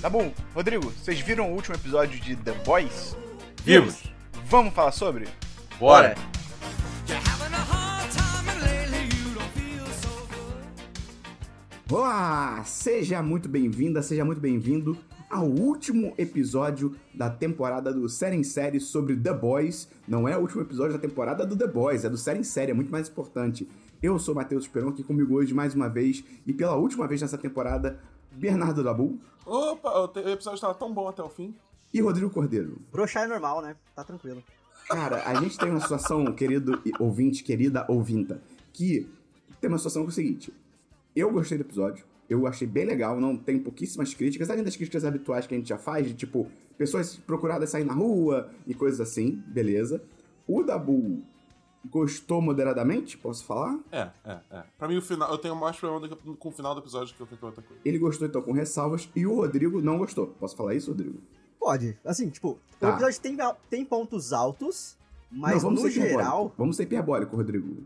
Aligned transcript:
Tá 0.00 0.08
bom, 0.08 0.32
Rodrigo, 0.54 0.88
vocês 0.88 1.20
viram 1.20 1.50
o 1.50 1.54
último 1.54 1.76
episódio 1.76 2.18
de 2.18 2.34
The 2.34 2.52
Boys? 2.64 3.14
Vimos. 3.62 4.02
Vamos 4.46 4.72
falar 4.72 4.92
sobre? 4.92 5.28
Bora. 5.78 6.14
Olá! 11.90 12.64
Seja 12.64 13.22
muito 13.22 13.46
bem-vinda, 13.46 14.00
seja 14.00 14.24
muito 14.24 14.40
bem-vindo 14.40 14.96
ao 15.28 15.44
último 15.44 16.14
episódio 16.16 16.96
da 17.12 17.28
temporada 17.28 17.92
do 17.92 18.08
Série 18.08 18.36
em 18.36 18.42
Série 18.42 18.80
sobre 18.80 19.14
The 19.14 19.34
Boys. 19.34 19.86
Não 20.08 20.26
é 20.26 20.34
o 20.34 20.40
último 20.40 20.62
episódio 20.62 20.94
da 20.94 20.98
temporada 20.98 21.44
do 21.44 21.54
The 21.54 21.66
Boys, 21.66 22.06
é 22.06 22.08
do 22.08 22.16
Série 22.16 22.38
em 22.38 22.44
Série, 22.44 22.70
é 22.70 22.74
muito 22.74 22.90
mais 22.90 23.06
importante. 23.06 23.68
Eu 24.02 24.18
sou 24.18 24.34
Matheus 24.34 24.66
Peron, 24.66 24.88
aqui 24.88 25.02
comigo 25.02 25.34
hoje 25.34 25.52
mais 25.52 25.74
uma 25.74 25.90
vez, 25.90 26.24
e 26.46 26.54
pela 26.54 26.74
última 26.74 27.06
vez 27.06 27.20
nessa 27.20 27.36
temporada, 27.36 28.00
Bernardo 28.32 28.82
Dabu 28.82 29.20
Opa, 29.50 29.90
o 29.98 30.28
episódio 30.28 30.54
estava 30.54 30.74
tão 30.74 30.94
bom 30.94 31.08
até 31.08 31.20
o 31.20 31.28
fim. 31.28 31.52
e 31.92 32.00
Rodrigo 32.00 32.30
Cordeiro. 32.30 32.80
Broxar 32.92 33.24
é 33.24 33.26
normal, 33.26 33.60
né? 33.60 33.74
Tá 33.96 34.04
tranquilo. 34.04 34.44
Cara, 34.86 35.28
a 35.28 35.34
gente 35.40 35.58
tem 35.58 35.68
uma 35.70 35.80
situação, 35.80 36.32
querido 36.32 36.80
ouvinte, 37.00 37.42
querida 37.42 37.84
ouvinta, 37.88 38.40
que 38.72 39.10
tem 39.60 39.66
uma 39.66 39.76
situação 39.76 40.02
que 40.02 40.06
é 40.06 40.10
o 40.10 40.14
seguinte. 40.14 40.54
Eu 41.16 41.32
gostei 41.32 41.58
do 41.58 41.62
episódio, 41.62 42.04
eu 42.28 42.46
achei 42.46 42.64
bem 42.64 42.84
legal, 42.84 43.20
não 43.20 43.36
tem 43.36 43.58
pouquíssimas 43.58 44.14
críticas, 44.14 44.48
além 44.50 44.62
das 44.62 44.76
críticas 44.76 45.04
habituais 45.04 45.48
que 45.48 45.54
a 45.56 45.58
gente 45.58 45.68
já 45.68 45.78
faz, 45.78 46.06
de 46.06 46.14
tipo, 46.14 46.46
pessoas 46.78 47.16
procuradas 47.16 47.70
sair 47.70 47.82
na 47.82 47.92
rua 47.92 48.52
e 48.68 48.72
coisas 48.72 49.00
assim, 49.00 49.42
beleza. 49.48 50.00
O 50.46 50.62
Dabu 50.62 51.24
gostou 51.88 52.40
moderadamente, 52.42 53.16
posso 53.16 53.44
falar? 53.44 53.78
É, 53.90 54.08
é, 54.24 54.38
é. 54.50 54.62
Pra 54.78 54.86
mim, 54.88 54.96
o 54.98 55.02
final. 55.02 55.30
Eu 55.30 55.38
tenho 55.38 55.56
mais 55.56 55.76
problema 55.76 56.06
do 56.08 56.16
que- 56.16 56.36
com 56.36 56.48
o 56.48 56.52
final 56.52 56.74
do 56.74 56.80
episódio 56.80 57.14
que 57.14 57.20
eu 57.22 57.26
qualquer 57.26 57.46
outra 57.46 57.62
coisa. 57.62 57.80
Ele 57.84 57.98
gostou 57.98 58.26
então 58.26 58.42
com 58.42 58.52
ressalvas 58.52 59.08
e 59.16 59.26
o 59.26 59.34
Rodrigo 59.36 59.80
não 59.80 59.98
gostou. 59.98 60.26
Posso 60.26 60.56
falar 60.56 60.74
isso, 60.74 60.90
Rodrigo? 60.90 61.18
Pode. 61.58 61.98
Assim, 62.04 62.28
tipo, 62.28 62.58
Tá. 62.78 62.88
o 62.88 62.92
episódio 62.92 63.20
tem, 63.20 63.36
tem 63.68 63.84
pontos 63.84 64.32
altos, 64.32 64.96
mas 65.30 65.54
não, 65.54 65.60
vamos 65.70 65.82
no 65.82 65.88
ser 65.90 65.96
hiperbólico. 65.98 66.22
geral, 66.24 66.54
Vamos 66.56 66.76
ser 66.76 66.82
hiperbólico, 66.84 67.36
Rodrigo. 67.36 67.76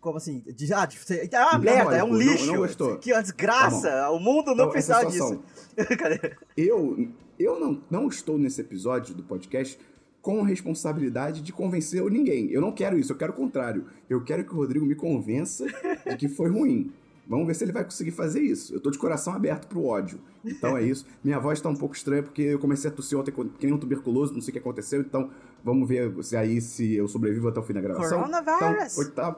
como 0.00 0.16
assim? 0.18 0.40
De, 0.40 0.74
ah, 0.74 0.84
de, 0.86 0.96
é 0.96 1.12
uma 1.14 1.24
Hiperbólico, 1.24 1.60
merda, 1.64 1.96
é 1.96 2.04
um 2.04 2.08
não- 2.08 2.18
lixo. 2.18 2.46
não 2.46 2.56
gostou. 2.56 2.98
Que 2.98 3.12
uma 3.12 3.22
desgraça. 3.22 4.10
O 4.10 4.18
mundo 4.18 4.46
não 4.46 4.54
Então, 4.54 4.68
é 4.68 4.70
precisava 4.72 5.10
situação. 5.10 5.42
disso. 5.76 5.96
Cadê? 5.98 6.36
Eu, 6.56 7.08
eu 7.38 7.60
não, 7.60 7.80
não 7.88 8.08
estou 8.08 8.36
nesse 8.36 8.60
episódio 8.60 9.14
do 9.14 9.22
podcast 9.22 9.78
com 10.22 10.40
responsabilidade 10.42 11.42
de 11.42 11.52
convencer 11.52 12.02
ninguém. 12.04 12.48
Eu 12.50 12.60
não 12.60 12.70
quero 12.70 12.96
isso, 12.96 13.12
eu 13.12 13.16
quero 13.16 13.32
o 13.32 13.36
contrário. 13.36 13.84
Eu 14.08 14.22
quero 14.22 14.44
que 14.44 14.54
o 14.54 14.56
Rodrigo 14.56 14.86
me 14.86 14.94
convença 14.94 15.66
de 16.08 16.16
que 16.16 16.28
foi 16.28 16.48
ruim. 16.48 16.92
Vamos 17.26 17.46
ver 17.46 17.54
se 17.54 17.64
ele 17.64 17.72
vai 17.72 17.84
conseguir 17.84 18.12
fazer 18.12 18.40
isso. 18.40 18.74
Eu 18.74 18.80
tô 18.80 18.90
de 18.90 18.98
coração 18.98 19.32
aberto 19.32 19.66
pro 19.66 19.84
ódio. 19.84 20.20
Então 20.44 20.76
é 20.76 20.82
isso. 20.82 21.06
Minha 21.22 21.38
voz 21.38 21.60
tá 21.60 21.68
um 21.68 21.74
pouco 21.74 21.94
estranha 21.94 22.22
porque 22.22 22.42
eu 22.42 22.58
comecei 22.58 22.90
a 22.90 22.92
tossir 22.92 23.18
ontem 23.18 23.32
que 23.32 23.66
nem 23.66 23.74
um 23.74 23.78
tuberculoso, 23.78 24.32
não 24.32 24.40
sei 24.40 24.50
o 24.50 24.52
que 24.52 24.58
aconteceu. 24.58 25.00
Então 25.00 25.30
vamos 25.64 25.88
ver 25.88 26.12
se 26.22 26.36
aí 26.36 26.60
se 26.60 26.94
eu 26.94 27.08
sobrevivo 27.08 27.48
até 27.48 27.58
o 27.58 27.62
fim 27.62 27.72
da 27.72 27.80
gravação. 27.80 28.20
Coronavirus. 28.20 28.98
Então, 28.98 29.04
oitavo, 29.04 29.36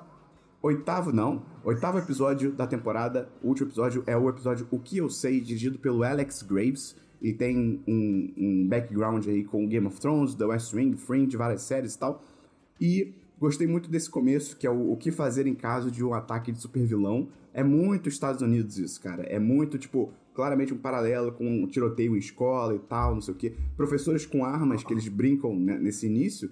oitavo 0.63 1.13
não. 1.13 1.43
Oitavo 1.63 1.99
episódio 1.99 2.53
da 2.53 2.67
temporada. 2.67 3.29
O 3.43 3.49
último 3.49 3.69
episódio 3.69 4.03
é 4.07 4.17
o 4.17 4.29
episódio 4.29 4.67
O 4.71 4.79
Que 4.79 4.99
Eu 4.99 5.09
Sei, 5.09 5.41
dirigido 5.41 5.79
pelo 5.79 6.03
Alex 6.03 6.43
Graves. 6.43 6.97
Ele 7.21 7.33
tem 7.33 7.83
um, 7.87 8.33
um 8.37 8.69
background 8.69 9.27
aí 9.27 9.45
com 9.45 9.67
Game 9.67 9.87
of 9.87 10.01
Thrones, 10.01 10.35
The 10.35 10.45
West 10.45 10.73
Wing, 10.75 10.97
Fringe, 10.97 11.37
várias 11.37 11.63
séries 11.63 11.95
e 11.95 11.99
tal. 11.99 12.23
E 12.81 13.15
gostei 13.39 13.67
muito 13.67 13.91
desse 13.91 14.11
começo, 14.11 14.57
que 14.57 14.67
é 14.67 14.71
o, 14.71 14.93
o 14.93 14.97
que 14.97 15.11
fazer 15.11 15.47
em 15.47 15.55
caso 15.55 15.91
de 15.91 16.05
um 16.05 16.15
ataque 16.15 16.53
de 16.53 16.59
supervilão. 16.61 17.29
É 17.53 17.63
muito 17.63 18.09
Estados 18.09 18.43
Unidos 18.43 18.79
isso, 18.79 19.01
cara. 19.01 19.23
É 19.23 19.39
muito, 19.39 19.79
tipo, 19.79 20.13
claramente 20.35 20.75
um 20.75 20.79
paralelo 20.79 21.33
com 21.33 21.47
um 21.47 21.67
tiroteio 21.67 22.17
em 22.17 22.19
escola 22.19 22.75
e 22.75 22.79
tal, 22.81 23.15
não 23.15 23.21
sei 23.21 23.33
o 23.33 23.37
quê. 23.37 23.55
Professores 23.77 24.27
com 24.27 24.45
armas 24.45 24.83
que 24.83 24.93
eles 24.93 25.09
brincam 25.09 25.55
né, 25.55 25.79
nesse 25.79 26.07
início. 26.07 26.51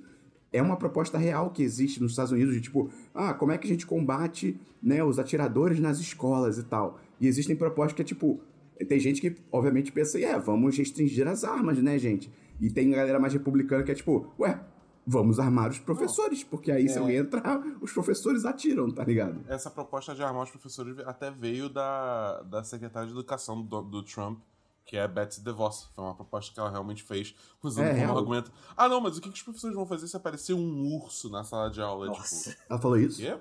É 0.53 0.63
uma 0.63 0.77
proposta 0.77 1.19
real 1.19 1.51
que 1.51 1.63
existe 1.63 2.01
nos 2.01 2.13
Estados 2.13 2.31
Unidos 2.31 2.55
de 2.55 2.61
tipo, 2.61 2.91
ah, 3.15 3.35
como 3.35 3.53
é 3.53 3.59
que 3.59 3.67
a 3.67 3.71
gente 3.71 3.87
combate 3.87 4.59
né, 4.83 5.03
os 5.03 5.19
atiradores 5.19 5.81
nas 5.81 5.99
escolas 5.99 6.59
e 6.59 6.63
tal. 6.63 7.01
E 7.21 7.27
existem 7.27 7.57
propostas 7.57 7.95
que 7.95 8.03
é 8.03 8.05
tipo, 8.05 8.41
tem 8.89 8.99
gente 9.01 9.21
que 9.21 9.37
obviamente 9.51 9.91
pensa, 9.93 10.19
é, 10.21 10.39
vamos 10.39 10.77
restringir 10.77 11.27
as 11.29 11.45
armas, 11.45 11.79
né, 11.79 11.99
gente? 11.99 12.31
E 12.61 12.71
tem 12.71 12.91
galera 12.91 13.19
mais 13.19 13.33
republicana 13.33 13.83
que 13.83 13.91
é 13.91 13.95
tipo, 13.95 14.33
ué, 14.39 14.61
vamos 15.07 15.39
armar 15.41 15.71
os 15.71 15.79
professores, 15.79 16.45
porque 16.45 16.71
aí 16.71 16.89
se 16.89 16.97
É. 16.97 16.99
alguém 17.01 17.17
entrar, 17.17 17.61
os 17.81 17.93
professores 17.93 18.45
atiram, 18.45 18.91
tá 18.91 19.05
ligado? 19.05 19.41
Essa 19.49 19.71
proposta 19.71 20.15
de 20.15 20.23
armar 20.23 20.45
os 20.45 20.51
professores 20.51 20.99
até 21.01 21.31
veio 21.31 21.69
da, 21.69 22.43
da 22.43 22.63
secretária 22.65 23.07
de 23.09 23.13
educação 23.15 23.63
do, 23.63 23.83
do 23.83 24.03
Trump, 24.03 24.39
que 24.85 24.97
é 24.97 25.03
a 25.03 25.09
Betsy 25.09 25.41
DeVos. 25.43 25.89
Foi 25.95 26.05
uma 26.05 26.15
proposta 26.15 26.53
que 26.53 26.59
ela 26.61 26.71
realmente 26.71 27.03
fez, 27.03 27.35
usando 27.63 27.87
É, 27.87 28.07
como 28.07 28.19
argumento. 28.19 28.53
Ah, 28.77 28.89
não, 28.89 29.01
mas 29.01 29.17
o 29.17 29.21
que, 29.21 29.29
que 29.31 29.37
os 29.37 29.43
professores 29.43 29.75
vão 29.77 29.87
fazer 29.87 30.07
se 30.09 30.17
aparecer 30.17 30.55
um 30.55 30.85
urso 30.97 31.29
na 31.31 31.43
sala 31.45 31.71
de 31.71 31.81
aula? 31.81 32.07
Nossa. 32.07 32.51
Tipo, 32.51 32.63
Ela 32.69 32.81
falou 32.81 32.99
isso? 32.99 33.21
quê? 33.21 33.37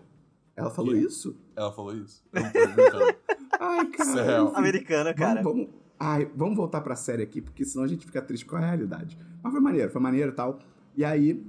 Ela 0.56 0.70
falou 0.70 0.94
Quê? 0.94 1.00
isso? 1.00 1.36
Ela 1.56 1.72
falou 1.72 1.96
isso? 1.96 2.24
Eu 2.34 2.42
não 2.44 2.76
tô. 2.92 3.21
Ai, 3.62 3.86
cara. 3.88 4.42
Americana, 4.56 5.14
cara. 5.14 5.42
Vamos, 5.42 5.58
vamos, 5.66 5.76
ai, 6.00 6.30
vamos 6.36 6.56
voltar 6.58 6.82
pra 6.82 6.96
série 6.96 7.24
aqui, 7.24 7.42
porque 7.42 7.64
senão 7.64 7.86
a 7.86 7.88
gente 7.88 8.06
fica 8.06 8.22
triste 8.22 8.46
com 8.46 8.56
a 8.56 8.60
realidade. 8.60 9.18
Mas 9.44 9.52
foi 9.52 9.62
maneiro, 9.62 9.92
foi 9.92 10.02
maneiro 10.02 10.32
e 10.32 10.36
tal. 10.36 10.60
E 10.98 11.06
aí, 11.06 11.44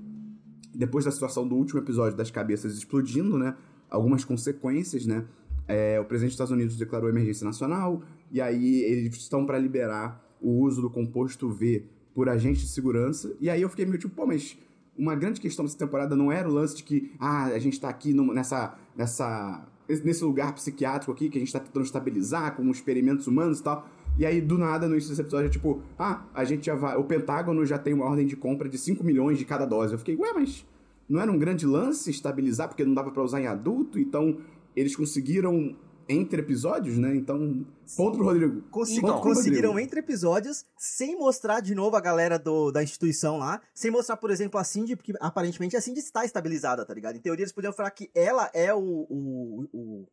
depois 0.75 1.05
da 1.05 1.11
situação 1.11 1.47
do 1.47 1.55
último 1.57 1.81
episódio 1.81 2.17
das 2.17 2.31
cabeças 2.31 2.75
explodindo, 2.77 3.39
né? 3.39 3.55
Algumas 3.91 4.25
consequências, 4.25 5.07
né? 5.07 5.25
é, 5.69 5.99
o 6.01 6.05
presidente 6.05 6.31
dos 6.31 6.35
Estados 6.35 6.51
Unidos 6.51 6.77
declarou 6.77 7.09
emergência 7.09 7.45
nacional, 7.45 8.03
e 8.31 8.41
aí 8.41 8.83
eles 8.83 9.15
estão 9.17 9.47
pra 9.47 9.57
liberar 9.59 10.21
o 10.41 10.51
uso 10.61 10.83
do 10.83 10.91
composto 10.91 11.49
V 11.49 11.85
por 12.15 12.29
agentes 12.29 12.63
de 12.63 12.69
segurança. 12.69 13.35
E 13.41 13.49
aí 13.49 13.63
eu 13.63 13.69
fiquei 13.69 13.87
meio 13.87 13.97
tipo, 13.99 14.15
pô, 14.15 14.27
mas 14.27 14.59
uma 14.99 15.15
grande 15.15 15.41
questão 15.41 15.65
dessa 15.65 15.79
temporada 15.79 16.17
não 16.17 16.31
era 16.33 16.49
o 16.49 16.53
lance 16.53 16.77
de 16.77 16.83
que, 16.83 17.13
ah, 17.19 17.45
a 17.45 17.59
gente 17.59 17.81
tá 17.81 17.89
aqui 17.89 18.13
numa- 18.13 18.35
nessa, 18.35 18.75
nessa, 18.97 19.65
nesse 19.89 20.25
lugar 20.25 20.55
psiquiátrico 20.55 21.13
aqui 21.13 21.29
que 21.29 21.39
a 21.39 21.41
gente 21.41 21.53
tá 21.53 21.61
tentando 21.61 21.85
estabilizar 21.85 22.55
com 22.57 22.69
experimentos 22.71 23.27
humanos 23.27 23.61
e 23.61 23.63
tal. 23.63 23.89
E 24.19 24.27
aí, 24.27 24.41
do 24.41 24.59
nada, 24.59 24.87
no 24.87 24.95
início 24.95 25.11
desse 25.11 25.23
episódio, 25.23 25.47
é 25.47 25.51
tipo, 25.51 25.83
ah, 25.99 26.25
a 26.35 26.45
gente 26.45 26.67
já 26.67 26.75
vai. 26.75 26.97
O 26.97 27.05
Pentágono 27.05 27.65
já 27.65 27.79
tem 27.79 27.95
uma 27.95 28.05
ordem 28.05 28.27
de 28.27 28.37
compra 28.37 28.69
de 28.69 28.77
5 28.77 29.03
milhões 29.03 29.39
de 29.39 29.45
cada 29.45 29.65
dose. 29.65 29.95
Eu 29.95 29.99
fiquei, 29.99 30.17
ué, 30.17 30.33
mas 30.35 30.67
não 31.09 31.21
era 31.21 31.31
um 31.31 31.39
grande 31.39 31.67
lance 31.67 32.11
estabilizar 32.11 32.69
porque 32.69 32.85
não 32.85 32.95
dava 32.95 33.11
pra 33.11 33.23
usar 33.23 33.41
em 33.41 33.47
adulto? 33.47 33.99
Então, 33.99 34.39
eles 34.77 34.95
conseguiram 34.95 35.75
entre 36.09 36.41
episódios, 36.41 36.99
né? 36.99 37.15
Então, 37.15 37.65
ponto 37.97 38.17
pro 38.17 38.27
Rodrigo. 38.27 38.63
Então, 38.89 39.21
conseguiram 39.21 39.71
Rodrigo. 39.71 39.79
entre 39.79 40.01
episódios, 40.01 40.65
sem 40.77 41.19
mostrar 41.19 41.61
de 41.61 41.75
novo 41.75 41.97
a 41.97 42.01
galera 42.01 42.39
do, 42.39 42.71
da 42.71 42.83
instituição 42.83 43.39
lá, 43.39 43.61
sem 43.75 43.91
mostrar, 43.91 44.17
por 44.17 44.31
exemplo, 44.31 44.59
a 44.59 44.65
Cindy, 44.65 44.97
porque 44.97 45.13
aparentemente 45.21 45.77
a 45.77 45.81
Cindy 45.81 46.01
está 46.01 46.25
estabilizada, 46.25 46.85
tá 46.85 46.95
ligado? 46.95 47.17
Em 47.17 47.21
teoria 47.21 47.43
eles 47.45 47.53
podiam 47.53 47.73
falar 47.73 47.91
que 47.91 48.11
ela 48.15 48.51
é 48.55 48.73
o, 48.75 49.07
o, 49.09 49.69
o 49.73 50.07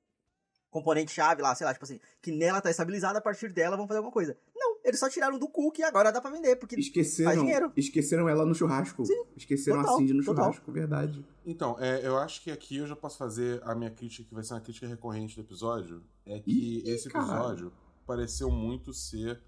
componente-chave 0.70 1.42
lá, 1.42 1.54
sei 1.56 1.66
lá, 1.66 1.74
tipo 1.74 1.86
assim, 1.86 2.00
que 2.22 2.32
nela 2.32 2.62
tá 2.62 2.70
estabilizada, 2.70 3.20
a 3.20 3.22
partir 3.22 3.52
dela 3.52 3.76
vão 3.76 3.88
fazer 3.88 3.98
alguma 3.98 4.14
coisa. 4.14 4.38
Não, 4.56 4.78
eles 4.84 5.00
só 5.00 5.10
tiraram 5.10 5.38
do 5.40 5.48
cookie 5.48 5.82
e 5.82 5.84
agora 5.84 6.12
dá 6.12 6.22
pra 6.22 6.30
vender, 6.32 6.56
porque 6.58 6.76
faz 6.76 6.86
Esqueceram, 6.88 7.42
dinheiro. 7.44 7.72
esqueceram 7.76 8.30
ela 8.30 8.46
no 8.46 8.54
churrasco. 8.54 9.04
Esqueceram 9.36 9.80
a 9.80 9.84
total, 9.84 9.98
Cindy 9.98 10.14
no 10.14 10.24
total. 10.24 10.46
churrasco, 10.46 10.72
verdade. 10.72 11.26
Então, 11.46 11.76
é, 11.80 12.06
eu 12.06 12.18
acho 12.18 12.42
que 12.44 12.52
aqui 12.52 12.78
eu 12.78 12.88
já 12.88 12.96
posso 12.96 13.18
fazer 13.18 13.62
a 13.64 13.74
minha 13.74 13.90
crítica, 13.90 14.28
que 14.28 14.34
vai 14.36 14.44
ser 14.44 14.54
uma 14.54 14.62
crítica 14.62 14.88
recorrente 14.88 15.36
do 15.36 15.42
episódio. 15.42 16.04
É 16.26 16.40
que 16.40 16.52
Ih, 16.52 16.84
esse 16.90 17.10
caralho. 17.10 17.32
episódio 17.34 17.74
pareceu 18.06 18.50
muito 18.52 18.94
ser 18.94 19.42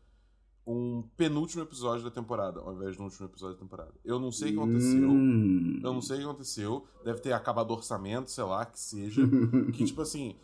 um 0.65 1.03
penúltimo 1.17 1.63
episódio 1.63 2.03
da 2.03 2.11
temporada, 2.11 2.59
ao 2.59 2.73
invés 2.73 2.95
de 2.95 3.01
um 3.01 3.05
último 3.05 3.27
episódio 3.27 3.55
da 3.55 3.61
temporada. 3.61 3.91
Eu 4.05 4.19
não 4.19 4.31
sei 4.31 4.49
o 4.49 4.53
que 4.53 4.59
aconteceu. 4.59 5.09
Hum. 5.09 5.79
Eu 5.83 5.93
não 5.93 6.01
sei 6.01 6.17
o 6.17 6.19
que 6.19 6.25
aconteceu. 6.25 6.85
Deve 7.03 7.19
ter 7.19 7.33
acabado 7.33 7.71
o 7.71 7.73
orçamento, 7.73 8.29
sei 8.29 8.43
lá, 8.43 8.65
que 8.65 8.79
seja. 8.79 9.21
que, 9.73 9.83
tipo 9.85 10.01
assim. 10.01 10.35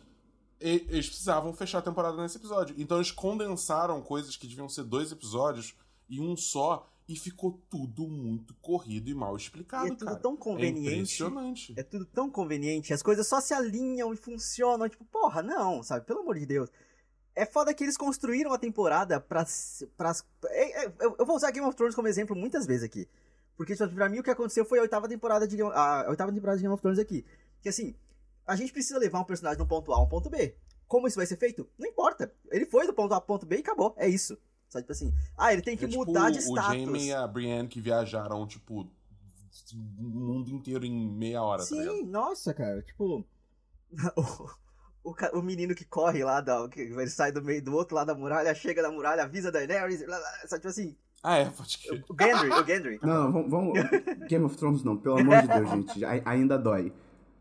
E- 0.60 0.86
Eles 0.88 1.08
precisavam 1.08 1.52
fechar 1.52 1.78
a 1.78 1.82
temporada 1.82 2.16
nesse 2.20 2.36
episódio. 2.38 2.74
Então 2.78 2.98
eles 2.98 3.10
condensaram 3.10 4.00
coisas 4.02 4.36
que 4.36 4.46
deviam 4.46 4.68
ser 4.68 4.84
dois 4.84 5.12
episódios 5.12 5.74
em 6.08 6.20
um 6.20 6.36
só. 6.36 6.88
E 7.10 7.16
ficou 7.16 7.58
tudo 7.70 8.06
muito 8.06 8.52
corrido 8.60 9.08
e 9.08 9.14
mal 9.14 9.34
explicado, 9.34 9.86
E 9.86 9.92
é 9.92 9.94
tudo 9.94 10.08
cara. 10.08 10.18
tão 10.20 10.34
É 10.34 10.36
conveniente. 10.36 10.92
impressionante. 10.92 11.72
É 11.74 11.82
tudo 11.82 12.04
tão 12.04 12.28
conveniente, 12.30 12.92
as 12.92 13.02
coisas 13.02 13.26
só 13.26 13.40
se 13.40 13.54
alinham 13.54 14.12
e 14.12 14.16
funcionam. 14.18 14.86
Tipo, 14.90 15.06
porra, 15.06 15.40
não, 15.42 15.82
sabe? 15.82 16.04
Pelo 16.04 16.20
amor 16.20 16.38
de 16.38 16.44
Deus. 16.44 16.68
É 17.34 17.46
foda 17.46 17.72
que 17.72 17.82
eles 17.82 17.96
construíram 17.96 18.52
a 18.52 18.58
temporada 18.58 19.18
pra. 19.18 19.46
pra 19.96 20.12
é, 20.50 20.84
é, 20.84 20.92
eu 21.00 21.16
eu 21.18 21.24
vou 21.24 21.34
usar 21.36 21.50
Game 21.50 21.66
of 21.66 21.74
Thrones 21.74 21.94
como 21.94 22.08
exemplo 22.08 22.36
muitas 22.36 22.66
vezes 22.66 22.82
aqui. 22.82 23.08
Porque, 23.56 23.74
tipo, 23.74 23.88
pra 23.94 24.08
mim, 24.10 24.18
o 24.18 24.22
que 24.22 24.30
aconteceu 24.30 24.66
foi 24.66 24.78
a 24.78 24.82
oitava 24.82 25.08
temporada 25.08 25.48
de 25.48 25.56
Game, 25.56 25.70
a 25.74 26.04
oitava 26.10 26.30
temporada 26.30 26.58
de 26.58 26.62
Game 26.62 26.74
of 26.74 26.82
Thrones 26.82 26.98
aqui. 26.98 27.24
Que 27.62 27.70
assim, 27.70 27.94
a 28.48 28.56
gente 28.56 28.72
precisa 28.72 28.98
levar 28.98 29.20
um 29.20 29.24
personagem 29.24 29.62
um 29.62 29.66
ponto 29.66 29.92
A 29.92 29.96
a 29.96 30.02
um 30.02 30.08
ponto 30.08 30.28
B. 30.28 30.56
Como 30.86 31.06
isso 31.06 31.16
vai 31.16 31.26
ser 31.26 31.36
feito? 31.36 31.68
Não 31.78 31.86
importa. 31.88 32.32
Ele 32.50 32.64
foi 32.66 32.86
do 32.86 32.94
ponto 32.94 33.12
A 33.14 33.20
pro 33.20 33.28
ponto 33.34 33.46
B 33.46 33.56
e 33.56 33.60
acabou. 33.60 33.94
É 33.96 34.08
isso. 34.08 34.36
Sabe, 34.68 34.82
tipo 34.84 34.92
assim, 34.92 35.14
ah, 35.36 35.52
ele 35.52 35.62
tem 35.62 35.76
que 35.76 35.84
É 35.84 35.88
tipo 35.88 36.04
mudar 36.04 36.30
de 36.30 36.38
o 36.38 36.40
status. 36.42 36.72
Jamie 36.80 37.06
e 37.08 37.12
a 37.14 37.26
Brienne 37.26 37.68
que 37.68 37.80
viajaram, 37.80 38.46
tipo, 38.46 38.82
o 38.82 40.02
mundo 40.02 40.50
inteiro 40.50 40.84
em 40.84 41.08
meia 41.10 41.42
hora, 41.42 41.60
tá? 41.62 41.66
Sim, 41.68 42.04
nossa, 42.04 42.52
cara, 42.54 42.82
tipo. 42.82 43.24
O, 45.04 45.10
o, 45.10 45.38
o 45.38 45.42
menino 45.42 45.74
que 45.74 45.84
corre 45.86 46.22
lá, 46.22 46.40
da, 46.42 46.68
que 46.68 46.80
ele 46.80 47.08
sai 47.08 47.32
do 47.32 47.40
meio 47.42 47.62
do 47.62 47.72
outro 47.74 47.94
lado 47.96 48.08
da 48.08 48.14
muralha, 48.14 48.54
chega 48.54 48.82
na 48.82 48.90
muralha, 48.90 49.22
avisa 49.22 49.50
da 49.50 49.60
Daenerys, 49.64 50.04
blá, 50.04 50.18
blá, 50.18 50.28
só 50.46 50.56
tipo 50.56 50.68
assim, 50.68 50.94
Ah, 51.22 51.38
é, 51.38 51.44
pode 51.46 51.78
crer. 51.78 52.04
o 52.06 52.14
Gendry, 52.20 52.50
o 52.50 52.66
Gendry. 52.66 52.98
Não, 53.02 53.30
não, 53.30 53.48
vamos, 53.48 53.50
vamos- 53.50 53.72
Game 54.28 54.44
of 54.44 54.56
Thrones 54.58 54.82
não, 54.84 54.98
pelo 54.98 55.18
amor 55.18 55.40
de 55.40 55.48
Deus, 55.48 55.70
gente. 55.70 56.04
ai- 56.04 56.22
ainda 56.26 56.58
dói. 56.58 56.92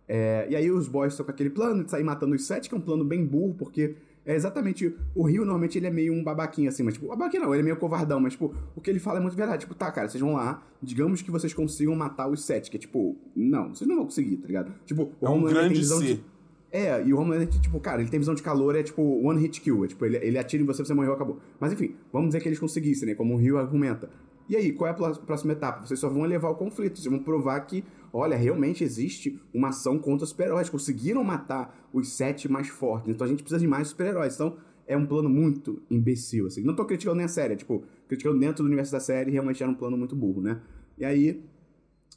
É, 0.08 0.48
e 0.50 0.56
aí 0.56 0.72
os 0.72 0.88
boys 0.88 1.14
estão 1.14 1.26
com 1.26 1.32
aquele 1.32 1.50
plano 1.50 1.84
de 1.84 1.92
sair 1.92 2.04
matando 2.04 2.34
os 2.36 2.46
sete, 2.46 2.70
que 2.70 2.76
é 2.76 2.78
um 2.78 2.82
plano 2.82 3.04
bem 3.04 3.26
burro, 3.26 3.54
porque 3.58 3.96
é 4.26 4.36
exatamente. 4.36 4.96
O 5.16 5.24
Rio 5.24 5.42
normalmente 5.44 5.78
ele 5.78 5.88
é 5.88 5.92
meio 5.92 6.14
um 6.14 6.24
babaquinho 6.24 6.70
assim, 6.70 6.84
mas 6.84 6.94
tipo, 6.94 7.08
babaquinho 7.08 7.44
não, 7.44 7.54
ele 7.54 7.62
é 7.62 7.64
meio 7.66 7.78
covardão, 7.78 8.20
mas 8.20 8.34
tipo, 8.34 8.54
o 8.76 8.80
que 8.82 8.90
ele 8.90 9.00
fala 9.00 9.20
é 9.20 9.22
muito 9.22 9.36
verdade. 9.36 9.62
Tipo, 9.62 9.76
tá, 9.76 9.92
cara, 9.92 10.08
vocês 10.08 10.22
vão 10.22 10.34
lá, 10.34 10.64
digamos 10.82 11.22
que 11.22 11.30
vocês 11.32 11.54
consigam 11.54 11.96
matar 11.96 12.28
os 12.30 12.44
sete, 12.44 12.70
que 12.72 12.78
é 12.78 12.80
tipo, 12.80 13.18
não, 13.36 13.74
vocês 13.74 13.88
não 13.88 13.98
vão 13.98 14.06
conseguir, 14.06 14.38
tá 14.38 14.48
ligado? 14.48 14.74
Tipo, 14.86 15.12
o 15.20 15.26
É 15.26 15.30
um 15.30 15.44
grande 15.44 15.74
visão 15.76 16.00
C. 16.00 16.06
de- 16.16 16.22
é, 16.70 17.02
e 17.06 17.14
o 17.14 17.20
Homelander, 17.20 17.48
tipo, 17.48 17.80
cara, 17.80 18.02
ele 18.02 18.10
tem 18.10 18.20
visão 18.20 18.36
de 18.36 18.44
calor, 18.44 18.76
é 18.76 18.84
tipo 18.84 19.02
one 19.26 19.40
hit 19.42 19.62
kill. 19.62 19.86
É, 19.86 19.88
tipo, 19.88 20.06
ele, 20.06 20.18
ele 20.18 20.38
atira 20.38 20.62
em 20.62 20.66
você, 20.66 20.84
você 20.84 20.94
morreu, 20.94 21.14
acabou. 21.14 21.40
Mas 21.60 21.72
enfim, 21.72 21.96
vamos 22.12 22.30
dizer 22.30 22.42
que 22.42 22.48
eles 22.50 22.60
conseguissem, 22.60 23.08
né? 23.08 23.16
Como 23.16 23.34
o 23.34 23.38
Rio 23.38 23.58
argumenta. 23.58 24.10
E 24.50 24.56
aí, 24.56 24.72
qual 24.74 24.88
é 24.90 24.92
a 24.92 24.94
pró- 24.94 25.12
próxima 25.14 25.54
etapa? 25.54 25.86
Vocês 25.86 25.98
só 26.00 26.10
vão 26.10 26.26
elevar 26.26 26.52
o 26.52 26.56
conflito, 26.56 27.00
vocês 27.00 27.10
vão 27.12 27.24
provar 27.24 27.60
que, 27.62 27.84
olha, 28.12 28.36
realmente 28.36 28.84
existe 28.84 29.40
uma 29.54 29.70
ação 29.70 29.98
contra 30.00 30.24
os 30.24 30.30
super-heróis. 30.30 30.70
Conseguiram 30.70 31.24
matar 31.24 31.88
os 31.94 32.14
sete 32.14 32.52
mais 32.52 32.68
fortes, 32.68 33.10
então 33.10 33.26
a 33.26 33.30
gente 33.30 33.44
precisa 33.44 33.60
de 33.60 33.68
mais 33.68 33.90
super-heróis. 33.90 34.36
Então, 34.36 34.58
é 34.88 34.96
um 34.96 35.06
plano 35.06 35.30
muito 35.30 35.82
imbecil, 35.90 36.48
assim. 36.48 36.64
Não 36.64 36.76
tô 36.76 36.86
criticando 36.86 37.18
nem 37.18 37.26
a 37.26 37.30
série, 37.30 37.56
tipo, 37.56 37.84
criticando 38.08 38.40
dentro 38.40 38.64
do 38.64 38.68
universo 38.68 38.92
da 38.92 39.00
série, 39.00 39.32
realmente 39.32 39.62
era 39.62 39.72
um 39.72 39.76
plano 39.76 39.98
muito 39.98 40.16
burro, 40.16 40.42
né? 40.42 40.62
E 40.98 41.04
aí, 41.04 41.44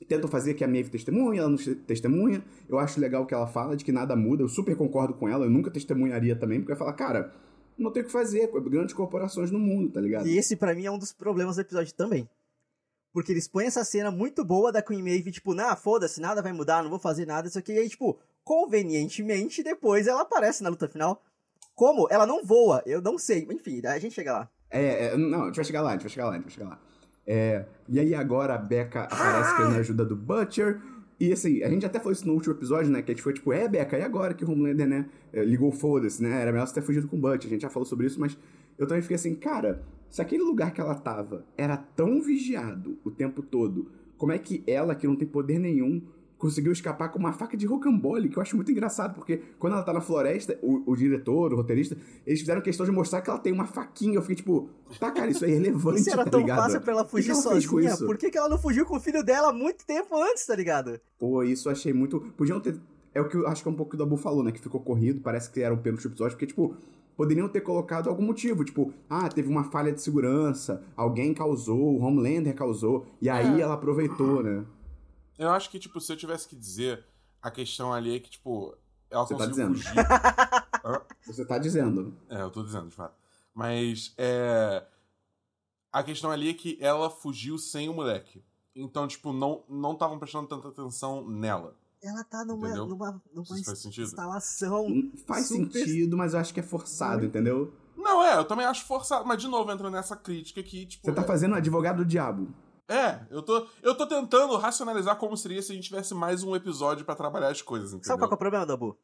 tentam 0.06 0.30
fazer 0.30 0.54
que 0.54 0.64
a 0.64 0.68
Maeve 0.68 0.88
testemunha, 0.88 1.40
ela 1.40 1.50
não 1.50 1.58
testemunha. 1.86 2.42
Eu 2.68 2.78
acho 2.78 3.00
legal 3.00 3.26
que 3.26 3.34
ela 3.34 3.46
fala 3.46 3.76
de 3.76 3.84
que 3.84 3.92
nada 3.92 4.14
muda, 4.14 4.42
eu 4.42 4.48
super 4.48 4.76
concordo 4.76 5.14
com 5.14 5.28
ela, 5.28 5.44
eu 5.44 5.50
nunca 5.50 5.70
testemunharia 5.70 6.36
também, 6.36 6.60
porque 6.60 6.72
ela 6.72 6.78
fala, 6.78 6.92
cara, 6.92 7.32
não 7.76 7.90
tem 7.90 8.02
o 8.02 8.06
que 8.06 8.12
fazer, 8.12 8.50
grandes 8.62 8.94
corporações 8.94 9.50
no 9.50 9.58
mundo, 9.58 9.90
tá 9.90 10.00
ligado? 10.00 10.26
E 10.26 10.36
esse 10.36 10.56
pra 10.56 10.74
mim 10.74 10.84
é 10.84 10.90
um 10.90 10.98
dos 10.98 11.12
problemas 11.12 11.56
do 11.56 11.62
episódio 11.62 11.94
também. 11.94 12.28
Porque 13.12 13.32
eles 13.32 13.48
põem 13.48 13.66
essa 13.66 13.84
cena 13.84 14.10
muito 14.10 14.44
boa 14.44 14.70
da 14.70 14.82
Queen 14.82 15.02
Maeve, 15.02 15.32
tipo, 15.32 15.52
nah, 15.52 15.74
foda-se, 15.74 16.20
nada 16.20 16.40
vai 16.40 16.52
mudar, 16.52 16.82
não 16.82 16.90
vou 16.90 16.98
fazer 16.98 17.26
nada, 17.26 17.48
isso 17.48 17.58
aqui. 17.58 17.72
E 17.72 17.78
aí, 17.78 17.88
tipo, 17.88 18.18
convenientemente, 18.44 19.62
depois 19.62 20.06
ela 20.06 20.22
aparece 20.22 20.62
na 20.62 20.70
luta 20.70 20.88
final. 20.88 21.22
Como? 21.74 22.06
Ela 22.10 22.26
não 22.26 22.44
voa, 22.44 22.82
eu 22.86 23.00
não 23.00 23.18
sei. 23.18 23.46
Enfim, 23.50 23.84
a 23.84 23.98
gente 23.98 24.14
chega 24.14 24.32
lá. 24.32 24.50
É, 24.70 25.06
é, 25.06 25.16
não, 25.16 25.42
a 25.42 25.46
gente 25.46 25.56
vai 25.56 25.64
chegar 25.64 25.82
lá, 25.82 25.90
a 25.90 25.92
gente 25.92 26.02
vai 26.02 26.10
chegar 26.10 26.26
lá, 26.26 26.32
a 26.32 26.34
gente 26.34 26.44
vai 26.44 26.52
chegar 26.52 26.68
lá. 26.68 26.80
É, 27.26 27.64
e 27.88 27.98
aí 27.98 28.14
agora 28.14 28.54
a 28.54 28.58
Becca 28.58 29.04
aparece 29.04 29.56
querendo 29.56 29.74
a 29.74 29.78
ajuda 29.78 30.04
do 30.04 30.16
Butcher. 30.16 30.80
E 31.18 31.32
assim, 31.32 31.62
a 31.62 31.68
gente 31.68 31.84
até 31.84 31.98
falou 31.98 32.12
isso 32.12 32.26
no 32.26 32.32
último 32.34 32.54
episódio, 32.54 32.90
né? 32.90 33.02
Que 33.02 33.10
a 33.10 33.14
gente 33.14 33.22
foi 33.22 33.32
tipo, 33.32 33.52
é, 33.52 33.68
Becca, 33.68 33.98
e 33.98 34.02
agora 34.02 34.34
que 34.34 34.44
o 34.44 34.50
Homelander, 34.50 34.86
né? 34.86 35.06
Ligou 35.32 35.70
foda-se, 35.70 36.22
né? 36.22 36.40
Era 36.40 36.52
melhor 36.52 36.66
você 36.66 36.74
ter 36.74 36.82
fugido 36.82 37.08
com 37.08 37.16
o 37.16 37.20
Butcher. 37.20 37.48
A 37.48 37.50
gente 37.50 37.62
já 37.62 37.70
falou 37.70 37.86
sobre 37.86 38.06
isso, 38.06 38.18
mas 38.18 38.38
eu 38.78 38.86
também 38.86 39.02
fiquei 39.02 39.16
assim, 39.16 39.34
cara, 39.34 39.82
se 40.10 40.20
aquele 40.20 40.42
lugar 40.42 40.72
que 40.72 40.80
ela 40.80 40.94
tava 40.94 41.44
era 41.56 41.76
tão 41.76 42.20
vigiado 42.20 42.98
o 43.04 43.10
tempo 43.10 43.42
todo, 43.42 43.90
como 44.18 44.32
é 44.32 44.38
que 44.38 44.62
ela, 44.66 44.94
que 44.94 45.06
não 45.06 45.16
tem 45.16 45.26
poder 45.26 45.58
nenhum, 45.58 46.02
conseguiu 46.36 46.72
escapar 46.72 47.10
com 47.10 47.18
uma 47.18 47.32
faca 47.34 47.54
de 47.54 47.66
rocambole, 47.66 48.30
que 48.30 48.38
eu 48.38 48.42
acho 48.42 48.56
muito 48.56 48.72
engraçado, 48.72 49.14
porque 49.14 49.42
quando 49.58 49.74
ela 49.74 49.82
tá 49.82 49.92
na 49.92 50.00
floresta, 50.00 50.58
o, 50.62 50.90
o 50.90 50.96
diretor, 50.96 51.52
o 51.52 51.56
roteirista, 51.56 51.96
eles 52.26 52.40
fizeram 52.40 52.62
questão 52.62 52.86
de 52.86 52.90
mostrar 52.90 53.20
que 53.20 53.28
ela 53.28 53.38
tem 53.38 53.52
uma 53.52 53.66
faquinha. 53.66 54.14
Eu 54.16 54.22
fiquei 54.22 54.36
tipo, 54.36 54.70
tá, 54.98 55.10
cara, 55.10 55.30
isso 55.30 55.44
é 55.44 55.48
irrelevante, 55.52 56.00
se 56.00 56.10
era 56.10 56.24
tá 56.24 56.30
tão 56.30 56.40
ligado? 56.40 56.62
fácil 56.62 56.80
pra 56.80 56.92
ela 56.92 57.04
Por 57.04 57.10
que 57.10 57.16
fugir 57.16 57.30
ela 57.32 57.42
sozinha, 57.42 57.90
isso? 57.90 58.06
por 58.06 58.16
que, 58.16 58.30
que 58.30 58.38
ela 58.38 58.48
não 58.48 58.58
fugiu 58.58 58.86
com 58.86 58.96
o 58.96 59.00
filho 59.00 59.22
dela 59.22 59.52
muito 59.52 59.84
tempo 59.84 60.16
antes, 60.16 60.46
tá 60.46 60.56
ligado? 60.56 60.98
Pô, 61.18 61.42
isso 61.42 61.68
eu 61.68 61.72
achei 61.72 61.92
muito. 61.92 62.20
Podiam 62.38 62.58
ter. 62.58 62.74
É 63.14 63.20
o 63.20 63.28
que 63.28 63.36
eu 63.36 63.46
acho 63.48 63.62
que 63.62 63.68
é 63.68 63.72
um 63.72 63.74
pouco 63.76 63.90
que 63.90 63.96
o 63.96 63.98
Dabu 63.98 64.16
falou, 64.16 64.42
né? 64.42 64.52
Que 64.52 64.60
ficou 64.60 64.80
corrido, 64.80 65.20
parece 65.20 65.50
que 65.50 65.60
era 65.60 65.74
o 65.74 65.78
penúltimo 65.78 66.10
episódio, 66.12 66.36
porque, 66.36 66.46
tipo, 66.46 66.76
poderiam 67.16 67.48
ter 67.48 67.60
colocado 67.60 68.08
algum 68.08 68.22
motivo. 68.24 68.64
Tipo, 68.64 68.92
ah, 69.08 69.28
teve 69.28 69.48
uma 69.48 69.64
falha 69.64 69.92
de 69.92 70.00
segurança, 70.00 70.82
alguém 70.96 71.34
causou, 71.34 71.78
o 71.96 72.00
Homelander 72.02 72.54
causou, 72.54 73.06
e 73.20 73.28
aí 73.28 73.58
É. 73.60 73.62
ela 73.62 73.74
aproveitou, 73.74 74.42
né? 74.42 74.64
Eu 75.38 75.50
acho 75.50 75.70
que, 75.70 75.78
tipo, 75.78 76.00
se 76.00 76.12
eu 76.12 76.16
tivesse 76.16 76.46
que 76.46 76.54
dizer, 76.54 77.04
a 77.42 77.50
questão 77.50 77.92
ali 77.92 78.14
é 78.14 78.20
que, 78.20 78.30
tipo, 78.30 78.76
ela 79.10 79.26
Você 79.26 79.34
tá 79.34 79.46
conseguiu 79.46 79.72
dizendo. 79.72 79.74
fugir. 79.78 80.06
Você 81.26 81.44
tá 81.44 81.58
dizendo. 81.58 82.14
É, 82.28 82.42
eu 82.42 82.50
tô 82.50 82.62
dizendo, 82.62 82.88
de 82.88 82.94
fato. 82.94 83.14
Mas, 83.54 84.14
é. 84.16 84.84
A 85.92 86.02
questão 86.04 86.30
ali 86.30 86.50
é 86.50 86.54
que 86.54 86.78
ela 86.80 87.10
fugiu 87.10 87.58
sem 87.58 87.88
o 87.88 87.92
moleque. 87.92 88.42
Então, 88.76 89.08
tipo, 89.08 89.32
não 89.32 89.64
não 89.68 89.92
estavam 89.94 90.18
prestando 90.18 90.46
tanta 90.46 90.68
atenção 90.68 91.28
nela. 91.28 91.74
Ela 92.02 92.24
tá 92.24 92.44
numa, 92.44 92.66
Entendeu? 92.68 92.86
numa, 92.86 93.22
numa 93.32 93.42
Isso 93.56 93.64
faz 93.64 93.78
sentido? 93.78 94.04
instalação. 94.06 94.86
Hum, 94.86 95.12
Faz 95.26 95.48
super- 95.48 95.70
sentido, 95.84 96.16
mas 96.16 96.32
eu 96.34 96.40
acho 96.40 96.54
que 96.54 96.60
é 96.60 96.62
forçado, 96.62 97.26
entendeu? 97.26 97.72
Não, 97.96 98.22
é, 98.24 98.38
eu 98.38 98.44
também 98.46 98.64
acho 98.64 98.86
forçado. 98.86 99.26
Mas, 99.26 99.40
de 99.42 99.46
novo, 99.48 99.70
entra 99.70 99.90
nessa 99.90 100.16
crítica 100.16 100.62
que, 100.62 100.86
tipo. 100.86 101.06
Você 101.06 101.12
tá 101.12 101.22
fazendo 101.22 101.54
advogado 101.54 101.98
do 101.98 102.04
diabo. 102.06 102.48
É, 102.88 103.20
eu 103.30 103.42
tô, 103.42 103.66
eu 103.82 103.94
tô 103.94 104.06
tentando 104.06 104.56
racionalizar 104.56 105.16
como 105.16 105.36
seria 105.36 105.62
se 105.62 105.70
a 105.70 105.74
gente 105.74 105.84
tivesse 105.84 106.12
mais 106.14 106.42
um 106.42 106.56
episódio 106.56 107.04
pra 107.04 107.14
trabalhar 107.14 107.48
as 107.50 107.62
coisas, 107.62 107.90
entendeu? 107.90 108.06
Sabe 108.08 108.18
qual 108.18 108.28
que 108.28 108.34
é 108.34 108.36
o 108.36 108.38
problema, 108.38 108.66
Dabu? 108.66 108.98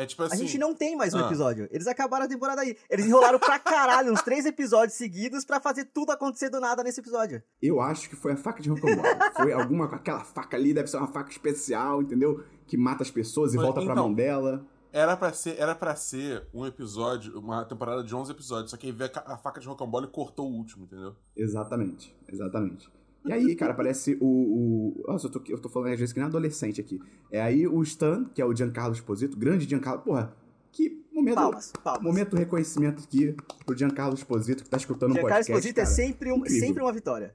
É 0.00 0.06
tipo 0.06 0.22
A 0.22 0.26
assim. 0.26 0.38
gente 0.38 0.58
não 0.58 0.74
tem 0.76 0.94
mais 0.96 1.12
um 1.12 1.18
Ah. 1.18 1.26
episódio. 1.26 1.68
Eles 1.72 1.88
acabaram 1.88 2.24
a 2.24 2.28
temporada 2.28 2.60
aí. 2.60 2.76
Eles 2.88 3.04
enrolaram 3.06 3.36
pra 3.40 3.58
caralho 3.58 4.12
uns 4.12 4.22
três 4.22 4.46
episódios 4.46 4.96
seguidos 4.96 5.44
pra 5.44 5.58
fazer 5.60 5.86
tudo 5.86 6.12
acontecer 6.12 6.48
do 6.50 6.60
nada 6.60 6.84
nesse 6.84 7.00
episódio. 7.00 7.42
Eu 7.60 7.80
acho 7.80 8.08
que 8.08 8.14
foi 8.14 8.32
a 8.32 8.36
faca 8.36 8.62
de 8.62 8.68
rocambole. 8.70 9.08
foi 9.34 9.52
alguma. 9.52 9.86
Aquela 9.86 10.22
faca 10.22 10.56
ali 10.56 10.72
deve 10.72 10.86
ser 10.88 10.98
uma 10.98 11.08
faca 11.08 11.30
especial, 11.32 12.00
entendeu? 12.00 12.44
Que 12.64 12.76
mata 12.76 13.02
as 13.02 13.10
pessoas 13.10 13.54
e 13.54 13.56
Mas, 13.56 13.64
volta 13.66 13.80
pra 13.82 13.92
então, 13.92 14.04
mão 14.04 14.14
dela. 14.14 14.64
Era 14.92 15.16
pra, 15.16 15.32
ser, 15.32 15.56
era 15.58 15.74
pra 15.74 15.96
ser 15.96 16.46
um 16.54 16.64
episódio, 16.64 17.36
uma 17.38 17.64
temporada 17.64 18.02
de 18.04 18.14
11 18.14 18.30
episódios, 18.30 18.70
só 18.70 18.76
que 18.76 18.86
aí 18.86 18.92
veio 18.92 19.10
a, 19.10 19.12
ca- 19.12 19.24
a 19.26 19.36
faca 19.36 19.60
de 19.60 19.66
rocambole 19.66 20.06
e 20.06 20.10
cortou 20.10 20.48
o 20.48 20.54
último, 20.54 20.84
entendeu? 20.84 21.14
Exatamente, 21.36 22.14
exatamente. 22.26 22.88
E 23.28 23.32
aí, 23.32 23.56
cara, 23.56 23.72
aparece 23.72 24.16
o. 24.20 24.26
o... 24.26 25.04
Nossa, 25.06 25.26
eu 25.26 25.30
tô, 25.30 25.42
eu 25.48 25.58
tô 25.58 25.68
falando 25.68 25.92
às 25.92 25.98
vezes 25.98 26.12
que 26.12 26.18
nem 26.18 26.26
adolescente 26.26 26.80
aqui. 26.80 26.98
É 27.30 27.40
aí 27.40 27.66
o 27.66 27.82
Stan, 27.82 28.24
que 28.34 28.40
é 28.40 28.44
o 28.44 28.54
Giancarlo 28.54 28.94
Esposito, 28.94 29.36
grande 29.36 29.68
Giancarlo. 29.68 30.00
Porra, 30.00 30.34
que 30.72 31.04
momento. 31.12 31.34
Palmas, 31.34 31.72
palmas. 31.82 32.02
Momento 32.02 32.36
reconhecimento 32.36 33.02
aqui 33.02 33.34
pro 33.64 33.76
Giancarlo 33.76 34.14
Esposito, 34.14 34.64
que 34.64 34.70
tá 34.70 34.76
escutando 34.76 35.10
um 35.10 35.14
Giancarlo 35.14 35.44
podcast. 35.44 35.68
Esposito 35.68 35.80
é 35.80 35.84
sempre, 35.84 36.32
um, 36.32 36.38
Incrível. 36.38 36.60
sempre 36.60 36.82
uma 36.82 36.92
vitória. 36.92 37.34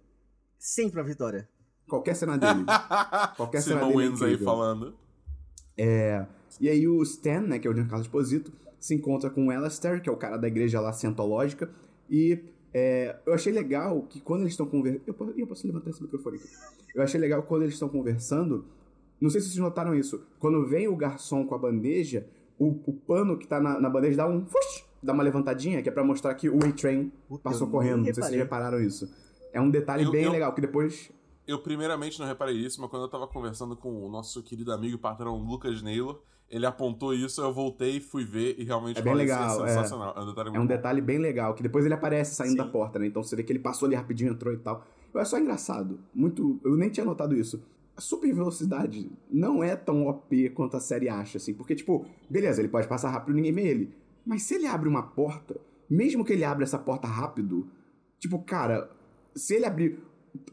Sempre 0.58 1.00
uma 1.00 1.06
vitória. 1.06 1.50
Qualquer 1.88 2.16
cena 2.16 2.38
dele. 2.38 2.66
Qualquer 3.38 3.62
cena 3.62 3.82
Simon 3.82 3.92
dele 3.92 4.04
é 4.04 4.10
Wins 4.10 4.22
aí 4.22 4.38
falando. 4.38 4.96
É, 5.78 6.26
e 6.60 6.70
aí 6.70 6.88
o 6.88 7.02
Stan, 7.04 7.42
né, 7.42 7.60
que 7.60 7.68
é 7.68 7.72
o 7.72 7.76
Giancarlo 7.76 8.04
Esposito, 8.04 8.52
se 8.80 8.94
encontra 8.94 9.30
com 9.30 9.48
o 9.48 9.52
Alastair, 9.52 10.02
que 10.02 10.10
é 10.10 10.12
o 10.12 10.18
cara 10.18 10.38
da 10.38 10.48
igreja 10.48 10.80
lá 10.80 10.94
cientológica, 10.94 11.70
e 12.10 12.44
é, 12.74 13.16
eu 13.26 13.34
achei 13.34 13.54
legal 13.54 14.02
que 14.04 14.20
quando 14.20 14.42
eles 14.42 14.54
estão 14.54 14.66
conversando... 14.66 15.04
Eu, 15.08 15.34
eu 15.38 15.48
posso 15.48 15.68
levantar 15.68 15.90
esse 15.90 16.02
microfone 16.02 16.38
aqui. 16.38 16.48
Eu 16.96 17.04
achei 17.04 17.20
legal 17.20 17.44
quando 17.44 17.64
eles 17.64 17.76
estão 17.76 17.90
conversando, 17.90 18.66
não 19.22 19.30
sei 19.30 19.42
se 19.42 19.48
vocês 19.48 19.60
notaram 19.60 19.94
isso, 19.96 20.26
quando 20.40 20.66
vem 20.66 20.88
o 20.88 20.96
garçom 20.96 21.46
com 21.46 21.56
a 21.56 21.58
bandeja, 21.58 22.28
o, 22.58 22.68
o 22.86 22.94
pano 22.94 23.38
que 23.38 23.48
tá 23.48 23.60
na, 23.60 23.80
na 23.80 23.90
bandeja 23.90 24.18
dá 24.18 24.28
um... 24.28 24.46
Fush, 24.46 24.86
dá 25.02 25.14
uma 25.14 25.24
levantadinha, 25.24 25.82
que 25.82 25.90
é 25.90 25.92
pra 25.92 26.04
mostrar 26.04 26.34
que 26.36 26.50
o 26.50 26.58
A-Train 26.66 27.12
passou 27.44 27.68
correndo. 27.68 27.98
Não 27.98 28.06
sei 28.06 28.14
se 28.14 28.22
vocês 28.22 28.36
repararam 28.36 28.80
isso. 28.80 29.12
É 29.52 29.62
um 29.62 29.70
detalhe 29.70 30.04
Eu- 30.04 30.12
bem 30.12 30.24
eu- 30.24 30.32
legal, 30.32 30.54
que 30.54 30.62
depois... 30.62 31.12
Eu 31.46 31.60
primeiramente 31.62 32.18
não 32.20 32.26
reparei 32.26 32.56
isso, 32.56 32.80
mas 32.80 32.90
quando 32.90 33.04
eu 33.04 33.10
tava 33.10 33.28
conversando 33.28 33.76
com 33.76 34.06
o 34.06 34.10
nosso 34.10 34.42
querido 34.42 34.72
amigo 34.72 34.96
e 34.96 34.98
patrão 34.98 35.36
Lucas 35.36 35.82
Naylor, 35.82 36.22
ele 36.50 36.66
apontou 36.66 37.14
isso, 37.14 37.42
eu 37.42 37.52
voltei, 37.52 38.00
fui 38.00 38.24
ver 38.24 38.56
e 38.60 38.64
realmente 38.64 39.00
É 39.00 39.02
bem 39.02 39.16
legal, 39.16 39.66
é. 39.66 39.70
sensacional. 39.70 40.14
É 40.16 40.22
um 40.22 40.26
detalhe 40.28 40.56
É 40.56 40.60
um 40.60 40.66
detalhe 40.66 41.02
bem 41.02 41.18
legal, 41.18 41.54
que 41.54 41.64
depois 41.64 41.86
ele 41.86 41.94
aparece 41.94 42.36
saindo 42.36 42.58
da 42.58 42.66
Sim. 42.66 42.72
porta, 42.72 43.00
né? 43.00 43.08
Então 43.08 43.24
você 43.24 43.36
vê 43.36 43.44
que 43.44 43.52
ele 43.52 43.60
passou 43.60 43.88
ali 43.88 43.96
rapidinho, 43.96 44.32
entrou 44.32 44.54
e 44.54 44.58
tal. 44.58 44.86
É 45.16 45.26
só 45.26 45.38
engraçado. 45.38 46.00
Muito. 46.14 46.60
Eu 46.64 46.76
nem 46.76 46.90
tinha 46.90 47.06
notado 47.06 47.36
isso. 47.36 47.64
A 47.96 48.02
super 48.02 48.34
velocidade 48.34 49.12
não 49.30 49.64
é 49.64 49.76
tão 49.76 50.08
OP 50.08 50.50
quanto 50.50 50.76
a 50.76 50.80
série 50.80 51.10
acha, 51.10 51.38
assim. 51.38 51.54
Porque, 51.54 51.76
tipo, 51.76 52.06
beleza, 52.30 52.62
ele 52.62 52.70
pode 52.70 52.88
passar 52.88 53.12
rápido 53.12 53.34
e 53.34 53.36
ninguém 53.36 53.54
vê 53.54 53.68
ele. 53.68 53.94
Mas 54.26 54.44
se 54.44 54.56
ele 54.56 54.66
abre 54.66 54.90
uma 54.90 55.04
porta, 55.04 55.56
mesmo 55.90 56.26
que 56.26 56.34
ele 56.34 56.44
abra 56.44 56.64
essa 56.64 56.80
porta 56.80 57.08
rápido, 57.08 57.68
tipo, 58.20 58.40
cara, 58.40 58.90
se 59.36 59.56
ele 59.56 59.66
abrir 59.66 60.00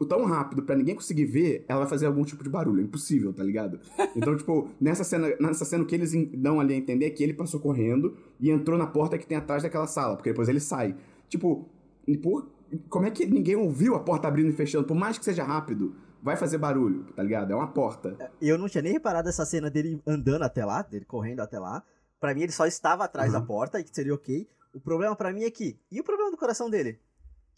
tão 0.07 0.25
rápido 0.25 0.63
pra 0.63 0.75
ninguém 0.75 0.95
conseguir 0.95 1.25
ver, 1.25 1.65
ela 1.67 1.81
vai 1.81 1.89
fazer 1.89 2.05
algum 2.05 2.23
tipo 2.23 2.43
de 2.43 2.49
barulho. 2.49 2.81
É 2.81 2.83
impossível, 2.83 3.33
tá 3.33 3.43
ligado? 3.43 3.79
Então, 4.15 4.35
tipo, 4.35 4.69
nessa 4.79 5.03
cena, 5.03 5.29
nessa 5.39 5.63
cena 5.65 5.83
o 5.83 5.87
que 5.87 5.95
eles 5.95 6.11
dão 6.37 6.59
ali 6.59 6.73
a 6.73 6.77
entender 6.77 7.05
é 7.05 7.09
que 7.09 7.23
ele 7.23 7.33
passou 7.33 7.59
correndo 7.59 8.17
e 8.39 8.49
entrou 8.51 8.77
na 8.77 8.85
porta 8.87 9.17
que 9.17 9.25
tem 9.25 9.37
atrás 9.37 9.63
daquela 9.63 9.87
sala, 9.87 10.15
porque 10.15 10.29
depois 10.31 10.49
ele 10.49 10.59
sai. 10.59 10.95
Tipo, 11.29 11.69
por, 12.21 12.49
como 12.89 13.05
é 13.05 13.11
que 13.11 13.25
ninguém 13.25 13.55
ouviu 13.55 13.95
a 13.95 13.99
porta 13.99 14.27
abrindo 14.27 14.49
e 14.49 14.53
fechando? 14.53 14.85
Por 14.85 14.95
mais 14.95 15.17
que 15.17 15.23
seja 15.25 15.43
rápido, 15.43 15.95
vai 16.21 16.35
fazer 16.35 16.57
barulho, 16.57 17.05
tá 17.15 17.23
ligado? 17.23 17.51
É 17.51 17.55
uma 17.55 17.67
porta. 17.71 18.17
E 18.41 18.49
eu 18.49 18.57
não 18.57 18.67
tinha 18.67 18.81
nem 18.81 18.93
reparado 18.93 19.29
essa 19.29 19.45
cena 19.45 19.69
dele 19.69 20.01
andando 20.05 20.43
até 20.43 20.65
lá, 20.65 20.81
dele 20.81 21.05
correndo 21.05 21.39
até 21.39 21.57
lá. 21.57 21.83
Pra 22.19 22.33
mim, 22.35 22.41
ele 22.41 22.51
só 22.51 22.65
estava 22.67 23.05
atrás 23.05 23.33
Uhum. 23.33 23.39
da 23.39 23.45
porta, 23.45 23.79
e 23.79 23.83
que 23.83 23.95
seria 23.95 24.13
ok. 24.13 24.47
O 24.73 24.79
problema 24.79 25.15
pra 25.15 25.33
mim 25.33 25.43
é 25.43 25.49
que. 25.51 25.79
E 25.91 25.99
o 25.99 26.03
problema 26.03 26.29
do 26.31 26.37
coração 26.37 26.69
dele? 26.69 26.99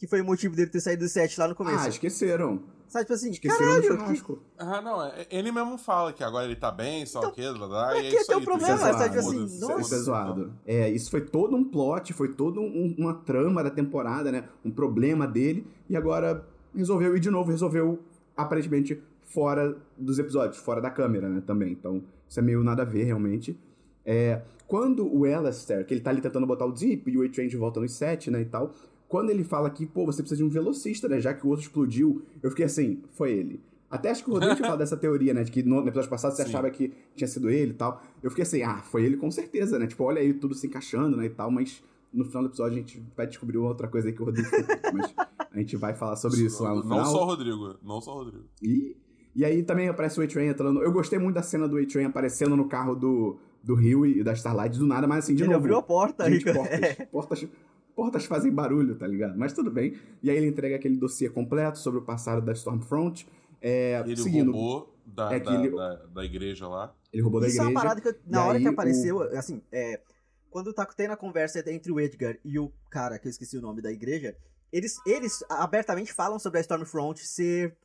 Que 0.03 0.07
foi 0.09 0.19
o 0.19 0.25
motivo 0.25 0.53
dele 0.53 0.69
ter 0.69 0.81
saído 0.81 1.05
do 1.05 1.07
set 1.07 1.39
lá 1.39 1.47
no 1.47 1.55
começo. 1.55 1.79
Ah, 1.79 1.87
esqueceram. 1.87 2.61
Sabe, 2.89 3.05
tipo 3.05 3.13
assim, 3.13 3.29
Esqueceram 3.31 3.81
caralho, 3.81 4.05
do 4.19 4.23
que. 4.23 4.37
Ah, 4.57 4.81
não, 4.81 5.01
é- 5.01 5.25
ele 5.31 5.49
mesmo 5.49 5.77
fala 5.77 6.11
que 6.11 6.21
agora 6.21 6.43
ele 6.43 6.57
tá 6.57 6.69
bem, 6.69 7.05
só 7.05 7.21
o 7.21 7.31
quê, 7.31 7.43
blá, 7.53 7.69
blá, 7.69 7.87
pra 7.87 8.01
e 8.01 8.07
é 8.07 8.09
que 8.09 8.17
isso 8.17 8.27
ter 8.27 8.35
um 8.35 8.43
problema? 8.43 8.77
já 8.77 8.97
Sabe, 8.97 9.21
foda-se, 9.21 9.43
assim, 9.45 9.59
nossa. 9.61 9.79
Isso 9.79 9.95
é 9.95 9.97
zoado. 9.99 10.53
É, 10.67 10.89
isso 10.89 11.09
foi 11.09 11.21
todo 11.21 11.55
um 11.55 11.63
plot, 11.63 12.11
foi 12.11 12.33
toda 12.33 12.59
um- 12.59 12.93
uma 12.97 13.13
trama 13.13 13.63
da 13.63 13.69
temporada, 13.69 14.29
né? 14.29 14.43
Um 14.65 14.71
problema 14.71 15.25
dele. 15.25 15.65
E 15.89 15.95
agora 15.95 16.45
resolveu 16.75 17.15
ir 17.15 17.21
de 17.21 17.29
novo, 17.29 17.49
resolveu 17.49 17.99
aparentemente 18.35 19.01
fora 19.23 19.77
dos 19.97 20.19
episódios, 20.19 20.57
fora 20.57 20.81
da 20.81 20.89
câmera, 20.89 21.29
né? 21.29 21.41
Também. 21.47 21.71
Então, 21.71 22.03
isso 22.27 22.37
é 22.41 22.43
meio 22.43 22.61
nada 22.61 22.81
a 22.81 22.85
ver, 22.85 23.03
realmente. 23.05 23.57
É, 24.05 24.41
quando 24.67 25.07
o 25.07 25.23
Alastair, 25.25 25.85
que 25.85 25.93
ele 25.93 26.01
tá 26.01 26.09
ali 26.09 26.19
tentando 26.19 26.45
botar 26.45 26.65
o 26.65 26.75
Zip 26.75 27.09
e 27.09 27.17
o 27.17 27.23
A-Train 27.23 27.47
de 27.47 27.55
volta 27.55 27.79
nos 27.79 27.93
set, 27.93 28.29
né, 28.29 28.41
e 28.41 28.45
tal. 28.45 28.73
Quando 29.07 29.29
ele 29.29 29.43
fala 29.43 29.69
que, 29.69 29.85
pô, 29.85 30.05
você 30.05 30.21
precisa 30.21 30.37
de 30.37 30.43
um 30.43 30.49
velocista, 30.49 31.07
né? 31.07 31.19
Já 31.19 31.33
que 31.33 31.45
o 31.45 31.49
outro 31.49 31.63
explodiu, 31.63 32.23
eu 32.41 32.49
fiquei 32.49 32.65
assim, 32.65 33.01
foi 33.11 33.31
ele. 33.31 33.61
Até 33.89 34.09
acho 34.09 34.23
que 34.23 34.29
o 34.29 34.33
Rodrigo 34.33 34.55
tinha 34.55 34.65
falado 34.65 34.79
dessa 34.79 34.97
teoria, 34.97 35.33
né? 35.33 35.43
De 35.43 35.51
que 35.51 35.61
no 35.61 35.81
no 35.81 35.87
episódio 35.87 36.09
passado 36.09 36.31
você 36.35 36.41
Sim. 36.43 36.49
achava 36.49 36.69
que 36.71 36.91
tinha 37.15 37.27
sido 37.27 37.49
ele 37.49 37.71
e 37.71 37.75
tal. 37.75 38.01
Eu 38.23 38.29
fiquei 38.31 38.41
assim, 38.43 38.63
ah, 38.63 38.77
foi 38.77 39.03
ele 39.05 39.17
com 39.17 39.29
certeza, 39.29 39.77
né? 39.77 39.85
Tipo, 39.85 40.03
olha 40.03 40.19
aí 40.19 40.33
tudo 40.33 40.55
se 40.55 40.65
encaixando, 40.65 41.15
né? 41.15 41.25
E 41.25 41.29
tal, 41.29 41.51
mas 41.51 41.83
no 42.11 42.25
final 42.25 42.43
do 42.43 42.49
episódio 42.49 42.73
a 42.77 42.79
gente 42.79 43.03
vai 43.15 43.27
descobrir 43.27 43.57
outra 43.57 43.87
coisa 43.87 44.07
aí 44.07 44.13
que 44.13 44.21
o 44.21 44.25
Rodrigo 44.25 44.47
falou. 44.49 44.65
mas 44.93 45.13
a 45.51 45.59
gente 45.59 45.77
vai 45.77 45.93
falar 45.93 46.15
sobre 46.15 46.41
isso 46.41 46.63
lá 46.63 46.69
no 46.71 46.75
Não 46.77 46.83
final. 46.83 47.05
só 47.05 47.21
o 47.23 47.25
Rodrigo, 47.25 47.75
não 47.83 48.01
só 48.01 48.11
o 48.15 48.17
Rodrigo. 48.23 48.45
E, 48.63 48.95
e 49.35 49.45
aí 49.45 49.61
também 49.63 49.87
aparece 49.89 50.19
o 50.19 50.23
A-Train 50.23 50.47
entrando. 50.47 50.81
Eu 50.81 50.91
gostei 50.91 51.19
muito 51.19 51.35
da 51.35 51.43
cena 51.43 51.67
do 51.67 51.77
A-Train 51.77 52.05
aparecendo 52.05 52.55
no 52.57 52.67
carro 52.67 52.95
do, 52.95 53.37
do 53.63 53.75
Rio 53.75 54.05
e 54.07 54.23
da 54.23 54.33
Starlight 54.33 54.77
do 54.77 54.87
nada, 54.87 55.05
mas 55.07 55.25
assim, 55.25 55.35
de 55.35 55.43
ele 55.43 55.49
novo. 55.53 55.59
abriu 55.65 55.77
a 55.77 55.83
porta, 55.83 56.27
Gente, 56.29 56.45
Rico. 56.45 56.57
portas, 56.57 56.95
portas, 57.11 57.47
portas 57.95 58.25
fazem 58.25 58.51
barulho, 58.51 58.95
tá 58.95 59.07
ligado? 59.07 59.37
Mas 59.37 59.53
tudo 59.53 59.69
bem. 59.71 59.97
E 60.21 60.29
aí 60.29 60.37
ele 60.37 60.47
entrega 60.47 60.75
aquele 60.75 60.97
dossiê 60.97 61.29
completo 61.29 61.77
sobre 61.79 61.99
o 61.99 62.03
passado 62.03 62.43
da 62.43 62.51
Stormfront. 62.53 63.27
É, 63.61 64.01
Ele 64.05 64.17
seguindo, 64.17 64.51
roubou 64.51 64.93
da, 65.05 65.33
é 65.33 65.39
da, 65.39 65.53
ele- 65.53 65.75
da, 65.75 65.95
da 65.95 66.25
igreja 66.25 66.67
lá. 66.67 66.93
ele 67.13 67.21
roubou 67.21 67.39
da 67.39 67.47
Isso 67.47 67.57
é 67.57 67.61
igreja. 67.61 67.71
uma 67.71 67.81
parada 67.81 68.01
que 68.01 68.07
eu- 68.09 68.15
na 68.25 68.45
e 68.45 68.47
hora 68.49 68.59
que 68.59 68.67
apareceu, 68.67 69.21
assim, 69.37 69.61
é, 69.71 70.01
quando 70.49 70.73
tá 70.73 70.85
tendo 70.85 71.11
a 71.11 71.17
conversa 71.17 71.63
entre 71.71 71.91
o 71.91 71.99
Edgar 71.99 72.37
e 72.43 72.59
o 72.59 72.71
cara, 72.91 73.17
que 73.17 73.27
eu 73.27 73.29
esqueci 73.29 73.57
o 73.57 73.61
nome 73.61 73.81
da 73.81 73.91
igreja, 73.91 74.35
eles, 74.71 74.97
eles 75.05 75.43
abertamente 75.49 76.11
falam 76.13 76.37
sobre 76.39 76.57
a 76.59 76.61
Stormfront 76.61 77.25
ser 77.25 77.75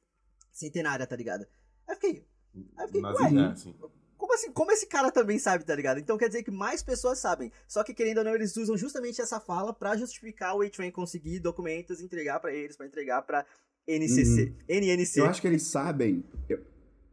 centenária, 0.51 1.07
tá 1.07 1.15
ligado? 1.15 1.43
Aí 1.87 1.95
eu 1.95 1.95
fiquei, 1.95 2.25
aí 2.77 2.85
eu 2.85 2.87
fiquei, 2.87 3.01
Nas 3.03 3.21
ué, 3.21 3.31
ideias, 3.31 3.53
assim. 3.53 3.75
Como 4.29 4.35
assim? 4.35 4.53
Como 4.53 4.71
esse 4.71 4.87
cara 4.87 5.11
também 5.11 5.39
sabe, 5.39 5.65
tá 5.65 5.75
ligado? 5.75 5.99
Então 5.99 6.19
quer 6.19 6.29
dizer 6.29 6.43
que 6.43 6.51
mais 6.51 6.83
pessoas 6.83 7.19
sabem. 7.19 7.51
Só 7.67 7.83
que 7.83 7.95
querendo 7.95 8.19
ou 8.19 8.25
não, 8.25 8.35
eles 8.35 8.55
usam 8.59 8.77
justamente 8.77 9.23
essa 9.23 9.41
fala 9.41 9.73
pra 9.73 9.97
justificar 9.97 10.55
o 10.55 10.61
A-Train 10.61 10.91
conseguir 10.91 11.39
documentos, 11.41 12.03
entregar 12.03 12.39
pra 12.39 12.53
eles, 12.53 12.77
pra 12.77 12.87
entregar 12.87 13.23
pra 13.23 13.47
NCC, 13.87 14.53
NNC. 14.69 15.21
Eu 15.21 15.27
acho 15.27 15.41
que 15.41 15.49
eles 15.49 15.63
sabem. 15.63 16.23
Eu, 16.47 16.61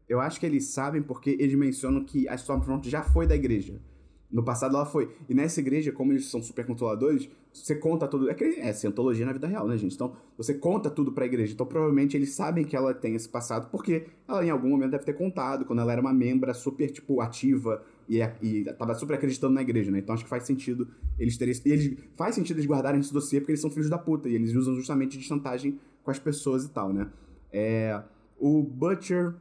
eu 0.09 0.19
acho 0.19 0.39
que 0.39 0.45
eles 0.45 0.67
sabem 0.67 1.01
porque 1.01 1.37
eles 1.39 1.55
mencionam 1.55 2.03
que 2.03 2.27
a 2.27 2.35
Stormfront 2.35 2.89
já 2.89 3.01
foi 3.01 3.25
da 3.25 3.35
igreja. 3.35 3.79
No 4.29 4.43
passado 4.43 4.75
ela 4.75 4.85
foi. 4.85 5.15
E 5.29 5.33
nessa 5.33 5.61
igreja, 5.61 5.93
como 5.93 6.11
eles 6.11 6.25
são 6.25 6.43
super 6.43 6.65
controladores, 6.65 7.29
você 7.55 7.75
conta 7.75 8.07
tudo. 8.07 8.29
É, 8.29 8.35
é 8.59 8.73
cientologia 8.73 9.25
na 9.25 9.31
vida 9.31 9.47
real, 9.47 9.67
né, 9.67 9.77
gente? 9.77 9.95
Então, 9.95 10.13
você 10.37 10.53
conta 10.53 10.89
tudo 10.89 11.11
pra 11.13 11.25
igreja. 11.25 11.53
Então, 11.53 11.65
provavelmente 11.65 12.17
eles 12.17 12.33
sabem 12.33 12.65
que 12.65 12.75
ela 12.75 12.93
tem 12.93 13.15
esse 13.15 13.29
passado, 13.29 13.69
porque 13.71 14.07
ela 14.27 14.45
em 14.45 14.49
algum 14.49 14.69
momento 14.69 14.91
deve 14.91 15.05
ter 15.05 15.13
contado, 15.13 15.65
quando 15.65 15.79
ela 15.79 15.91
era 15.91 16.01
uma 16.01 16.13
membra 16.13 16.53
super, 16.53 16.91
tipo, 16.91 17.21
ativa 17.21 17.81
e, 18.09 18.19
e 18.41 18.65
tava 18.73 18.93
super 18.93 19.15
acreditando 19.15 19.53
na 19.53 19.61
igreja, 19.61 19.89
né? 19.89 19.99
Então 19.99 20.13
acho 20.13 20.25
que 20.25 20.29
faz 20.29 20.43
sentido 20.43 20.87
eles 21.17 21.37
terem. 21.37 21.55
Eles, 21.65 21.97
faz 22.17 22.35
sentido 22.35 22.57
eles 22.57 22.67
guardarem 22.67 22.99
esse 22.99 23.13
dossiê 23.13 23.39
porque 23.39 23.53
eles 23.53 23.61
são 23.61 23.71
filhos 23.71 23.89
da 23.89 23.97
puta. 23.97 24.27
E 24.27 24.35
eles 24.35 24.53
usam 24.53 24.75
justamente 24.75 25.17
de 25.17 25.23
chantagem 25.23 25.79
com 26.03 26.11
as 26.11 26.19
pessoas 26.19 26.65
e 26.65 26.69
tal, 26.69 26.91
né? 26.91 27.09
É, 27.53 28.03
o 28.37 28.61
Butcher 28.61 29.33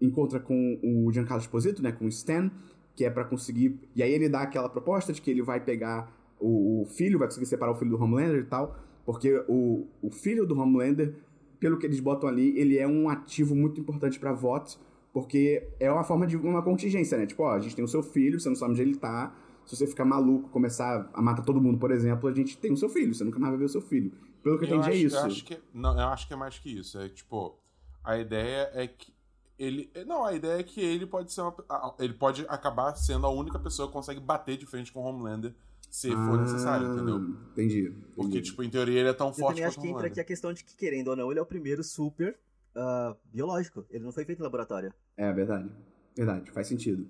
encontra 0.00 0.38
com 0.38 0.78
o 0.82 1.12
Giancarlo 1.12 1.42
Esposito, 1.42 1.82
né? 1.82 1.90
Com 1.90 2.04
o 2.04 2.08
Stan, 2.08 2.48
que 2.94 3.04
é 3.04 3.10
pra 3.10 3.24
conseguir. 3.24 3.80
E 3.94 4.04
aí 4.04 4.12
ele 4.12 4.28
dá 4.28 4.42
aquela 4.42 4.68
proposta 4.68 5.12
de 5.12 5.20
que 5.20 5.30
ele 5.30 5.42
vai 5.42 5.58
pegar 5.58 6.15
o, 6.40 6.82
o 6.82 6.86
filho, 6.86 7.18
vai 7.18 7.28
conseguir 7.28 7.46
separar 7.46 7.72
o 7.72 7.74
filho 7.74 7.90
do 7.90 8.02
Homelander 8.02 8.40
e 8.40 8.44
tal. 8.44 8.76
Porque 9.04 9.42
o, 9.48 9.86
o 10.02 10.10
filho 10.10 10.46
do 10.46 10.58
Homelander, 10.58 11.14
pelo 11.60 11.78
que 11.78 11.86
eles 11.86 12.00
botam 12.00 12.28
ali, 12.28 12.58
ele 12.58 12.76
é 12.76 12.86
um 12.86 13.08
ativo 13.08 13.54
muito 13.54 13.80
importante 13.80 14.18
pra 14.18 14.32
VOT, 14.32 14.78
porque 15.12 15.68
é 15.78 15.90
uma 15.90 16.04
forma 16.04 16.26
de 16.26 16.36
uma 16.36 16.62
contingência, 16.62 17.16
né? 17.16 17.26
Tipo, 17.26 17.44
ó, 17.44 17.52
a 17.52 17.60
gente 17.60 17.76
tem 17.76 17.84
o 17.84 17.88
seu 17.88 18.02
filho, 18.02 18.38
você 18.40 18.48
não 18.48 18.56
sabe 18.56 18.72
onde 18.72 18.82
ele 18.82 18.96
tá. 18.96 19.34
Se 19.64 19.76
você 19.76 19.86
ficar 19.86 20.04
maluco, 20.04 20.48
começar 20.50 21.10
a 21.12 21.22
matar 21.22 21.42
todo 21.42 21.60
mundo, 21.60 21.78
por 21.78 21.90
exemplo, 21.90 22.28
a 22.28 22.32
gente 22.32 22.56
tem 22.58 22.72
o 22.72 22.76
seu 22.76 22.88
filho, 22.88 23.14
você 23.14 23.24
nunca 23.24 23.38
mais 23.38 23.50
vai 23.52 23.58
ver 23.58 23.64
o 23.64 23.68
seu 23.68 23.80
filho. 23.80 24.12
Pelo 24.42 24.58
que 24.58 24.64
eu, 24.64 24.68
entendi, 24.68 24.88
acho, 24.88 24.90
é 24.90 24.94
isso. 24.94 25.16
Eu 25.16 25.24
acho 25.24 25.44
que, 25.44 25.58
não, 25.72 26.00
eu 26.00 26.06
acho 26.08 26.28
que 26.28 26.34
é 26.34 26.36
mais 26.36 26.58
que 26.58 26.78
isso. 26.78 26.98
É 26.98 27.08
tipo, 27.08 27.58
a 28.04 28.18
ideia 28.18 28.70
é 28.74 28.86
que 28.86 29.12
ele. 29.58 29.90
Não, 30.06 30.24
a 30.24 30.34
ideia 30.34 30.60
é 30.60 30.62
que 30.62 30.80
ele 30.80 31.06
pode 31.06 31.32
ser 31.32 31.40
uma, 31.40 31.54
Ele 31.98 32.12
pode 32.12 32.44
acabar 32.48 32.94
sendo 32.94 33.26
a 33.26 33.30
única 33.30 33.58
pessoa 33.58 33.88
que 33.88 33.94
consegue 33.94 34.20
bater 34.20 34.56
de 34.56 34.66
frente 34.66 34.92
com 34.92 35.00
o 35.00 35.04
Homelander 35.04 35.52
se 35.90 36.10
for 36.10 36.38
necessário, 36.40 36.88
Ah, 36.88 36.94
entendeu? 36.94 37.18
Entendi. 37.52 37.90
Porque, 38.14 38.30
entendi. 38.30 38.42
tipo, 38.42 38.62
em 38.62 38.70
teoria 38.70 39.00
ele 39.00 39.08
é 39.08 39.12
tão 39.12 39.28
Eu 39.28 39.34
forte 39.34 39.48
também 39.56 39.64
acho 39.64 39.76
quanto 39.76 39.84
que 39.86 39.90
entra 39.92 40.06
aqui 40.08 40.20
a 40.20 40.24
questão 40.24 40.52
de 40.52 40.62
que, 40.64 40.76
querendo 40.76 41.08
ou 41.08 41.16
não, 41.16 41.30
ele 41.30 41.38
é 41.38 41.42
o 41.42 41.46
primeiro 41.46 41.82
super 41.82 42.36
ah, 42.74 43.16
biológico. 43.32 43.84
Ele 43.90 44.04
não 44.04 44.12
foi 44.12 44.24
feito 44.24 44.38
em 44.40 44.42
laboratório. 44.42 44.92
É 45.16 45.32
verdade. 45.32 45.70
Verdade, 46.16 46.50
faz 46.50 46.66
sentido. 46.66 47.06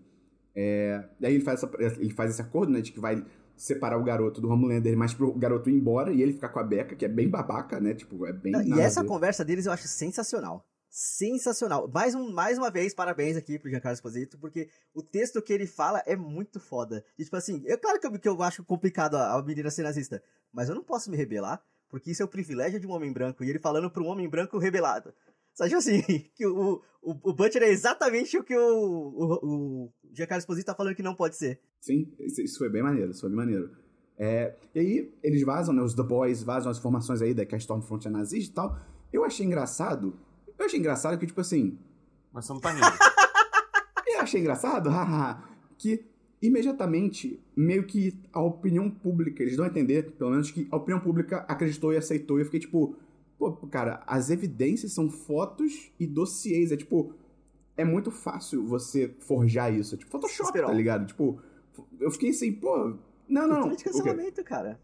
É, 0.54 1.04
daí 1.20 1.34
ele 1.34 1.44
faz, 1.44 1.62
essa- 1.62 2.00
ele 2.00 2.10
faz 2.12 2.30
esse 2.30 2.40
acordo, 2.42 2.72
né, 2.72 2.80
de 2.80 2.90
que 2.92 3.00
vai 3.00 3.24
separar 3.56 3.98
o 3.98 4.04
garoto 4.04 4.40
do 4.40 4.48
Homelander, 4.48 4.96
mas 4.96 5.12
pro 5.14 5.32
garoto 5.32 5.68
ir 5.70 5.74
embora 5.74 6.12
e 6.12 6.22
ele 6.22 6.32
ficar 6.32 6.48
com 6.50 6.58
a 6.58 6.62
Becca, 6.62 6.94
que 6.96 7.04
é 7.04 7.08
bem 7.08 7.28
babaca, 7.28 7.80
né, 7.80 7.94
tipo, 7.94 8.26
é 8.26 8.32
bem 8.32 8.52
Não, 8.52 8.62
e 8.62 8.80
essa 8.80 9.02
ver. 9.02 9.08
conversa 9.08 9.44
deles 9.44 9.66
eu 9.66 9.72
acho 9.72 9.86
sensacional. 9.88 10.66
Sensacional. 10.98 11.86
Mais, 11.92 12.14
um, 12.14 12.32
mais 12.32 12.56
uma 12.56 12.70
vez, 12.70 12.94
parabéns 12.94 13.36
aqui 13.36 13.58
pro 13.58 13.68
Giancarlo 13.68 13.94
Esposito, 13.94 14.38
porque 14.38 14.70
o 14.94 15.02
texto 15.02 15.42
que 15.42 15.52
ele 15.52 15.66
fala 15.66 16.02
é 16.06 16.16
muito 16.16 16.58
foda. 16.58 17.04
E, 17.18 17.24
tipo 17.24 17.36
assim, 17.36 17.62
é 17.66 17.76
claro 17.76 18.00
que 18.00 18.06
eu, 18.06 18.18
que 18.18 18.26
eu 18.26 18.42
acho 18.42 18.64
complicado 18.64 19.14
a, 19.16 19.34
a 19.34 19.42
menina 19.42 19.70
ser 19.70 19.82
nazista, 19.82 20.22
mas 20.50 20.70
eu 20.70 20.74
não 20.74 20.82
posso 20.82 21.10
me 21.10 21.16
rebelar, 21.18 21.62
porque 21.90 22.10
isso 22.10 22.22
é 22.22 22.24
o 22.24 22.28
privilégio 22.28 22.80
de 22.80 22.86
um 22.86 22.92
homem 22.92 23.12
branco, 23.12 23.44
e 23.44 23.50
ele 23.50 23.58
falando 23.58 23.90
pra 23.90 24.02
um 24.02 24.06
homem 24.06 24.26
branco 24.26 24.56
rebelado. 24.56 25.12
Sabe, 25.52 25.74
assim, 25.74 26.00
que 26.34 26.46
o, 26.46 26.82
o, 27.02 27.10
o 27.24 27.34
Butcher 27.34 27.62
é 27.62 27.68
exatamente 27.68 28.38
o 28.38 28.42
que 28.42 28.56
o, 28.56 28.62
o, 28.66 29.34
o 29.44 29.92
Giancarlo 30.14 30.40
Esposito 30.40 30.64
tá 30.64 30.74
falando 30.74 30.96
que 30.96 31.02
não 31.02 31.14
pode 31.14 31.36
ser. 31.36 31.60
Sim, 31.78 32.10
isso, 32.20 32.56
foi 32.56 32.70
bem 32.70 32.82
maneiro, 32.82 33.10
isso 33.10 33.20
foi 33.20 33.28
bem 33.28 33.36
maneiro. 33.36 33.70
É, 34.16 34.56
e 34.74 34.80
aí, 34.80 35.14
eles 35.22 35.42
vazam, 35.42 35.74
né, 35.74 35.82
os 35.82 35.92
The 35.92 36.02
Boys 36.02 36.42
vazam 36.42 36.70
as 36.70 36.78
informações 36.78 37.20
aí 37.20 37.34
da 37.34 37.44
que 37.44 37.54
a 37.54 37.58
Stormfront 37.58 38.08
é 38.08 38.10
nazista 38.10 38.50
e 38.50 38.54
tal. 38.54 38.78
Eu 39.12 39.24
achei 39.26 39.44
engraçado, 39.44 40.18
eu 40.58 40.66
achei 40.66 40.78
engraçado 40.78 41.18
que, 41.18 41.26
tipo 41.26 41.40
assim, 41.40 41.78
Mas 42.32 42.44
você 42.44 42.52
não 42.52 42.60
tá 42.60 42.70
rindo. 42.70 42.86
Eu 44.06 44.20
achei 44.20 44.40
engraçado, 44.40 44.88
haha, 44.88 45.42
que 45.76 46.04
imediatamente, 46.40 47.40
meio 47.54 47.84
que 47.84 48.18
a 48.32 48.40
opinião 48.40 48.90
pública, 48.90 49.42
eles 49.42 49.56
dão 49.56 49.64
a 49.64 49.68
entender, 49.68 50.12
pelo 50.12 50.30
menos, 50.30 50.50
que 50.50 50.66
a 50.70 50.76
opinião 50.76 51.00
pública 51.00 51.44
acreditou 51.48 51.92
e 51.92 51.96
aceitou. 51.96 52.38
E 52.38 52.42
eu 52.42 52.44
fiquei 52.46 52.60
tipo, 52.60 52.94
pô, 53.38 53.52
cara, 53.68 54.02
as 54.06 54.30
evidências 54.30 54.92
são 54.92 55.10
fotos 55.10 55.90
e 55.98 56.06
dossiês. 56.06 56.72
É 56.72 56.76
tipo, 56.76 57.14
é 57.76 57.84
muito 57.84 58.10
fácil 58.10 58.64
você 58.66 59.14
forjar 59.20 59.72
isso. 59.74 59.94
É 59.94 59.98
tipo, 59.98 60.10
Photoshop, 60.10 60.48
Esperou. 60.48 60.70
tá 60.70 60.74
ligado? 60.74 61.06
Tipo, 61.06 61.40
eu 62.00 62.10
fiquei 62.10 62.30
assim, 62.30 62.52
pô, 62.52 62.96
não, 63.28 63.46
não, 63.48 63.60
não. 63.68 63.76
Cancelamento, 63.76 64.42
cara. 64.44 64.80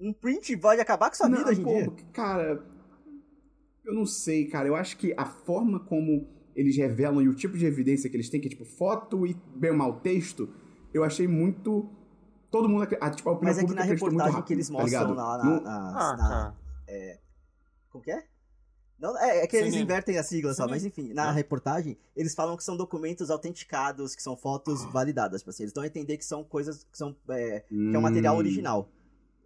Um 0.00 0.12
print 0.12 0.56
pode 0.56 0.80
acabar 0.80 1.08
com 1.10 1.16
sua 1.16 1.28
Não, 1.28 1.38
vida 1.38 1.50
hoje 1.50 1.60
em 1.60 1.64
pô, 1.64 1.70
dia. 1.70 1.92
Cara, 2.12 2.62
eu 3.84 3.94
não 3.94 4.06
sei, 4.06 4.46
cara. 4.46 4.68
Eu 4.68 4.76
acho 4.76 4.96
que 4.96 5.14
a 5.16 5.24
forma 5.24 5.80
como 5.80 6.28
eles 6.54 6.76
revelam 6.76 7.22
e 7.22 7.28
o 7.28 7.34
tipo 7.34 7.56
de 7.56 7.64
evidência 7.66 8.08
que 8.10 8.16
eles 8.16 8.28
têm, 8.28 8.40
que 8.40 8.46
é 8.46 8.50
tipo 8.50 8.64
foto 8.64 9.26
e 9.26 9.34
bem 9.56 9.70
ou 9.70 9.76
mal 9.76 10.00
texto, 10.00 10.48
eu 10.92 11.02
achei 11.04 11.26
muito. 11.26 11.88
Todo 12.50 12.68
mundo. 12.68 12.86
Ah, 13.00 13.10
tipo, 13.10 13.28
a 13.30 13.32
opinião 13.32 13.54
Mas 13.54 13.62
é 13.62 13.66
que 13.66 13.74
na 13.74 13.82
reportagem 13.82 14.32
rápido, 14.32 14.46
que 14.46 14.52
eles 14.52 14.66
tá 14.68 14.72
mostram 14.74 14.86
ligado? 14.86 15.14
lá 15.14 15.38
na, 15.38 15.44
Não- 15.44 15.60
na- 15.62 15.88
Ah, 15.88 16.16
na- 16.16 16.28
cara. 16.28 16.56
Como 17.90 18.04
que 18.04 18.10
é? 18.10 18.24
Não, 18.98 19.18
é, 19.18 19.38
é 19.38 19.46
que 19.46 19.56
eles 19.56 19.70
CNN. 19.72 19.84
invertem 19.84 20.16
a 20.18 20.22
sigla 20.22 20.54
só, 20.54 20.68
mas 20.68 20.84
enfim, 20.84 21.12
na 21.12 21.30
É. 21.30 21.32
reportagem, 21.32 21.98
eles 22.14 22.34
falam 22.34 22.56
que 22.56 22.62
são 22.62 22.76
documentos 22.76 23.30
autenticados, 23.30 24.14
que 24.14 24.22
são 24.22 24.36
fotos 24.36 24.84
validadas. 24.92 25.40
Tipo 25.40 25.50
assim, 25.50 25.64
eles 25.64 25.72
dão 25.72 25.82
a 25.82 25.86
entender 25.86 26.16
que 26.18 26.24
são 26.24 26.44
coisas 26.44 26.84
que 26.84 26.96
são. 26.96 27.16
é, 27.30 27.60
que 27.60 27.74
é 27.94 27.98
um 27.98 28.02
material 28.02 28.34
Hum. 28.36 28.38
original. 28.38 28.88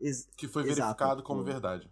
Ex- 0.01 0.29
Que 0.37 0.47
foi 0.47 0.63
Exato. 0.65 0.77
verificado 0.81 1.23
como 1.23 1.43
verdade. 1.43 1.91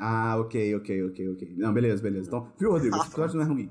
Ah, 0.00 0.36
ok, 0.38 0.74
ok, 0.76 1.04
ok, 1.06 1.28
ok. 1.32 1.54
Não, 1.56 1.72
beleza, 1.74 2.02
beleza. 2.02 2.28
Então, 2.28 2.50
viu, 2.58 2.70
Rodrigo? 2.70 2.96
Esse 2.96 3.06
episódio 3.08 3.36
não 3.36 3.44
é 3.44 3.48
ruim. 3.48 3.70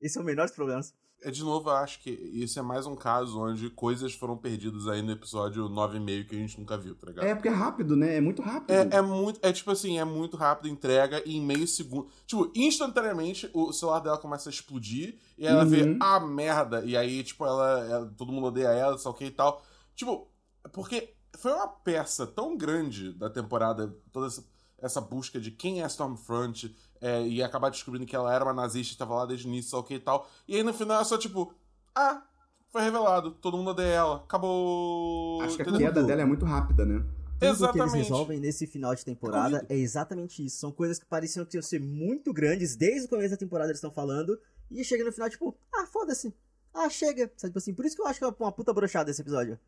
Esse 0.00 0.18
é 0.18 0.20
o 0.20 0.24
menor 0.24 0.46
dos 0.46 0.54
problemas. 0.54 0.94
É, 1.22 1.30
de 1.30 1.42
novo, 1.42 1.70
eu 1.70 1.74
acho 1.76 2.00
que 2.02 2.10
isso 2.10 2.58
é 2.58 2.62
mais 2.62 2.84
um 2.86 2.94
caso 2.94 3.40
onde 3.40 3.70
coisas 3.70 4.12
foram 4.12 4.36
perdidas 4.36 4.86
aí 4.86 5.00
no 5.00 5.10
episódio 5.10 5.64
9,5 5.70 6.28
que 6.28 6.36
a 6.36 6.38
gente 6.38 6.60
nunca 6.60 6.76
viu, 6.76 6.94
tá 6.94 7.06
ligado? 7.06 7.24
É 7.24 7.34
porque 7.34 7.48
é 7.48 7.52
rápido, 7.52 7.96
né? 7.96 8.16
É 8.16 8.20
muito 8.20 8.42
rápido. 8.42 8.70
É, 8.70 8.98
é 8.98 9.00
muito. 9.00 9.40
É 9.42 9.50
tipo 9.50 9.70
assim, 9.70 9.98
é 9.98 10.04
muito 10.04 10.36
rápido, 10.36 10.68
entrega 10.68 11.22
e 11.24 11.34
em 11.36 11.40
meio 11.42 11.66
segundo. 11.66 12.08
Tipo, 12.26 12.52
instantaneamente 12.54 13.48
o 13.54 13.72
celular 13.72 14.00
dela 14.00 14.18
começa 14.18 14.50
a 14.50 14.52
explodir 14.52 15.16
e 15.38 15.46
ela 15.46 15.62
Uhum. 15.64 15.70
vê 15.70 15.96
a 15.98 16.20
merda. 16.20 16.84
E 16.84 16.94
aí, 16.94 17.22
tipo, 17.24 17.44
ela, 17.46 17.80
ela- 17.88 18.14
Todo 18.18 18.30
mundo 18.30 18.48
odeia 18.48 18.68
ela, 18.68 18.98
só 18.98 19.10
que 19.14 19.24
e 19.24 19.30
tal. 19.30 19.62
Tipo, 19.94 20.28
porque 20.74 21.14
foi 21.38 21.52
uma 21.52 21.68
peça 21.68 22.26
tão 22.26 22.54
grande 22.54 23.14
da 23.14 23.30
temporada, 23.30 23.96
toda 24.12 24.26
essa, 24.26 24.44
essa 24.84 25.00
busca 25.00 25.40
de 25.40 25.50
quem 25.50 25.80
é 25.80 25.84
a 25.84 25.86
Stormfront 25.88 26.74
é, 27.00 27.26
e 27.26 27.42
acabar 27.42 27.70
descobrindo 27.70 28.06
que 28.06 28.14
ela 28.14 28.32
era 28.34 28.44
uma 28.44 28.52
nazista, 28.52 28.92
estava 28.92 29.14
lá 29.14 29.26
desde 29.26 29.46
o 29.46 29.48
início, 29.48 29.78
ok 29.78 29.96
e 29.96 30.00
tal. 30.00 30.28
E 30.46 30.56
aí 30.56 30.62
no 30.62 30.72
final 30.74 31.00
é 31.00 31.04
só 31.04 31.16
tipo, 31.16 31.54
ah, 31.94 32.22
foi 32.70 32.82
revelado, 32.82 33.30
todo 33.32 33.56
mundo 33.56 33.70
odeia 33.70 33.94
ela, 33.94 34.16
acabou. 34.16 35.40
Acho 35.42 35.56
que 35.56 35.62
a 35.62 35.72
queda 35.78 36.02
dela 36.02 36.22
é 36.22 36.24
muito 36.24 36.44
rápida, 36.44 36.84
né? 36.84 36.98
Tudo 36.98 37.38
que 37.38 37.44
eles 37.46 37.56
Exatamente. 37.60 37.96
resolvem 37.96 38.40
nesse 38.40 38.66
final 38.66 38.94
de 38.94 39.04
temporada 39.04 39.66
é 39.68 39.76
exatamente 39.76 40.44
isso. 40.44 40.58
São 40.58 40.70
coisas 40.72 40.98
que 40.98 41.04
pareciam 41.04 41.44
que 41.44 41.56
iam 41.56 41.62
ser 41.62 41.80
muito 41.80 42.32
grandes, 42.32 42.76
desde 42.76 43.06
o 43.06 43.08
começo 43.10 43.30
da 43.30 43.36
temporada 43.36 43.68
eles 43.70 43.78
estão 43.78 43.90
falando, 43.90 44.38
e 44.70 44.82
chega 44.84 45.04
no 45.04 45.12
final, 45.12 45.28
tipo, 45.28 45.54
ah, 45.74 45.86
foda-se. 45.86 46.32
Ah, 46.72 46.88
chega. 46.88 47.30
Sabe, 47.36 47.50
tipo 47.50 47.58
assim, 47.58 47.74
por 47.74 47.84
isso 47.84 47.96
que 47.96 48.02
eu 48.02 48.06
acho 48.06 48.18
que 48.18 48.24
é 48.24 48.28
uma 48.40 48.52
puta 48.52 48.72
brochada 48.72 49.10
esse 49.10 49.20
episódio. 49.20 49.58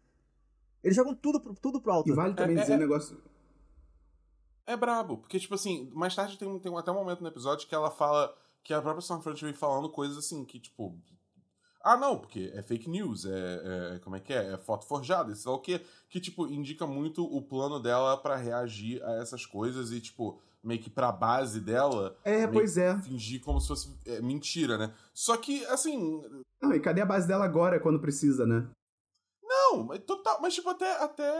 Eles 0.82 0.96
jogam 0.96 1.14
tudo, 1.14 1.40
pro- 1.40 1.54
tudo 1.54 1.80
pro 1.80 1.92
alto. 1.92 2.08
E 2.08 2.12
vale 2.12 2.34
também 2.34 2.56
É, 2.56 2.60
é, 2.60 2.62
dizer 2.62 2.74
é. 2.74 2.76
um 2.76 2.80
negócio. 2.80 3.18
É 4.66 4.76
brabo, 4.76 5.18
porque, 5.18 5.38
tipo 5.38 5.54
assim, 5.54 5.90
mais 5.94 6.14
tarde 6.14 6.36
tem, 6.36 6.58
tem 6.58 6.76
até 6.76 6.90
um 6.90 6.94
momento 6.94 7.20
no 7.22 7.28
episódio 7.28 7.68
que 7.68 7.74
ela 7.74 7.90
fala 7.90 8.34
que 8.64 8.74
a 8.74 8.82
própria 8.82 9.00
Stormfront 9.00 9.44
vem 9.44 9.54
falando 9.54 9.88
coisas 9.88 10.18
assim, 10.18 10.44
que, 10.44 10.58
tipo. 10.58 10.98
Ah, 11.84 11.96
não, 11.96 12.18
porque 12.18 12.50
é 12.52 12.60
fake 12.62 12.90
news, 12.90 13.24
é. 13.24 13.94
é- 13.94 13.98
como 14.00 14.16
é 14.16 14.20
que 14.20 14.32
é? 14.32 14.54
É 14.54 14.56
foto 14.56 14.84
forjada, 14.86 15.32
sei 15.36 15.48
lá 15.48 15.56
o 15.56 15.60
quê. 15.60 15.80
Que, 16.08 16.18
tipo, 16.20 16.48
indica 16.48 16.84
muito 16.84 17.24
o 17.24 17.40
plano 17.40 17.78
dela 17.78 18.16
pra 18.16 18.34
reagir 18.34 19.00
a 19.04 19.12
essas 19.22 19.46
coisas 19.46 19.92
e, 19.92 20.00
tipo, 20.00 20.40
meio 20.64 20.80
que 20.80 20.90
pra 20.90 21.12
base 21.12 21.60
dela. 21.60 22.16
É, 22.24 22.44
pois 22.48 22.76
é. 22.76 22.98
Fingir 22.98 23.40
como 23.44 23.60
se 23.60 23.68
fosse 23.68 23.96
é, 24.04 24.20
mentira, 24.20 24.76
né? 24.76 24.92
Só 25.14 25.36
que, 25.36 25.64
assim, 25.66 26.20
Não, 26.60 26.72
e 26.74 26.80
cadê 26.80 27.00
a 27.02 27.06
base 27.06 27.28
dela 27.28 27.44
agora, 27.44 27.78
quando 27.78 28.00
precisa, 28.00 28.44
né? 28.44 28.66
Não, 29.68 29.84
mas 29.84 29.98
total, 30.00 30.38
mas 30.40 30.54
tipo, 30.54 30.68
até, 30.68 30.90
até, 31.02 31.30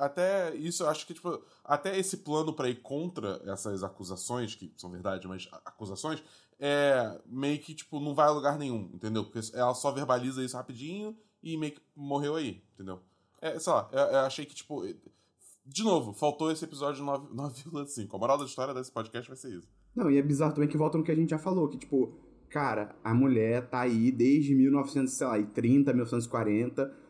até 0.00 0.54
isso, 0.56 0.82
eu 0.82 0.88
acho 0.88 1.06
que, 1.06 1.14
tipo, 1.14 1.40
até 1.64 1.96
esse 1.98 2.18
plano 2.18 2.52
pra 2.52 2.68
ir 2.68 2.82
contra 2.82 3.40
essas 3.46 3.84
acusações, 3.84 4.54
que 4.54 4.72
são 4.76 4.90
verdade, 4.90 5.28
mas 5.28 5.48
acusações, 5.64 6.22
é 6.58 7.20
meio 7.26 7.58
que, 7.60 7.74
tipo, 7.74 8.00
não 8.00 8.14
vai 8.14 8.26
a 8.26 8.32
lugar 8.32 8.58
nenhum, 8.58 8.90
entendeu? 8.92 9.24
Porque 9.24 9.40
ela 9.54 9.74
só 9.74 9.92
verbaliza 9.92 10.42
isso 10.42 10.56
rapidinho 10.56 11.16
e 11.42 11.56
meio 11.56 11.72
que 11.72 11.80
morreu 11.94 12.34
aí, 12.34 12.62
entendeu? 12.74 13.00
É, 13.40 13.58
sei 13.58 13.72
lá, 13.72 13.88
eu, 13.92 13.98
eu 13.98 14.18
achei 14.20 14.44
que, 14.44 14.54
tipo, 14.54 14.82
de 15.64 15.82
novo, 15.84 16.12
faltou 16.12 16.50
esse 16.50 16.64
episódio 16.64 17.04
9 17.04 17.28
9,5. 17.34 18.08
A 18.14 18.18
moral 18.18 18.38
da 18.38 18.44
história 18.44 18.74
desse 18.74 18.90
podcast 18.90 19.28
vai 19.28 19.36
ser 19.36 19.50
isso. 19.56 19.68
Não, 19.94 20.10
e 20.10 20.18
é 20.18 20.22
bizarro 20.22 20.52
também 20.52 20.68
que 20.68 20.76
volta 20.76 20.98
no 20.98 21.04
que 21.04 21.12
a 21.12 21.14
gente 21.14 21.30
já 21.30 21.38
falou, 21.38 21.68
que, 21.68 21.78
tipo, 21.78 22.12
cara, 22.48 22.96
a 23.04 23.14
mulher 23.14 23.68
tá 23.68 23.80
aí 23.80 24.10
desde 24.10 24.54
1930, 24.54 25.92
1940, 25.92 27.07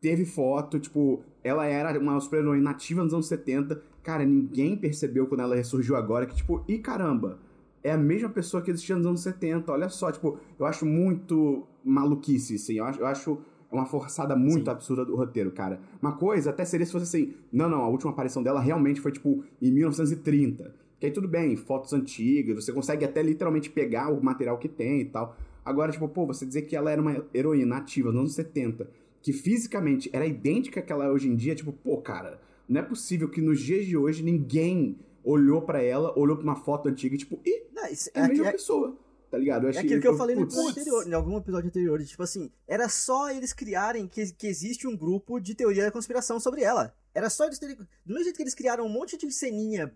teve 0.00 0.24
foto, 0.24 0.78
tipo, 0.78 1.22
ela 1.44 1.66
era 1.66 1.98
uma 1.98 2.18
super-heroína 2.18 2.70
nativa 2.70 3.04
nos 3.04 3.12
anos 3.12 3.26
70, 3.28 3.82
cara, 4.02 4.24
ninguém 4.24 4.76
percebeu 4.76 5.26
quando 5.26 5.40
ela 5.40 5.54
ressurgiu 5.54 5.94
agora, 5.96 6.26
que, 6.26 6.34
tipo, 6.34 6.64
e 6.66 6.78
caramba, 6.78 7.38
é 7.82 7.92
a 7.92 7.98
mesma 7.98 8.28
pessoa 8.28 8.62
que 8.62 8.70
existia 8.70 8.96
nos 8.96 9.06
anos 9.06 9.20
70, 9.20 9.70
olha 9.70 9.88
só, 9.88 10.10
tipo, 10.10 10.38
eu 10.58 10.66
acho 10.66 10.86
muito 10.86 11.66
maluquice, 11.84 12.54
assim, 12.54 12.74
eu 12.74 12.84
acho, 12.84 13.00
eu 13.00 13.06
acho 13.06 13.38
uma 13.70 13.86
forçada 13.86 14.34
muito 14.34 14.64
Sim. 14.64 14.70
absurda 14.70 15.04
do 15.04 15.14
roteiro, 15.14 15.52
cara. 15.52 15.80
Uma 16.02 16.12
coisa 16.12 16.50
até 16.50 16.64
seria 16.64 16.84
se 16.84 16.92
fosse 16.92 17.04
assim, 17.04 17.34
não, 17.52 17.68
não, 17.68 17.82
a 17.82 17.88
última 17.88 18.10
aparição 18.10 18.42
dela 18.42 18.60
realmente 18.60 19.00
foi, 19.00 19.12
tipo, 19.12 19.44
em 19.62 19.70
1930, 19.70 20.74
que 20.98 21.06
aí 21.06 21.12
tudo 21.12 21.28
bem, 21.28 21.56
fotos 21.56 21.92
antigas, 21.92 22.64
você 22.64 22.72
consegue 22.72 23.04
até 23.04 23.22
literalmente 23.22 23.70
pegar 23.70 24.10
o 24.10 24.22
material 24.22 24.58
que 24.58 24.68
tem 24.68 25.00
e 25.02 25.04
tal. 25.04 25.36
Agora, 25.64 25.92
tipo, 25.92 26.08
pô, 26.08 26.26
você 26.26 26.44
dizer 26.44 26.62
que 26.62 26.74
ela 26.74 26.90
era 26.90 27.00
uma 27.00 27.24
heroína 27.32 27.76
ativa 27.76 28.10
nos 28.10 28.20
anos 28.20 28.34
70, 28.34 28.88
que 29.22 29.32
fisicamente 29.32 30.08
era 30.12 30.26
idêntica 30.26 30.80
que 30.82 30.92
ela 30.92 31.04
é 31.04 31.08
hoje 31.08 31.28
em 31.28 31.36
dia, 31.36 31.54
tipo, 31.54 31.72
pô, 31.72 31.98
cara, 32.00 32.40
não 32.68 32.80
é 32.80 32.84
possível 32.84 33.28
que 33.28 33.40
nos 33.40 33.60
dias 33.60 33.84
de 33.86 33.96
hoje 33.96 34.22
ninguém 34.22 34.98
olhou 35.22 35.62
pra 35.62 35.82
ela, 35.82 36.16
olhou 36.18 36.36
pra 36.36 36.44
uma 36.44 36.56
foto 36.56 36.88
antiga 36.88 37.14
e, 37.14 37.18
tipo, 37.18 37.38
ih, 37.44 37.66
Não, 37.72 37.86
isso- 37.86 38.10
é 38.14 38.20
a 38.22 38.28
mesma 38.28 38.48
é- 38.48 38.52
pessoa, 38.52 38.96
tá 39.30 39.36
ligado? 39.36 39.66
É 39.68 39.78
aquilo 39.78 40.00
que 40.00 40.08
eu 40.08 40.16
falei 40.16 40.34
no 40.34 40.42
episódio 40.42 40.70
anterior, 40.70 41.06
em 41.06 41.12
algum 41.12 41.36
episódio 41.36 41.68
anterior, 41.68 41.98
de, 41.98 42.06
tipo 42.06 42.22
assim, 42.22 42.50
era 42.66 42.88
só 42.88 43.30
eles 43.30 43.52
criarem 43.52 44.06
que, 44.08 44.32
que 44.32 44.46
existe 44.46 44.86
um 44.86 44.96
grupo 44.96 45.38
de 45.38 45.54
teoria 45.54 45.84
da 45.84 45.90
conspiração 45.90 46.40
sobre 46.40 46.62
ela. 46.62 46.94
Era 47.14 47.28
só 47.28 47.44
eles 47.44 47.58
terem. 47.58 47.76
Do 47.76 47.86
mesmo 48.06 48.24
jeito 48.24 48.36
que 48.36 48.42
eles 48.42 48.54
criaram 48.54 48.86
um 48.86 48.88
monte 48.88 49.16
de 49.18 49.30
ceninha 49.32 49.92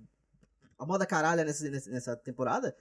a 0.77 0.85
moda 0.85 1.07
caralha 1.07 1.45
nessa, 1.45 1.71
nessa 1.71 2.17
temporada, 2.17 2.77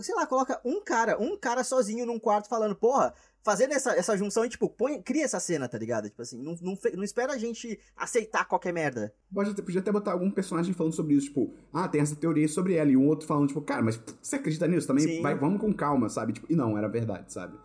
sei 0.00 0.14
lá, 0.14 0.26
coloca 0.26 0.60
um 0.64 0.82
cara, 0.82 1.18
um 1.20 1.36
cara 1.36 1.64
sozinho 1.64 2.04
num 2.04 2.18
quarto 2.18 2.48
falando, 2.48 2.76
porra, 2.76 3.14
fazendo 3.42 3.72
essa, 3.72 3.92
essa 3.92 4.16
junção 4.16 4.44
e, 4.44 4.48
tipo, 4.48 4.68
põe, 4.68 5.00
cria 5.02 5.24
essa 5.24 5.40
cena, 5.40 5.68
tá 5.68 5.78
ligado? 5.78 6.08
Tipo 6.08 6.22
assim, 6.22 6.40
não, 6.42 6.54
não, 6.60 6.78
não 6.94 7.02
espera 7.04 7.32
a 7.32 7.38
gente 7.38 7.78
aceitar 7.96 8.44
qualquer 8.46 8.72
merda. 8.72 9.12
Pode 9.32 9.50
até- 9.50 9.62
podia 9.62 9.80
até 9.80 9.90
botar 9.92 10.12
algum 10.12 10.30
personagem 10.30 10.72
falando 10.74 10.94
sobre 10.94 11.14
isso, 11.14 11.26
tipo, 11.26 11.52
ah, 11.72 11.88
tem 11.88 12.00
essa 12.00 12.16
teoria 12.16 12.48
sobre 12.48 12.74
ela, 12.74 12.90
e 12.90 12.96
um 12.96 13.06
outro 13.06 13.26
falando, 13.26 13.48
tipo, 13.48 13.60
cara, 13.62 13.82
mas 13.82 14.00
você 14.20 14.36
acredita 14.36 14.66
nisso? 14.68 14.86
Também 14.86 15.04
Sim. 15.06 15.22
vai, 15.22 15.34
vamos 15.34 15.60
com 15.60 15.72
calma, 15.72 16.08
sabe? 16.08 16.32
Tipo, 16.34 16.46
e 16.50 16.56
não, 16.56 16.76
era 16.78 16.88
verdade, 16.88 17.32
sabe? 17.32 17.56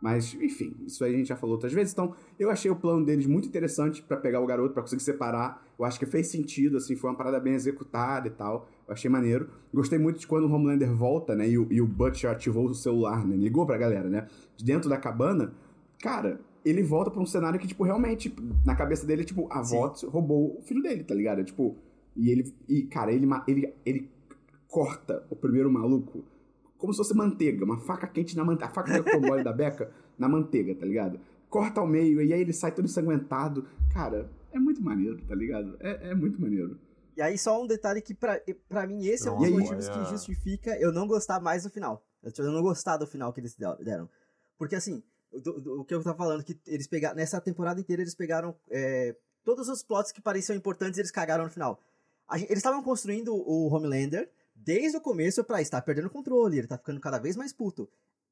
Mas, 0.00 0.34
enfim, 0.34 0.74
isso 0.86 1.04
aí 1.04 1.14
a 1.14 1.16
gente 1.18 1.28
já 1.28 1.36
falou 1.36 1.56
outras 1.56 1.72
vezes. 1.72 1.92
Então, 1.92 2.14
eu 2.38 2.50
achei 2.50 2.70
o 2.70 2.76
plano 2.76 3.04
deles 3.04 3.26
muito 3.26 3.46
interessante 3.46 4.02
pra 4.02 4.16
pegar 4.16 4.40
o 4.40 4.46
garoto, 4.46 4.72
pra 4.72 4.82
conseguir 4.82 5.02
separar. 5.02 5.62
Eu 5.78 5.84
acho 5.84 5.98
que 5.98 6.06
fez 6.06 6.28
sentido, 6.28 6.78
assim, 6.78 6.96
foi 6.96 7.10
uma 7.10 7.16
parada 7.16 7.38
bem 7.38 7.52
executada 7.52 8.26
e 8.26 8.30
tal. 8.30 8.66
Eu 8.88 8.94
achei 8.94 9.10
maneiro. 9.10 9.50
Gostei 9.72 9.98
muito 9.98 10.18
de 10.18 10.26
quando 10.26 10.44
o 10.44 10.52
Homelander 10.52 10.94
volta, 10.94 11.34
né? 11.34 11.48
E 11.48 11.58
o, 11.58 11.66
e 11.70 11.82
o 11.82 11.86
Butcher 11.86 12.30
ativou 12.30 12.66
o 12.66 12.74
celular, 12.74 13.26
né? 13.26 13.36
Ligou 13.36 13.66
pra 13.66 13.76
galera, 13.76 14.08
né? 14.08 14.26
De 14.56 14.64
dentro 14.64 14.88
da 14.88 14.96
cabana. 14.96 15.52
Cara, 16.00 16.40
ele 16.64 16.82
volta 16.82 17.10
pra 17.10 17.20
um 17.20 17.26
cenário 17.26 17.60
que, 17.60 17.68
tipo, 17.68 17.84
realmente, 17.84 18.34
na 18.64 18.74
cabeça 18.74 19.06
dele, 19.06 19.24
tipo, 19.24 19.48
a 19.50 19.58
avó 19.58 19.94
roubou 20.06 20.58
o 20.58 20.62
filho 20.62 20.82
dele, 20.82 21.04
tá 21.04 21.14
ligado? 21.14 21.44
Tipo, 21.44 21.76
e 22.16 22.30
ele. 22.30 22.54
E, 22.66 22.82
cara, 22.84 23.12
ele, 23.12 23.28
ele, 23.46 23.74
ele 23.84 24.10
corta 24.66 25.26
o 25.28 25.36
primeiro 25.36 25.70
maluco 25.70 26.24
como 26.80 26.92
se 26.92 26.96
fosse 26.98 27.14
manteiga, 27.14 27.64
uma 27.64 27.78
faca 27.78 28.06
quente 28.08 28.36
na 28.36 28.44
manteiga. 28.44 28.66
A 28.70 28.74
faca 28.74 28.90
de 28.92 28.98
automóvel 28.98 29.44
da 29.44 29.52
Beca 29.52 29.90
na 30.18 30.28
manteiga, 30.28 30.74
tá 30.74 30.84
ligado? 30.86 31.20
Corta 31.48 31.80
ao 31.80 31.86
meio 31.86 32.20
e 32.22 32.32
aí 32.32 32.40
ele 32.40 32.52
sai 32.52 32.72
todo 32.74 32.84
ensanguentado. 32.86 33.66
Cara, 33.92 34.30
é 34.52 34.58
muito 34.58 34.82
maneiro, 34.82 35.20
tá 35.26 35.34
ligado? 35.34 35.76
É, 35.80 36.10
é 36.10 36.14
muito 36.14 36.40
maneiro. 36.40 36.78
E 37.16 37.22
aí, 37.22 37.36
só 37.36 37.62
um 37.62 37.66
detalhe 37.66 38.00
que 38.00 38.14
pra, 38.14 38.40
pra 38.68 38.86
mim 38.86 39.04
esse 39.04 39.28
é 39.28 39.30
um 39.30 39.36
dos 39.38 39.50
Nossa, 39.50 39.60
motivos 39.62 39.88
é. 39.88 39.92
que 39.92 40.04
justifica 40.10 40.76
eu 40.80 40.92
não 40.92 41.06
gostar 41.06 41.38
mais 41.40 41.64
do 41.64 41.70
final. 41.70 42.02
Eu 42.22 42.32
eu 42.44 42.52
não 42.52 42.62
gostar 42.62 42.96
do 42.96 43.06
final 43.06 43.32
que 43.32 43.40
eles 43.40 43.56
deram. 43.80 44.08
Porque 44.56 44.74
assim, 44.76 45.02
do- 45.32 45.60
do- 45.60 45.80
o 45.80 45.84
que 45.84 45.92
eu 45.94 46.02
tava 46.02 46.16
falando, 46.16 46.42
que 46.44 46.58
eles 46.66 46.86
pegaram. 46.86 47.16
Nessa 47.16 47.40
temporada 47.40 47.80
inteira 47.80 48.00
eles 48.02 48.14
pegaram 48.14 48.54
é, 48.70 49.14
todos 49.44 49.68
os 49.68 49.82
plots 49.82 50.12
que 50.12 50.20
pareciam 50.22 50.56
importantes 50.56 50.98
eles 50.98 51.10
cagaram 51.10 51.44
no 51.44 51.50
final. 51.50 51.80
Eles 52.32 52.58
estavam 52.58 52.82
construindo 52.82 53.34
o 53.34 53.66
Homelander 53.74 54.30
desde 54.64 54.96
o 54.98 55.00
começo 55.00 55.42
pra 55.44 55.60
estar 55.62 55.80
perdendo 55.82 56.06
o 56.06 56.10
controle, 56.10 56.58
ele 56.58 56.66
tá 56.66 56.76
ficando 56.78 57.00
cada 57.00 57.18
vez 57.18 57.36
mais 57.36 57.52
puto. 57.52 57.88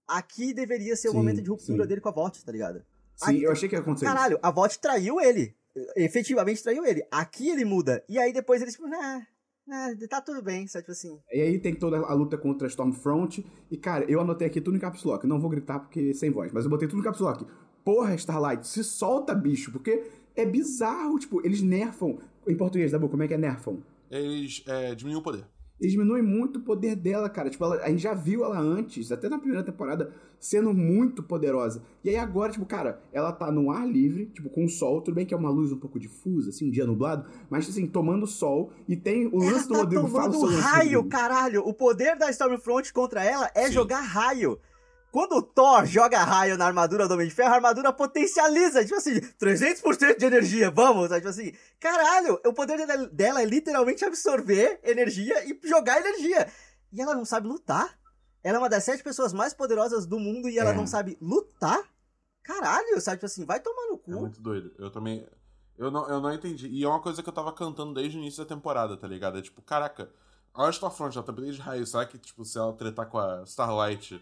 Aqui 0.06 0.54
deveria 0.54 0.96
ser 0.96 1.08
o 1.08 1.10
Sim, 1.12 1.16
momento 1.18 1.42
de 1.42 1.50
ruptura 1.50 1.82
sim. 1.82 1.88
dele 1.88 2.00
com 2.00 2.08
a 2.08 2.12
VOT, 2.12 2.44
tá 2.44 2.52
ligado? 2.52 2.78
Sim, 3.14 3.26
Aí- 3.30 3.42
eu 3.42 3.52
achei 3.52 3.68
que 3.68 3.74
ia 3.74 3.80
acontecer 3.80 4.06
Caralho, 4.06 4.38
a 4.42 4.50
VOT 4.50 4.78
traiu 4.78 5.20
ele. 5.20 5.54
Efetivamente 5.96 6.62
traiu 6.62 6.84
ele. 6.84 7.06
Aqui 7.10 7.48
ele 7.50 7.64
muda. 7.64 8.02
E 8.08 8.18
aí 8.18 8.32
depois 8.32 8.62
ele, 8.62 8.70
tipo, 8.70 8.86
nah, 8.88 9.22
nah, 9.66 9.88
tá 10.08 10.20
tudo 10.20 10.42
bem. 10.42 10.66
Só 10.66 10.78
tipo 10.80 10.92
assim. 10.92 11.08
isso. 11.14 11.22
E 11.32 11.40
aí 11.40 11.58
tem 11.58 11.74
toda 11.74 11.98
a 11.98 12.14
luta 12.14 12.36
contra 12.38 12.66
a 12.66 12.70
Stormfront. 12.70 13.44
E, 13.70 13.76
cara, 13.76 14.04
eu 14.10 14.20
anotei 14.20 14.46
aqui 14.46 14.60
tudo 14.60 14.76
em 14.76 14.80
caps 14.80 15.04
lock. 15.04 15.26
Não 15.26 15.38
vou 15.40 15.50
gritar 15.50 15.78
porque 15.80 16.14
sem 16.14 16.30
voz, 16.30 16.52
mas 16.52 16.64
eu 16.64 16.70
botei 16.70 16.88
tudo 16.88 17.00
em 17.00 17.04
caps 17.04 17.20
lock. 17.20 17.46
Porra, 17.84 18.14
Starlight, 18.14 18.66
se 18.66 18.82
solta, 18.82 19.34
bicho, 19.34 19.70
porque 19.70 20.04
é 20.34 20.44
bizarro. 20.44 21.18
Tipo, 21.18 21.44
eles 21.46 21.60
nerfam. 21.62 22.18
Em 22.46 22.56
português, 22.56 22.92
Dabu, 22.92 23.08
como 23.08 23.22
é 23.22 23.28
que 23.28 23.34
é 23.34 23.38
nerfam? 23.38 23.82
Eles 24.10 24.64
é, 24.66 24.94
diminuem 24.94 25.20
o 25.20 25.22
poder. 25.24 25.44
Eles 25.80 25.92
diminuem 25.92 26.22
muito 26.22 26.58
o 26.58 26.62
poder 26.62 26.96
dela, 26.96 27.28
cara. 27.28 27.48
Tipo, 27.50 27.64
ela- 27.64 27.82
a 27.82 27.88
gente 27.88 28.02
já 28.02 28.12
viu 28.14 28.44
ela 28.44 28.58
antes, 28.58 29.12
até 29.12 29.28
na 29.28 29.38
primeira 29.38 29.62
temporada, 29.62 30.12
sendo 30.40 30.74
muito 30.74 31.22
poderosa. 31.22 31.82
E 32.02 32.10
aí 32.10 32.16
agora, 32.16 32.50
tipo, 32.50 32.66
cara, 32.66 33.00
ela 33.12 33.30
tá 33.32 33.50
no 33.52 33.70
ar 33.70 33.88
livre, 33.88 34.26
tipo, 34.26 34.50
com 34.50 34.64
o 34.64 34.68
sol. 34.68 35.00
Tudo 35.00 35.14
bem 35.14 35.24
que 35.24 35.32
é 35.32 35.36
uma 35.36 35.50
luz 35.50 35.70
um 35.70 35.78
pouco 35.78 35.98
difusa, 35.98 36.50
assim, 36.50 36.66
um 36.66 36.70
dia 36.70 36.84
nublado. 36.86 37.26
Mas, 37.48 37.68
assim, 37.68 37.86
tomando 37.86 38.26
sol. 38.26 38.72
E 38.88 38.96
tem 38.96 39.26
o 39.28 39.40
Ela 39.42 39.52
lance 39.52 39.68
do 39.68 39.74
tá 39.74 39.80
Rodrigo. 39.80 40.08
Fala 40.08 40.28
o 40.28 40.32
tomando 40.32 40.50
lance, 40.52 40.62
raio, 40.62 41.04
caralho. 41.04 41.62
O 41.66 41.72
poder 41.72 42.16
da 42.16 42.28
Stormfront 42.30 42.92
contra 42.92 43.24
ela 43.24 43.48
é 43.54 43.66
Sim. 43.66 43.72
jogar 43.72 44.00
raio. 44.00 44.58
Quando 45.10 45.32
o 45.36 45.42
Thor 45.42 45.86
joga 45.86 46.22
raio 46.22 46.56
na 46.58 46.66
armadura 46.66 47.08
do 47.08 47.14
Homem 47.14 47.28
de 47.28 47.34
Ferro, 47.34 47.52
a 47.52 47.56
armadura 47.56 47.92
potencializa, 47.92 48.82
tipo 48.84 48.96
assim, 48.96 49.20
300% 49.40 50.18
de 50.18 50.24
energia, 50.26 50.70
vamos? 50.70 51.08
Tipo 51.08 51.28
assim, 51.28 51.52
caralho, 51.80 52.38
o 52.44 52.52
poder 52.52 52.86
dela, 53.10 53.40
é 53.42 53.44
literalmente 53.44 54.04
absorver 54.04 54.80
energia 54.84 55.44
e 55.48 55.58
jogar 55.66 55.98
energia. 56.00 56.46
E 56.92 57.00
ela 57.00 57.14
não 57.14 57.24
sabe 57.24 57.48
lutar. 57.48 57.98
Ela 58.44 58.56
é 58.56 58.60
uma 58.60 58.68
das 58.68 58.84
sete 58.84 59.02
pessoas 59.02 59.32
mais 59.32 59.52
poderosas 59.54 60.06
do 60.06 60.18
mundo 60.18 60.48
e 60.48 60.58
ela 60.58 60.70
É. 60.70 60.74
não 60.74 60.86
sabe 60.86 61.16
lutar? 61.20 61.80
Caralho, 62.42 63.00
sabe? 63.00 63.16
Tipo 63.16 63.26
assim, 63.26 63.44
vai 63.44 63.60
tomar 63.60 63.86
no 63.88 63.94
É 63.94 63.98
cu. 63.98 64.10
muito 64.12 64.40
doido. 64.40 64.72
Eu 64.78 64.90
também. 64.90 65.26
Eu 65.76 65.90
não, 65.90 66.08
eu 66.08 66.20
não 66.20 66.32
entendi. 66.32 66.66
E 66.68 66.82
é 66.84 66.88
uma 66.88 67.00
coisa 67.00 67.22
que 67.22 67.28
eu 67.28 67.32
tava 67.32 67.52
cantando 67.52 67.94
desde 67.94 68.16
o 68.16 68.20
início 68.20 68.42
da 68.42 68.48
temporada, 68.48 68.96
tá 68.96 69.06
ligado? 69.06 69.38
É 69.38 69.42
tipo, 69.42 69.62
caraca, 69.62 70.10
a 70.54 70.68
Stormfront, 70.70 71.16
ela 71.16 71.24
tá 71.26 71.32
desde 71.32 71.60
raio. 71.60 71.86
Será 71.86 72.04
que, 72.06 72.18
tipo, 72.18 72.44
se 72.44 72.58
ela 72.58 72.72
tretar 72.72 73.06
com 73.08 73.18
a 73.18 73.42
Starlight, 73.44 74.20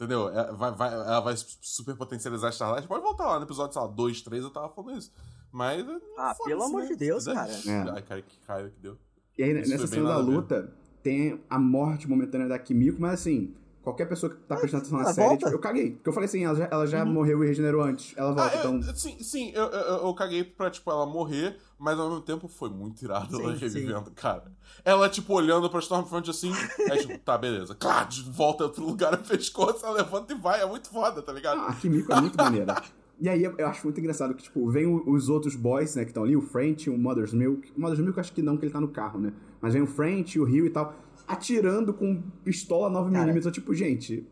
entendeu? 0.00 0.28
É, 0.30 0.52
Vai, 0.52 0.72
vai, 0.72 0.92
ela 0.92 1.20
vai 1.20 1.34
super 1.36 1.94
potencializar 1.94 2.48
a 2.48 2.50
Starlight? 2.50 2.88
Pode 2.88 3.02
voltar 3.02 3.26
lá 3.26 3.38
no 3.38 3.44
episódio, 3.44 3.72
sei 3.74 3.82
lá, 3.82 3.88
2, 3.88 4.22
3, 4.22 4.44
eu 4.44 4.50
tava 4.50 4.68
falando 4.70 4.96
isso. 4.98 5.12
Mas. 5.52 5.86
Ah, 6.16 6.34
foda-se, 6.34 6.44
pelo 6.44 6.62
amor 6.62 6.82
né? 6.82 6.88
de 6.88 6.96
Deus, 6.96 7.24
quiser. 7.24 7.34
cara. 7.34 7.52
É. 7.52 7.90
Ai, 7.96 8.02
cara, 8.02 8.22
que 8.22 8.38
raio 8.46 8.70
que 8.70 8.80
deu. 8.80 8.96
E 9.36 9.42
aí, 9.42 9.60
Isso 9.60 9.70
nessa 9.70 9.86
cena 9.86 10.08
da 10.08 10.18
luta, 10.18 10.72
tem 11.02 11.40
a 11.48 11.58
morte 11.58 12.08
momentânea 12.08 12.48
da 12.48 12.58
Kimiko, 12.58 13.00
mas 13.00 13.14
assim, 13.14 13.54
qualquer 13.82 14.06
pessoa 14.06 14.30
que 14.30 14.36
tá 14.42 14.56
prestando 14.56 14.82
atenção 14.82 14.98
na 14.98 15.04
ela 15.04 15.12
série, 15.14 15.28
volta. 15.28 15.44
tipo, 15.46 15.56
eu 15.56 15.60
caguei. 15.60 15.90
Porque 15.92 16.08
eu 16.08 16.12
falei 16.12 16.28
assim, 16.28 16.44
ela 16.44 16.54
já, 16.54 16.68
ela 16.70 16.86
já 16.86 17.04
morreu 17.04 17.42
e 17.44 17.46
regenerou 17.48 17.82
antes. 17.82 18.12
Ela 18.16 18.32
volta, 18.32 18.56
Ah, 18.56 18.58
então. 18.58 18.80
eu- 18.80 18.94
sim, 18.96 19.22
sim, 19.22 19.50
eu, 19.54 19.64
eu, 19.64 19.96
eu 20.06 20.14
caguei 20.14 20.44
pra, 20.44 20.70
tipo, 20.70 20.90
ela 20.90 21.06
morrer, 21.06 21.56
mas 21.78 21.98
ao 21.98 22.08
mesmo 22.08 22.22
tempo 22.22 22.46
foi 22.48 22.68
muito 22.70 23.02
irado 23.02 23.40
ela 23.40 23.54
Sim, 23.54 23.60
revivendo, 23.60 24.10
cara. 24.12 24.44
Ela, 24.84 25.08
tipo, 25.08 25.32
olhando 25.34 25.68
pra 25.70 25.80
Stormfront 25.80 26.28
assim, 26.30 26.52
aí, 26.90 26.98
tipo, 26.98 27.18
tá, 27.18 27.36
beleza. 27.38 27.74
Claro, 27.74 28.08
volta 28.30 28.68
pro 28.68 28.84
lugar 28.84 29.16
pescoço, 29.24 29.84
ela 29.84 29.96
levanta 29.96 30.32
e 30.32 30.36
vai, 30.36 30.60
é 30.62 30.66
muito 30.66 30.88
foda, 30.90 31.22
tá 31.22 31.32
ligado? 31.32 31.60
Ah, 31.60 31.68
a 31.68 31.74
Kimiko 31.74 32.12
é 32.12 32.20
muito 32.20 32.36
maneira. 32.36 32.82
E 33.22 33.28
aí 33.28 33.44
eu 33.44 33.66
acho 33.66 33.84
muito 33.84 34.00
engraçado 34.00 34.32
que, 34.32 34.42
tipo, 34.42 34.66
vem 34.70 34.86
os 34.86 35.28
outros 35.28 35.54
boys, 35.54 35.94
né, 35.94 36.04
que 36.04 36.10
estão 36.10 36.24
ali, 36.24 36.34
o 36.36 36.40
French, 36.40 36.88
o 36.88 36.96
Mother's 36.96 37.34
Milk. 37.34 37.70
O 37.76 37.80
Mother's 37.80 38.00
Milk 38.00 38.16
eu 38.16 38.20
acho 38.22 38.32
que 38.32 38.40
não, 38.40 38.56
que 38.56 38.64
ele 38.64 38.72
tá 38.72 38.80
no 38.80 38.88
carro, 38.88 39.20
né? 39.20 39.30
Mas 39.60 39.74
vem 39.74 39.82
o 39.82 39.86
French, 39.86 40.40
o 40.40 40.44
Rio 40.44 40.64
e 40.64 40.70
tal, 40.70 40.94
atirando 41.30 41.94
com 41.94 42.20
pistola 42.44 42.90
9mm. 42.90 43.44
Eu, 43.44 43.52
tipo, 43.52 43.72
gente. 43.74 44.26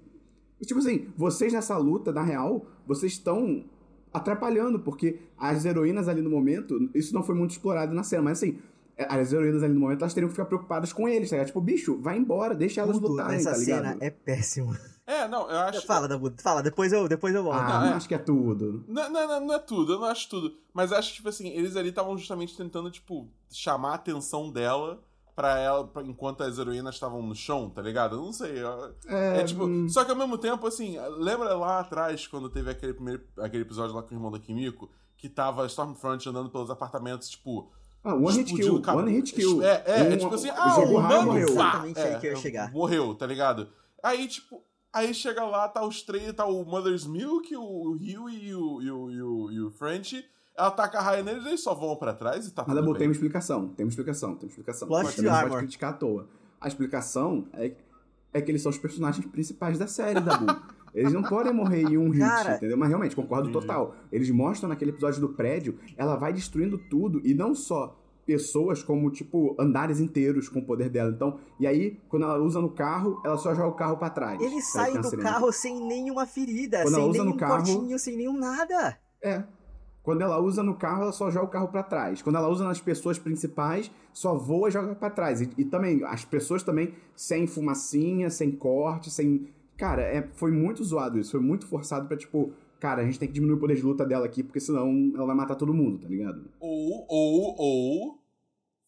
Tipo 0.65 0.81
assim, 0.81 1.09
vocês 1.17 1.53
nessa 1.53 1.77
luta, 1.77 2.13
na 2.13 2.23
real, 2.23 2.67
vocês 2.85 3.13
estão 3.13 3.65
atrapalhando, 4.13 4.81
porque 4.81 5.21
as 5.39 5.65
heroínas 5.65 6.09
ali 6.09 6.21
no 6.21 6.31
momento, 6.31 6.91
isso 6.93 7.15
não 7.15 7.23
foi 7.23 7.37
muito 7.37 7.53
explorado 7.53 7.95
na 7.95 8.03
cena, 8.03 8.23
mas 8.23 8.39
assim. 8.39 8.59
As 9.09 9.33
heroínas 9.33 9.63
ali 9.63 9.73
no 9.73 9.79
momento, 9.79 10.01
elas 10.01 10.13
teriam 10.13 10.27
que 10.27 10.35
ficar 10.35 10.47
preocupadas 10.47 10.93
com 10.93 11.09
eles, 11.09 11.31
tá 11.31 11.37
ligado? 11.37 11.47
Tipo, 11.47 11.61
bicho, 11.61 11.97
vai 12.03 12.19
embora, 12.19 12.53
deixa 12.53 12.81
elas 12.81 12.97
Tudo 12.97 13.11
lutarem, 13.11 13.37
nessa 13.37 13.53
tá 13.53 13.57
ligado? 13.57 13.85
cena 13.85 13.97
é 14.01 14.11
péssimo. 14.11 14.77
É, 15.07 15.29
não, 15.29 15.49
eu 15.49 15.57
acho. 15.61 15.87
Fala, 15.87 16.09
Dabu, 16.09 16.35
fala, 16.43 16.65
depois 16.65 16.93
eu, 16.93 17.07
depois 17.07 17.33
eu 17.33 17.45
volto. 17.45 17.61
Ah, 17.61 17.81
não 17.81 17.87
é. 17.87 17.93
acho 17.93 18.09
que 18.09 18.15
é 18.15 18.19
tudo. 18.19 18.85
Não, 18.89 19.09
não, 19.09 19.29
não, 19.29 19.47
não 19.47 19.55
é 19.55 19.59
tudo, 19.61 19.93
eu 19.93 20.01
não 20.01 20.07
acho 20.07 20.29
tudo. 20.29 20.53
Mas 20.75 20.93
acho 20.93 21.11
que, 21.11 21.17
tipo 21.19 21.29
assim, 21.29 21.49
eles 21.51 21.77
ali 21.77 21.91
estavam 21.91 22.19
justamente 22.19 22.57
tentando, 22.57 22.91
tipo, 22.91 23.29
chamar 23.49 23.93
a 23.93 23.95
atenção 23.95 24.51
dela 24.51 25.01
pra 25.39 25.57
ela, 25.61 25.87
pra- 25.87 26.03
enquanto 26.03 26.43
as 26.43 26.59
heroínas 26.59 26.97
estavam 26.97 27.23
no 27.23 27.33
chão, 27.33 27.71
tá 27.71 27.81
ligado? 27.81 28.17
Eu 28.17 28.23
não 28.23 28.33
sei. 28.33 28.61
eu- 28.61 28.93
É, 29.07 29.41
É, 29.41 29.45
tipo, 29.45 29.65
hum, 29.67 29.89
só 29.89 30.05
que 30.05 30.11
ao 30.11 30.17
mesmo 30.17 30.37
tempo, 30.37 30.67
assim, 30.67 30.97
lembra 31.19 31.55
lá 31.55 31.79
atrás, 31.79 32.27
quando 32.27 32.51
teve 32.51 32.69
aquele 32.71 32.93
primeiro 32.93 33.23
aquele 33.39 33.63
episódio 33.63 33.95
lá 33.95 34.03
com 34.03 34.11
o 34.13 34.17
irmão 34.19 34.33
da 34.33 34.41
Kimiko, 34.41 34.91
que 35.17 35.29
tava 35.29 35.65
Stormfront 35.67 36.29
andando 36.29 36.51
pelos 36.51 36.71
apartamentos, 36.71 37.29
tipo. 37.29 37.71
Ah, 38.03 38.15
one 38.15 38.33
hit 38.39 38.53
kill, 38.55 38.83
one 38.97 39.13
hit 39.13 39.33
kill. 39.33 39.63
É, 39.63 39.83
é, 39.87 40.01
é 40.01 40.15
Um- 40.15 40.19
tipo 40.19 40.35
assim, 40.35 40.51
ah, 40.51 40.79
o 40.81 41.01
mano 41.01 41.23
morreu. 41.27 41.49
Exatamente 41.49 42.01
aí 42.01 42.19
que 42.21 42.27
eu 42.27 42.33
ia 42.33 42.37
é, 42.39 42.41
chegar. 42.41 42.73
Morreu, 42.73 43.15
tá 43.15 43.25
ligado? 43.27 43.69
Aí, 44.03 44.27
tipo, 44.27 44.61
aí 44.93 45.15
chega 45.15 45.45
lá, 45.45 45.69
tá 45.69 45.85
os 45.87 46.03
três, 46.03 46.33
tá 46.33 46.47
o 46.47 46.65
Mother's 46.65 47.07
Milk, 47.07 47.55
o 47.57 47.93
Rio 47.95 48.29
e 48.29 48.55
o, 48.55 48.83
e 48.83 48.91
o, 48.91 49.11
e 49.13 49.23
o, 49.23 49.51
e 49.53 49.61
o 49.63 49.71
French. 49.71 50.25
Ela 50.59 50.71
taca 50.73 50.99
a 50.99 51.03
raia 51.03 51.23
neles, 51.23 51.47
eles 51.47 51.61
só 51.63 51.73
vão 51.75 51.95
pra 51.95 52.13
trás 52.13 52.47
e 52.47 52.51
tá 52.51 52.65
Mas 52.67 52.77
tudo 52.77 52.87
bem. 52.91 52.95
tem 52.99 53.07
uma 53.09 53.13
explicação, 53.13 53.69
tem 53.69 53.87
uma 53.87 53.91
explicação, 53.91 54.35
tem 54.35 54.47
uma 54.49 54.51
explicação. 54.51 54.89
Plot 54.89 55.05
Mas 55.05 55.15
to 55.15 55.17
também 55.19 55.31
não 55.31 55.39
armor. 55.39 55.51
pode 55.53 55.63
criticar 55.63 55.91
à 55.91 55.93
toa. 55.93 56.29
A 56.61 56.67
explicação 56.67 57.47
é, 57.55 57.73
é 58.33 58.41
que 58.43 58.51
eles 58.51 58.61
são 58.63 58.71
os 58.71 58.79
personagens 58.79 59.25
principais 59.27 59.79
da 59.79 59.87
série, 59.87 60.21
Dabu. 60.21 60.47
Eles 60.95 61.13
não 61.13 61.23
podem 61.23 61.53
morrer 61.53 61.83
em 61.83 61.99
um 61.99 62.09
hit, 62.09 62.19
Cara. 62.21 62.57
entendeu? 62.57 62.77
Mas 62.77 62.89
realmente, 62.89 63.15
concordo 63.15 63.49
Entendi. 63.51 63.67
total. 63.67 63.95
Eles 64.11 64.31
mostram 64.31 64.71
naquele 64.71 64.91
episódio 64.91 65.21
do 65.21 65.29
prédio, 65.29 65.79
ela 65.99 66.17
vai 66.17 66.33
destruindo 66.33 66.79
tudo, 66.79 67.21
e 67.25 67.35
não 67.35 67.55
só 67.55 67.95
pessoas, 68.27 68.83
como, 68.83 69.09
tipo, 69.11 69.55
andares 69.61 70.01
inteiros 70.01 70.49
com 70.49 70.59
o 70.61 70.65
poder 70.65 70.89
dela. 70.89 71.11
Então, 71.11 71.39
e 71.61 71.67
aí, 71.67 72.01
quando 72.09 72.25
ela 72.25 72.39
usa 72.39 72.59
no 72.61 72.71
carro, 72.71 73.21
ela 73.25 73.37
só 73.37 73.55
joga 73.55 73.69
o 73.69 73.75
carro 73.75 73.97
pra 73.99 74.11
trás. 74.11 74.41
Ele 74.41 74.55
Aí 74.57 74.63
sai 74.63 74.91
tem 74.93 74.99
a 74.99 75.03
do 75.03 75.19
carro 75.19 75.53
sem 75.53 75.79
nenhuma 75.87 76.27
ferida, 76.27 76.79
Quando 76.83 76.95
ela 76.95 77.03
sem 77.03 77.11
usa 77.11 77.19
no 77.19 77.25
nenhum 77.27 77.37
carro- 77.37 77.57
cortinho, 77.57 77.99
sem 77.99 78.17
nenhum 78.17 78.37
nada. 78.39 78.99
É. 79.23 79.45
Quando 80.09 80.23
ela 80.23 80.41
usa 80.41 80.63
no 80.63 80.75
carro, 80.75 81.03
ela 81.03 81.13
só 81.13 81.31
joga 81.31 81.45
o 81.45 81.51
carro 81.51 81.69
pra 81.69 81.83
trás. 81.83 82.23
Quando 82.23 82.37
ela 82.37 82.49
usa 82.49 82.65
nas 82.65 82.81
pessoas 82.81 83.19
principais, 83.19 83.91
só 84.11 84.39
voa 84.39 84.71
e 84.71 84.73
joga 84.73 84.95
pra 84.95 85.11
trás. 85.11 85.43
E, 85.43 85.51
e 85.59 85.67
também, 85.67 86.03
as 86.03 86.25
pessoas 86.25 86.63
também 86.63 86.95
sem 87.15 87.47
fumacinha, 87.47 88.31
sem 88.31 88.51
corte, 88.51 89.11
sem. 89.11 89.53
Cara, 89.77 90.01
é, 90.01 90.27
foi 90.33 90.51
muito 90.51 90.83
zoado 90.83 91.19
isso. 91.19 91.33
Foi 91.33 91.41
muito 91.41 91.67
forçado 91.67 92.09
pra, 92.09 92.17
tipo, 92.17 92.55
cara, 92.81 93.03
a 93.03 93.05
gente 93.05 93.19
tem 93.19 93.29
que 93.29 93.35
diminuir 93.35 93.59
o 93.59 93.61
poder 93.61 93.75
de 93.75 93.83
luta 93.83 94.07
dela 94.07 94.25
aqui, 94.25 94.43
porque 94.43 94.61
senão 94.61 95.13
ela 95.15 95.27
vai 95.27 95.37
matar 95.37 95.57
todo 95.57 95.75
mundo, 95.75 95.99
tá 95.99 96.09
ligado? 96.09 96.43
Ou, 96.59 97.05
ou, 97.07 97.55
ou 97.59 98.19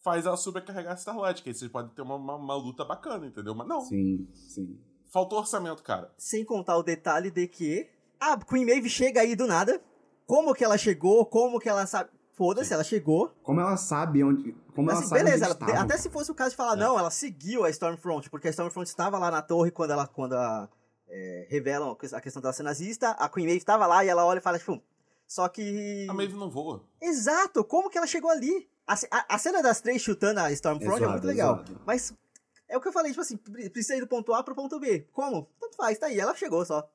faz 0.02 0.24
ela 0.24 0.38
sobrecarregar 0.38 0.92
a 0.92 0.96
Starlight, 0.96 1.42
que 1.42 1.50
aí 1.50 1.54
vocês 1.54 1.70
podem 1.70 1.92
ter 1.94 2.00
uma, 2.00 2.14
uma, 2.14 2.36
uma 2.36 2.54
luta 2.54 2.82
bacana, 2.82 3.26
entendeu? 3.26 3.54
Mas 3.54 3.68
não, 3.68 3.82
Sim, 3.82 4.26
sim. 4.32 4.78
faltou 5.12 5.38
orçamento, 5.38 5.82
cara. 5.82 6.10
Sem 6.16 6.46
contar 6.46 6.78
o 6.78 6.82
detalhe 6.82 7.30
de 7.30 7.46
que 7.46 7.90
a 8.18 8.42
Queen 8.42 8.64
Maeve 8.64 8.88
chega 8.88 9.20
aí 9.20 9.36
do 9.36 9.46
nada. 9.46 9.82
Como 10.30 10.54
que 10.54 10.64
ela 10.64 10.78
chegou, 10.78 11.26
como 11.26 11.58
que 11.58 11.68
ela 11.68 11.86
sabe... 11.86 12.10
Foda-se, 12.34 12.72
ela 12.72 12.84
chegou. 12.84 13.28
Como 13.42 13.60
ela 13.60 13.76
sabe 13.76 14.22
onde. 14.24 14.52
Como 14.74 14.88
ela 14.90 15.00
Assim, 15.00 15.08
sabe 15.08 15.24
beleza, 15.24 15.50
onde 15.60 15.70
ela- 15.72 15.82
até 15.82 15.98
se 15.98 16.08
fosse 16.08 16.30
o 16.30 16.34
caso 16.34 16.50
de 16.50 16.56
falar, 16.56 16.72
É. 16.72 16.76
não, 16.76 16.98
ela 16.98 17.10
seguiu 17.10 17.64
a 17.64 17.70
Stormfront, 17.70 18.30
porque 18.30 18.46
a 18.48 18.50
Stormfront 18.50 18.88
estava 18.88 19.18
lá 19.18 19.30
na 19.30 19.42
torre 19.42 19.70
quando 19.70 19.90
ela 19.90 20.06
quando 20.06 20.32
a, 20.34 20.66
é, 21.08 21.46
revelam 21.50 21.90
a 22.14 22.20
questão 22.20 22.40
dela 22.40 22.54
ser 22.54 22.62
nazista, 22.62 23.10
a 23.10 23.28
Queen 23.28 23.44
Maeve 23.44 23.58
estava 23.58 23.86
lá 23.86 24.02
e 24.04 24.08
ela 24.08 24.24
olha 24.24 24.38
e 24.38 24.42
fala, 24.42 24.58
tipo, 24.58 24.80
só 25.26 25.48
que... 25.48 26.06
A 26.08 26.14
Maeve 26.14 26.34
não 26.34 26.48
voa. 26.48 26.82
Exato, 27.02 27.62
como 27.64 27.90
que 27.90 27.98
ela 27.98 28.06
chegou 28.06 28.30
ali? 28.30 28.70
A, 28.86 28.94
a- 29.10 29.34
a 29.34 29.38
cena 29.38 29.62
das 29.62 29.80
três 29.82 30.00
chutando 30.00 30.40
a 30.40 30.50
Stormfront 30.52 31.02
é, 31.04 31.08
muito 31.08 31.24
é 31.24 31.26
legal, 31.26 31.56
zoado. 31.56 31.80
mas 31.84 32.14
é 32.68 32.76
o 32.76 32.80
que 32.80 32.88
eu 32.88 32.92
falei, 32.92 33.10
tipo 33.10 33.20
assim, 33.20 33.36
pre- 33.36 33.68
precisa 33.68 33.96
ir 33.96 34.00
do 34.00 34.06
ponto 34.06 34.32
A 34.32 34.42
pro 34.42 34.54
ponto 34.54 34.80
B. 34.80 35.06
Como? 35.12 35.46
Tanto 35.60 35.76
faz, 35.76 35.98
tá 35.98 36.06
aí, 36.06 36.18
ela 36.18 36.34
chegou 36.34 36.64
só. 36.64 36.88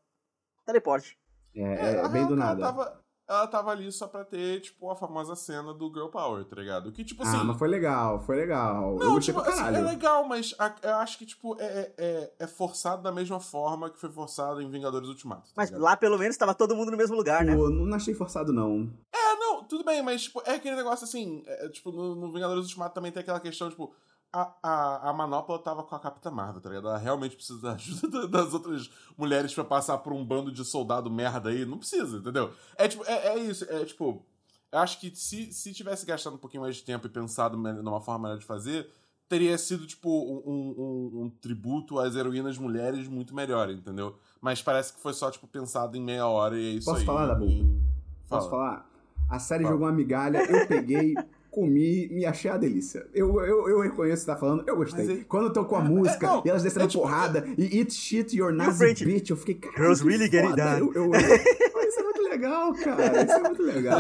Teleporte. 0.66 1.20
É, 1.56 1.62
é, 1.62 2.02
a 2.02 2.08
bem 2.08 2.26
do 2.26 2.34
ela 2.34 2.46
nada. 2.46 2.62
tava- 2.62 3.05
ela 3.28 3.48
tava 3.48 3.72
ali 3.72 3.92
só 3.92 4.08
pra 4.08 4.24
ter, 4.24 4.62
tipo, 4.62 4.90
a 4.92 4.96
famosa 4.96 5.36
cena 5.36 5.74
do 5.74 5.88
Girl 5.88 6.08
Power, 6.08 6.46
tá 6.46 6.56
ligado? 6.56 6.92
Que, 6.92 7.04
tipo 7.04 7.24
assim. 7.24 7.38
Ah, 7.38 7.44
mas 7.44 7.58
foi 7.58 7.68
legal, 7.68 8.20
foi 8.20 8.36
legal. 8.36 8.94
eu 8.94 9.00
Não, 9.00 9.14
gostei 9.16 9.34
tipo, 9.34 9.48
assim, 9.48 9.64
é 9.64 9.82
legal, 9.82 10.28
mas 10.28 10.54
a- 10.60 10.76
eu 10.84 10.96
acho 10.96 11.18
que, 11.18 11.26
tipo, 11.26 11.56
é, 11.60 11.92
é, 11.98 12.34
é 12.40 12.48
forçado 12.48 13.02
da 13.02 13.12
mesma 13.12 13.40
forma 13.40 13.90
que 13.90 14.00
foi 14.00 14.12
forçado 14.12 14.62
em 14.62 14.70
Vingadores 14.70 15.10
Ultimato. 15.10 15.48
tá 15.48 15.54
Mas 15.58 15.70
ligado? 15.70 15.84
lá 15.84 15.98
pelo 15.98 16.18
menos 16.18 16.38
tava 16.38 16.54
todo 16.54 16.76
mundo 16.76 16.92
no 16.92 16.98
mesmo 16.98 17.16
lugar, 17.16 17.44
né? 17.44 17.56
Pô, 17.56 17.70
não 17.70 17.96
achei 17.96 18.14
forçado, 18.14 18.54
não. 18.54 18.92
É, 19.14 19.36
não, 19.38 19.64
tudo 19.64 19.84
bem, 19.84 20.02
mas, 20.04 20.24
tipo, 20.24 20.42
é 20.46 20.56
aquele 20.56 20.76
negócio 20.76 21.04
assim, 21.06 21.44
é, 21.48 21.70
tipo, 21.70 21.92
no, 21.92 22.14
no 22.16 22.32
Vingadores 22.32 22.64
Ultimato 22.66 22.94
também 22.94 23.12
tem 23.12 23.22
aquela 23.22 23.40
questão, 23.40 23.70
tipo, 23.70 23.94
a, 24.42 24.54
a, 24.62 25.10
a 25.10 25.14
Manopla 25.14 25.58
tava 25.60 25.84
com 25.84 25.96
a 25.96 26.00
Capitã 26.00 26.30
Marvel, 26.32 26.62
tá 26.62 26.70
ligado? 26.70 26.88
Ela 26.90 26.98
realmente 26.98 27.36
precisa 27.36 27.62
da 27.62 27.74
ajuda 27.74 28.10
da- 28.28 28.42
das 28.44 28.54
outras 28.54 28.90
mulheres 29.18 29.54
pra 29.54 29.64
passar 29.64 29.98
por 30.00 30.12
um 30.14 30.26
bando 30.26 30.52
de 30.52 30.64
soldado 30.66 31.10
merda 31.10 31.50
aí. 31.50 31.66
Não 31.66 31.78
precisa, 31.78 32.18
entendeu? 32.18 32.52
É, 32.78 32.88
tipo, 32.88 33.04
é, 33.06 33.28
é 33.28 33.40
isso, 33.40 33.66
é, 33.70 33.86
tipo, 33.86 34.26
eu 34.72 34.80
acho 34.80 35.00
que 35.00 35.16
se, 35.16 35.52
se 35.54 35.74
tivesse 35.74 36.06
gastado 36.06 36.34
um 36.36 36.40
pouquinho 36.40 36.64
mais 36.64 36.76
de 36.76 36.84
tempo 36.84 37.08
e 37.08 37.10
pensado 37.10 37.56
numa 37.58 38.02
forma 38.02 38.28
melhor 38.28 38.40
de 38.40 38.46
fazer, 38.46 38.90
teria 39.30 39.58
sido, 39.58 39.88
tipo, 39.88 40.10
um, 40.10 40.44
um- 40.46 41.22
um 41.24 41.30
tributo 41.30 41.98
às 42.00 42.16
heroínas 42.16 42.58
mulheres 42.58 43.08
muito 43.08 43.34
melhor, 43.34 43.70
entendeu? 43.72 44.18
Mas 44.42 44.62
parece 44.62 44.94
que 44.94 45.00
foi 45.00 45.14
só, 45.14 45.32
tipo, 45.32 45.48
pensado 45.48 45.96
em 45.98 46.02
meia 46.02 46.28
hora 46.28 46.58
e 46.60 46.66
é 46.66 46.70
isso 46.78 46.86
Posso 46.86 47.00
aí. 47.00 47.06
falar, 47.06 47.26
Dabu? 47.28 47.46
E- 47.46 47.82
Posso 48.28 48.50
Fala. 48.50 48.70
falar? 48.70 48.90
A 49.30 49.40
série 49.40 49.64
Fala. 49.64 49.74
jogou 49.76 49.88
uma 49.88 49.94
migalha, 49.94 50.40
eu 50.46 50.68
peguei, 50.68 51.16
comi, 51.56 52.08
me 52.10 52.26
achei 52.26 52.52
a 52.52 52.58
delícia. 52.58 53.08
Eu, 53.14 53.40
eu, 53.42 53.70
eu 53.70 53.80
reconheço 53.82 54.16
o 54.24 54.26
que 54.26 54.26
você 54.26 54.26
tá 54.26 54.36
falando, 54.38 54.64
eu 54.68 54.76
gostei. 54.76 55.06
Mas 55.08 55.20
é- 55.20 55.24
Quando 55.24 55.54
tocou 55.54 55.78
a 55.78 55.82
música 55.82 56.28
não, 56.28 56.44
e 56.46 56.50
elas 56.50 56.62
descendo 56.64 56.86
é 56.86 56.88
tipo- 56.90 57.04
porrada 57.04 57.46
e 57.58 57.80
eat 57.80 57.94
shit, 57.94 58.36
your 58.38 58.52
o 58.52 58.56
nazi 58.56 58.78
French? 58.78 59.06
bitch, 59.06 59.30
eu 59.30 59.38
fiquei, 59.38 59.56
cara, 59.56 59.76
Girls 59.78 60.04
que 60.04 60.10
really 60.10 60.30
get 60.30 60.44
it 60.46 60.56
done. 60.56 60.80
Eu, 60.80 60.94
eu, 60.94 61.12
eu- 61.14 61.88
isso 61.88 62.00
é 62.00 62.04
muito 62.04 62.22
legal, 62.24 62.74
cara, 62.74 63.24
isso 63.24 63.34
é 63.34 63.40
muito 63.40 63.64
legal. 63.64 64.00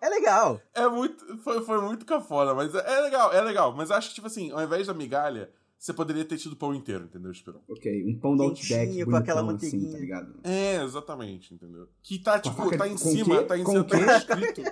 É 0.00 0.08
legal. 0.08 0.60
É 0.74 0.88
muito. 0.88 1.38
Foi, 1.38 1.62
foi 1.64 1.80
muito 1.80 2.04
cafona, 2.04 2.54
mas 2.54 2.74
é, 2.74 2.98
é 2.98 3.00
legal, 3.00 3.32
é 3.32 3.40
legal. 3.40 3.74
Mas 3.76 3.90
acho 3.90 4.10
que, 4.10 4.14
tipo 4.16 4.26
assim, 4.26 4.50
ao 4.52 4.62
invés 4.62 4.86
da 4.86 4.94
migalha, 4.94 5.50
você 5.78 5.92
poderia 5.92 6.24
ter 6.24 6.36
tido 6.36 6.56
pão 6.56 6.74
inteiro, 6.74 7.04
entendeu, 7.04 7.30
Esperão? 7.30 7.60
ok, 7.68 8.04
um 8.06 8.18
pão 8.18 8.36
da 8.36 8.44
Outback 8.44 9.04
com 9.04 9.16
aquela 9.16 9.42
bonitão 9.42 9.66
assim, 9.68 9.76
manteiguinha. 9.78 9.92
tá 9.92 9.98
ligado? 9.98 10.34
É, 10.44 10.82
exatamente, 10.82 11.54
entendeu? 11.54 11.88
Que 12.02 12.18
tá, 12.18 12.38
Com 12.40 12.50
tipo, 12.50 12.76
tá 12.76 12.86
em 12.88 12.92
com 12.92 12.98
cima, 12.98 13.38
quê? 13.38 13.44
tá 13.44 13.58
em 13.58 13.64
Com 13.64 13.72
cima, 13.72 13.84
quê? 13.84 14.04
tá 14.04 14.16
escrito. 14.18 14.62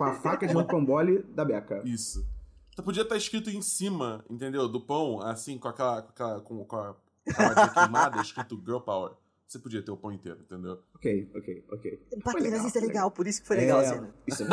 Com 0.00 0.04
a 0.04 0.14
faca 0.14 0.46
de 0.46 0.54
rocambole 0.54 1.22
da 1.24 1.44
Beca. 1.44 1.82
Isso. 1.84 2.26
Então 2.72 2.82
podia 2.82 3.02
estar 3.02 3.18
escrito 3.18 3.50
em 3.50 3.60
cima, 3.60 4.24
entendeu? 4.30 4.66
Do 4.66 4.80
pão, 4.80 5.20
assim, 5.20 5.58
com 5.58 5.68
aquela. 5.68 6.00
com 6.00 6.10
aquela. 6.10 6.40
com, 6.40 6.64
com 6.64 6.76
a 6.76 6.96
queimada, 7.68 8.18
escrito 8.22 8.58
Girl 8.64 8.78
Power. 8.78 9.12
Você 9.46 9.58
podia 9.58 9.82
ter 9.82 9.90
o 9.90 9.98
pão 9.98 10.10
inteiro, 10.10 10.38
entendeu? 10.40 10.78
Ok, 10.94 11.30
ok, 11.36 11.66
ok. 11.70 12.06
Pra 12.22 12.40
nazista 12.50 12.78
é 12.78 12.82
legal, 12.82 13.10
por 13.10 13.26
isso 13.26 13.42
que 13.42 13.46
foi 13.46 13.58
legal 13.58 13.80
a 13.80 13.84
cena. 13.84 14.14
Isso 14.26 14.42
é. 14.42 14.46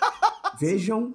Vejam 0.58 1.14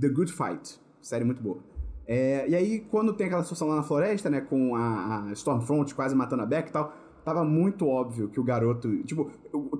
The 0.00 0.08
Good 0.08 0.32
Fight. 0.32 0.80
Série 1.02 1.24
muito 1.24 1.42
boa. 1.42 1.62
É, 2.06 2.48
e 2.48 2.56
aí, 2.56 2.80
quando 2.90 3.12
tem 3.12 3.26
aquela 3.26 3.42
situação 3.42 3.68
lá 3.68 3.76
na 3.76 3.82
floresta, 3.82 4.30
né, 4.30 4.40
com 4.40 4.74
a, 4.74 5.26
a 5.26 5.32
Stormfront 5.32 5.94
quase 5.94 6.14
matando 6.14 6.42
a 6.42 6.46
Beck 6.46 6.70
e 6.70 6.72
tal, 6.72 6.96
tava 7.24 7.44
muito 7.44 7.86
óbvio 7.86 8.28
que 8.28 8.38
o 8.40 8.44
garoto. 8.44 9.02
Tipo, 9.04 9.30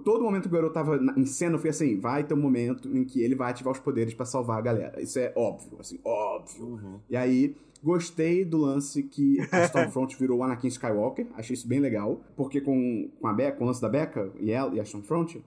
todo 0.05 0.22
momento 0.22 0.42
que 0.42 0.48
o 0.48 0.53
garoto 0.53 0.74
tava 0.74 0.96
na- 0.98 1.14
em 1.18 1.24
cena, 1.26 1.55
eu 1.57 1.59
fui 1.59 1.70
assim: 1.70 1.98
vai 1.98 2.24
ter 2.24 2.35
um 2.35 2.40
momento 2.40 2.88
em 2.96 3.05
que 3.05 3.22
ele 3.22 3.35
vai 3.35 3.50
ativar 3.50 3.72
os 3.72 3.79
poderes 3.81 4.14
pra 4.14 4.24
salvar 4.26 4.59
a 4.59 4.61
galera. 4.61 5.00
Isso 5.03 5.18
é 5.18 5.33
óbvio, 5.37 5.76
assim, 5.81 5.98
óbvio. 6.05 7.00
E 7.09 7.16
aí, 7.16 7.55
gostei 7.83 8.44
do 8.44 8.59
lance 8.59 9.03
que 9.03 9.38
a 9.53 9.64
Stormfront 9.64 10.16
virou 10.18 10.38
o 10.38 10.44
Anakin 10.44 10.68
Skywalker. 10.68 11.26
Achei 11.35 11.55
isso 11.55 11.66
bem 11.68 11.81
legal. 11.81 12.20
Porque 12.37 12.61
com, 12.61 13.09
com 13.20 13.26
a 13.26 13.33
Becca, 13.33 13.57
com 13.59 13.64
o 13.64 13.66
lance 13.66 13.81
da 13.81 13.88
Becca 13.88 14.31
e 14.38 14.50
ela 14.50 14.74
e 14.74 14.81
a 14.81 14.83
Stormfront, 14.83 15.42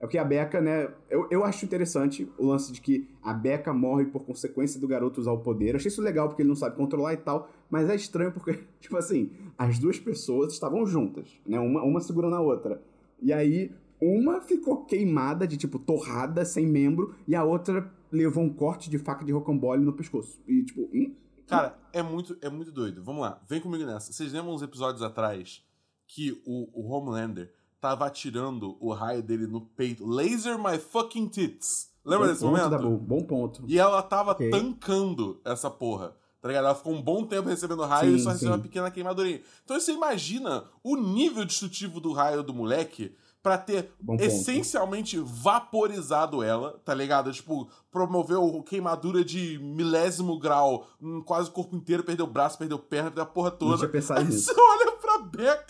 É 0.00 0.06
o 0.06 0.08
que 0.08 0.16
a 0.16 0.24
Becca, 0.24 0.62
né? 0.62 0.88
Eu, 1.10 1.28
eu 1.30 1.44
acho 1.44 1.62
interessante 1.62 2.26
o 2.38 2.46
lance 2.46 2.72
de 2.72 2.80
que 2.80 3.06
a 3.22 3.34
Becca 3.34 3.72
morre 3.74 4.06
por 4.06 4.24
consequência 4.24 4.80
do 4.80 4.88
garoto 4.88 5.20
usar 5.20 5.32
o 5.32 5.38
poder. 5.38 5.70
Eu 5.70 5.76
achei 5.76 5.88
isso 5.88 6.00
legal 6.00 6.26
porque 6.26 6.40
ele 6.40 6.48
não 6.48 6.56
sabe 6.56 6.74
controlar 6.74 7.12
e 7.12 7.18
tal, 7.18 7.50
mas 7.68 7.88
é 7.90 7.94
estranho 7.94 8.32
porque, 8.32 8.60
tipo 8.80 8.96
assim, 8.96 9.30
as 9.58 9.78
duas 9.78 9.98
pessoas 9.98 10.54
estavam 10.54 10.86
juntas, 10.86 11.28
né? 11.46 11.60
Uma, 11.60 11.82
uma 11.82 12.00
segurando 12.00 12.34
a 12.34 12.40
outra. 12.40 12.82
E 13.20 13.30
aí, 13.30 13.70
uma 14.00 14.40
ficou 14.40 14.86
queimada, 14.86 15.46
de 15.46 15.58
tipo, 15.58 15.78
torrada, 15.78 16.46
sem 16.46 16.66
membro, 16.66 17.14
e 17.28 17.36
a 17.36 17.44
outra 17.44 17.92
levou 18.10 18.42
um 18.42 18.52
corte 18.52 18.88
de 18.88 18.96
faca 18.96 19.22
de 19.22 19.32
rocambole 19.32 19.84
no 19.84 19.92
pescoço. 19.92 20.40
E, 20.48 20.62
tipo, 20.62 20.88
hum? 20.94 21.14
Cara, 21.46 21.78
é 21.92 22.02
muito, 22.02 22.38
é 22.40 22.48
muito 22.48 22.72
doido. 22.72 23.02
Vamos 23.04 23.20
lá, 23.20 23.38
vem 23.46 23.60
comigo 23.60 23.84
nessa. 23.84 24.14
Vocês 24.14 24.32
lembram 24.32 24.54
uns 24.54 24.62
episódios 24.62 25.02
atrás 25.02 25.62
que 26.06 26.40
o, 26.46 26.68
o 26.72 26.88
Homelander 26.88 27.52
tava 27.80 28.06
atirando 28.06 28.76
o 28.80 28.92
raio 28.92 29.22
dele 29.22 29.46
no 29.46 29.60
peito? 29.60 30.06
Laser 30.06 30.58
my 30.58 30.78
fucking 30.78 31.28
tits. 31.28 31.88
Lembra 32.04 32.26
bom 32.26 32.32
desse 32.32 32.44
ponto, 32.44 32.56
momento? 32.56 32.70
Dabu, 32.70 32.96
bom 32.98 33.22
ponto. 33.24 33.64
E 33.66 33.78
ela 33.78 34.02
tava 34.02 34.32
Ok. 34.32 34.50
tancando 34.50 35.40
essa 35.44 35.70
porra. 35.70 36.14
Tá 36.40 36.48
ligado? 36.48 36.64
Ela 36.64 36.74
ficou 36.74 36.94
um 36.94 37.02
bom 37.02 37.24
tempo 37.24 37.48
recebendo 37.50 37.82
raio 37.84 38.14
e 38.14 38.18
Sim, 38.18 38.24
só 38.24 38.30
recebeu 38.30 38.54
uma 38.54 38.62
pequena 38.62 38.90
queimadurinha. 38.90 39.42
Então 39.62 39.78
você 39.78 39.92
imagina 39.92 40.64
o 40.82 40.96
nível 40.96 41.44
destrutivo 41.44 42.00
do 42.00 42.12
raio 42.12 42.42
do 42.42 42.54
moleque 42.54 43.14
pra 43.42 43.58
ter 43.58 43.92
Bom 44.00 44.16
ponto. 44.16 44.22
essencialmente 44.24 45.18
vaporizado 45.18 46.42
ela, 46.42 46.80
tá 46.84 46.94
ligado? 46.94 47.30
Tipo, 47.32 47.68
promoveu 47.90 48.62
queimadura 48.62 49.24
de 49.24 49.58
milésimo 49.58 50.38
grau 50.38 50.86
quase 51.26 51.48
o 51.50 51.52
corpo 51.52 51.76
inteiro, 51.76 52.02
perdeu 52.04 52.24
o 52.26 52.30
braço, 52.30 52.56
perdeu 52.58 52.78
perna, 52.78 53.10
perdeu 53.10 53.24
a 53.24 53.26
porra 53.26 53.50
toda. 53.50 53.76
tinha 53.76 53.88
pensado 53.88 54.20
Aí 54.20 54.26
nisso. 54.26 54.46
você 54.46 54.54
olha 54.60 54.92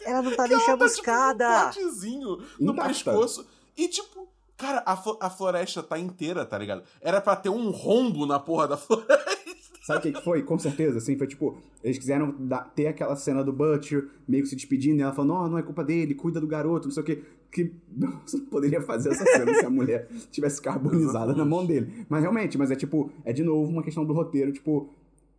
Ela 0.04 0.22
não 0.22 0.34
tá 0.36 0.44
nem 0.46 0.52
ela 0.52 0.60
tá, 0.60 0.72
tipo, 0.72 0.84
um 0.84 0.88
chamuscada. 0.88 1.62
cortezinho 1.64 2.38
no 2.58 2.72
Intacta. 2.72 2.88
pescoço. 2.88 3.46
E, 3.76 3.88
tipo, 3.88 4.28
cara, 4.56 4.82
a, 4.86 4.92
a 5.26 5.30
floresta 5.30 5.82
tá 5.82 5.98
inteira, 5.98 6.44
tá 6.44 6.58
ligado? 6.58 6.82
Era 7.00 7.20
pra 7.20 7.36
ter 7.36 7.48
um 7.48 7.70
rombo 7.70 8.26
na 8.26 8.38
porra 8.38 8.68
da 8.68 8.76
floresta. 8.78 9.40
Sabe 9.86 9.98
o 9.98 10.02
que, 10.02 10.12
que 10.12 10.22
foi? 10.24 10.42
Com 10.42 10.58
certeza, 10.58 10.98
assim, 10.98 11.16
foi 11.16 11.26
tipo, 11.26 11.58
eles 11.82 11.98
quiseram 11.98 12.34
dar- 12.38 12.70
ter 12.74 12.86
aquela 12.86 13.16
cena 13.16 13.42
do 13.42 13.52
Butcher 13.52 14.08
meio 14.28 14.42
que 14.44 14.48
se 14.50 14.54
despedindo, 14.54 14.98
e 15.00 15.02
ela 15.02 15.12
falando, 15.12 15.30
não, 15.34 15.48
não 15.48 15.58
é 15.58 15.62
culpa 15.62 15.82
dele, 15.82 16.14
cuida 16.14 16.38
do 16.40 16.46
garoto, 16.46 16.86
não 16.88 16.92
sei 16.94 17.02
o 17.02 17.06
quê. 17.06 17.22
Que 17.50 17.74
não, 17.90 18.20
você 18.24 18.36
não 18.36 18.44
poderia 18.46 18.80
fazer 18.82 19.08
essa 19.10 19.24
cena 19.24 19.52
se 19.54 19.64
a 19.66 19.70
mulher 19.70 20.06
tivesse 20.30 20.60
carbonizada 20.62 21.32
na 21.34 21.44
mão 21.44 21.64
dele. 21.66 22.04
Mas 22.08 22.20
realmente, 22.22 22.56
mas 22.58 22.70
é 22.70 22.76
tipo, 22.76 23.10
é 23.24 23.32
de 23.32 23.42
novo 23.42 23.68
uma 23.70 23.82
questão 23.82 24.04
do 24.04 24.12
roteiro, 24.12 24.52
tipo, 24.52 24.90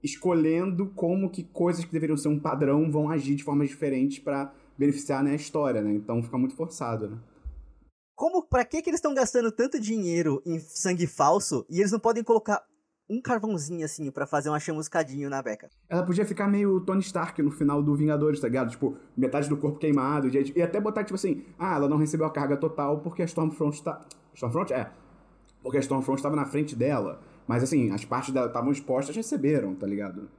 escolhendo 0.03 0.87
como 0.95 1.29
que 1.29 1.43
coisas 1.43 1.85
que 1.85 1.91
deveriam 1.91 2.17
ser 2.17 2.27
um 2.27 2.39
padrão 2.39 2.91
vão 2.91 3.09
agir 3.09 3.35
de 3.35 3.43
formas 3.43 3.69
diferentes 3.69 4.19
pra 4.19 4.53
beneficiar 4.77 5.23
né, 5.23 5.31
a 5.31 5.35
história, 5.35 5.81
né? 5.81 5.93
Então 5.93 6.23
fica 6.23 6.37
muito 6.37 6.55
forçado, 6.55 7.07
né? 7.07 7.17
Como, 8.15 8.43
pra 8.43 8.63
que 8.65 8.81
que 8.81 8.89
eles 8.89 8.99
estão 8.99 9.13
gastando 9.13 9.51
tanto 9.51 9.79
dinheiro 9.79 10.41
em 10.45 10.59
sangue 10.59 11.07
falso 11.07 11.65
e 11.69 11.79
eles 11.79 11.91
não 11.91 11.99
podem 11.99 12.23
colocar 12.23 12.63
um 13.09 13.21
carvãozinho 13.21 13.83
assim 13.83 14.09
pra 14.09 14.25
fazer 14.25 14.49
uma 14.49 14.59
chamuscadinho 14.59 15.29
na 15.29 15.41
beca? 15.41 15.69
Ela 15.89 16.03
podia 16.03 16.25
ficar 16.25 16.47
meio 16.47 16.79
Tony 16.81 17.01
Stark 17.01 17.41
no 17.41 17.51
final 17.51 17.83
do 17.83 17.93
Vingadores, 17.95 18.39
tá 18.39 18.47
ligado? 18.47 18.69
Tipo, 18.69 18.95
metade 19.17 19.49
do 19.49 19.57
corpo 19.57 19.79
queimado. 19.79 20.29
E, 20.29 20.53
e 20.55 20.61
até 20.61 20.79
botar, 20.79 21.03
tipo 21.03 21.15
assim, 21.15 21.43
ah, 21.59 21.75
ela 21.75 21.89
não 21.89 21.97
recebeu 21.97 22.25
a 22.25 22.29
carga 22.29 22.55
total 22.55 22.99
porque 22.99 23.21
a 23.21 23.25
Stormfront 23.25 23.83
tá. 23.83 24.01
Stormfront? 24.33 24.71
É. 24.71 24.89
Porque 25.61 25.77
a 25.77 25.81
Stormfront 25.81 26.21
tava 26.21 26.35
na 26.35 26.45
frente 26.45 26.75
dela. 26.75 27.19
Mas 27.47 27.63
assim, 27.63 27.91
as 27.91 28.05
partes 28.05 28.33
dela 28.33 28.47
estavam 28.47 28.71
expostas, 28.71 29.15
receberam, 29.15 29.75
tá 29.75 29.85
ligado? 29.87 30.29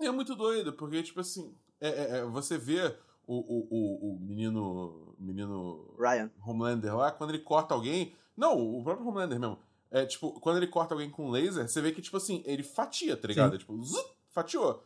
E 0.00 0.06
é 0.06 0.10
muito 0.10 0.34
doido, 0.36 0.72
porque, 0.72 1.02
tipo 1.02 1.20
assim, 1.20 1.54
é, 1.80 1.88
é- 1.88 2.18
é, 2.18 2.24
você 2.24 2.56
vê 2.56 2.94
o, 3.26 3.36
o, 3.36 3.68
o, 3.70 4.14
o 4.14 4.20
menino. 4.20 5.14
Menino. 5.18 5.94
Ryan. 5.98 6.30
Homelander 6.46 6.96
lá, 6.96 7.10
quando 7.10 7.30
ele 7.30 7.40
corta 7.40 7.74
alguém. 7.74 8.14
Não, 8.36 8.56
o 8.78 8.82
próprio 8.84 9.06
Homelander 9.08 9.38
mesmo. 9.40 9.58
É, 9.90 10.04
tipo, 10.06 10.32
quando 10.40 10.58
ele 10.58 10.66
corta 10.66 10.94
alguém 10.94 11.10
com 11.10 11.30
laser, 11.30 11.66
você 11.68 11.80
vê 11.80 11.90
que, 11.92 12.02
tipo 12.02 12.16
assim, 12.16 12.42
ele 12.46 12.62
fatia, 12.62 13.16
tá 13.16 13.26
ligado? 13.26 13.54
É, 13.56 13.58
tipo, 13.58 13.82
zut, 13.82 14.08
fatiou. 14.30 14.82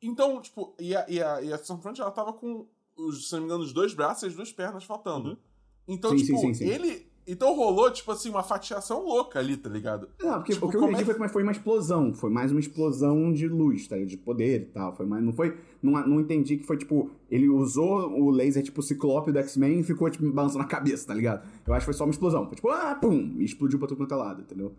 Então, 0.00 0.40
tipo, 0.40 0.74
e 0.78 0.94
a, 0.96 1.04
e 1.08 1.22
a, 1.22 1.42
e 1.42 1.52
a 1.52 1.56
Stormfront, 1.56 2.00
ela 2.00 2.10
tava 2.10 2.32
com, 2.32 2.66
os, 2.96 3.28
se 3.28 3.32
não 3.34 3.40
me 3.40 3.46
engano, 3.46 3.64
os 3.64 3.72
dois 3.72 3.92
braços 3.94 4.22
e 4.22 4.26
as 4.26 4.34
duas 4.34 4.52
pernas 4.52 4.84
faltando. 4.84 5.38
Então, 5.86 6.10
Sim, 6.12 6.24
tipo, 6.24 6.38
sim, 6.38 6.54
sim, 6.54 6.54
sim. 6.54 6.68
ele. 6.68 7.12
Então 7.26 7.54
rolou, 7.54 7.90
tipo 7.90 8.12
assim, 8.12 8.28
uma 8.28 8.42
fatiação 8.42 9.04
louca 9.04 9.38
ali, 9.38 9.56
tá 9.56 9.68
ligado? 9.70 10.08
Não, 10.20 10.34
porque 10.34 10.52
Tipo, 10.52 10.66
o 10.66 10.70
que 10.70 10.76
eu 10.76 10.82
entendi 10.84 11.10
é 11.10 11.14
foi 11.14 11.28
foi 11.28 11.42
uma 11.42 11.52
explosão. 11.52 12.12
Foi 12.12 12.30
mais 12.30 12.50
uma 12.50 12.60
explosão 12.60 13.32
de 13.32 13.48
luz, 13.48 13.88
tá 13.88 13.96
ligado? 13.96 14.10
De 14.10 14.16
poder 14.16 14.60
e 14.62 14.64
tal. 14.66 14.94
Foi 14.94 15.06
mais, 15.06 15.24
não 15.24 15.32
foi. 15.32 15.56
Não, 15.82 15.92
não 16.06 16.20
entendi 16.20 16.56
que 16.56 16.64
foi 16.66 16.76
tipo. 16.76 17.10
Ele 17.30 17.48
usou 17.48 18.10
o 18.10 18.30
laser 18.30 18.62
tipo 18.62 18.82
ciclope 18.82 19.32
do 19.32 19.38
X-Men 19.38 19.80
e 19.80 19.82
ficou 19.82 20.08
tipo 20.10 20.30
balançando 20.30 20.64
a 20.64 20.66
cabeça, 20.66 21.06
tá 21.06 21.14
ligado? 21.14 21.46
Eu 21.66 21.72
acho 21.72 21.80
que 21.80 21.86
foi 21.86 21.94
só 21.94 22.04
uma 22.04 22.10
explosão. 22.10 22.46
Foi 22.46 22.56
tipo, 22.56 22.68
ah, 22.68 22.94
pum! 22.94 23.34
E 23.38 23.44
explodiu 23.44 23.78
pra 23.78 23.88
todo 23.88 23.96
quanto 23.96 24.12
é 24.12 24.16
lado, 24.16 24.42
entendeu? 24.42 24.72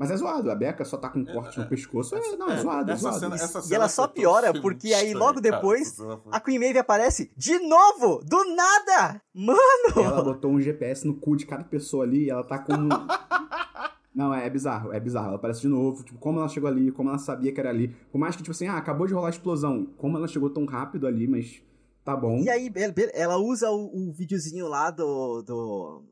Mas 0.00 0.10
é 0.10 0.16
zoado. 0.16 0.50
A 0.50 0.54
Beca 0.54 0.82
só 0.82 0.96
tá 0.96 1.10
com 1.10 1.18
um 1.18 1.24
corte 1.26 1.58
no 1.60 1.66
pescoço. 1.68 2.16
É, 2.16 2.36
não, 2.36 2.50
é, 2.50 2.56
zoado, 2.56 2.90
é 2.90 2.96
zoado. 2.96 3.18
cena, 3.20 3.34
essa 3.34 3.58
E 3.58 3.62
cena 3.62 3.74
ela 3.76 3.88
só 3.88 4.08
piora, 4.08 4.58
porque 4.58 4.94
aí 4.94 5.12
logo 5.12 5.42
cara. 5.42 5.56
depois, 5.56 5.88
cena 5.88 6.16
foi- 6.16 6.32
A 6.32 6.40
Queen 6.40 6.58
Maeve 6.58 6.78
aparece 6.78 7.30
de 7.36 7.58
novo! 7.58 8.24
Do 8.24 8.42
nada! 8.56 9.20
Mano! 9.34 9.58
Ela 9.94 10.22
botou 10.22 10.50
um 10.50 10.58
GPS 10.60 11.06
no 11.06 11.14
cu 11.14 11.36
de 11.36 11.44
cada 11.44 11.64
pessoa 11.64 12.04
ali 12.04 12.24
e 12.24 12.30
ela 12.30 12.42
tá 12.42 12.58
com. 12.58 12.72
Não, 14.14 14.34
é, 14.34 14.46
é 14.46 14.50
bizarro, 14.50 14.92
é 14.92 14.98
bizarro. 14.98 15.28
Ela 15.28 15.36
aparece 15.36 15.60
de 15.60 15.68
novo, 15.68 16.02
tipo, 16.02 16.18
como 16.18 16.38
ela 16.40 16.48
chegou 16.48 16.68
ali, 16.68 16.90
como 16.90 17.10
ela 17.10 17.18
sabia 17.18 17.52
que 17.52 17.60
era 17.60 17.68
ali. 17.68 17.88
Por 18.10 18.18
mais 18.18 18.34
que, 18.34 18.42
tipo 18.42 18.50
assim, 18.52 18.66
ah, 18.66 18.76
acabou 18.76 19.06
de 19.06 19.14
rolar 19.14 19.28
a 19.28 19.30
explosão. 19.30 19.86
Como 19.96 20.16
ela 20.16 20.26
chegou 20.26 20.50
tão 20.50 20.64
rápido 20.64 21.06
ali, 21.06 21.28
mas 21.28 21.62
tá 22.04 22.16
bom. 22.16 22.38
E 22.38 22.50
aí, 22.50 22.72
ela 23.14 23.36
usa 23.36 23.70
o, 23.70 24.08
o 24.08 24.12
videozinho 24.12 24.66
lá 24.66 24.90
do, 24.90 25.42
do, 25.42 26.02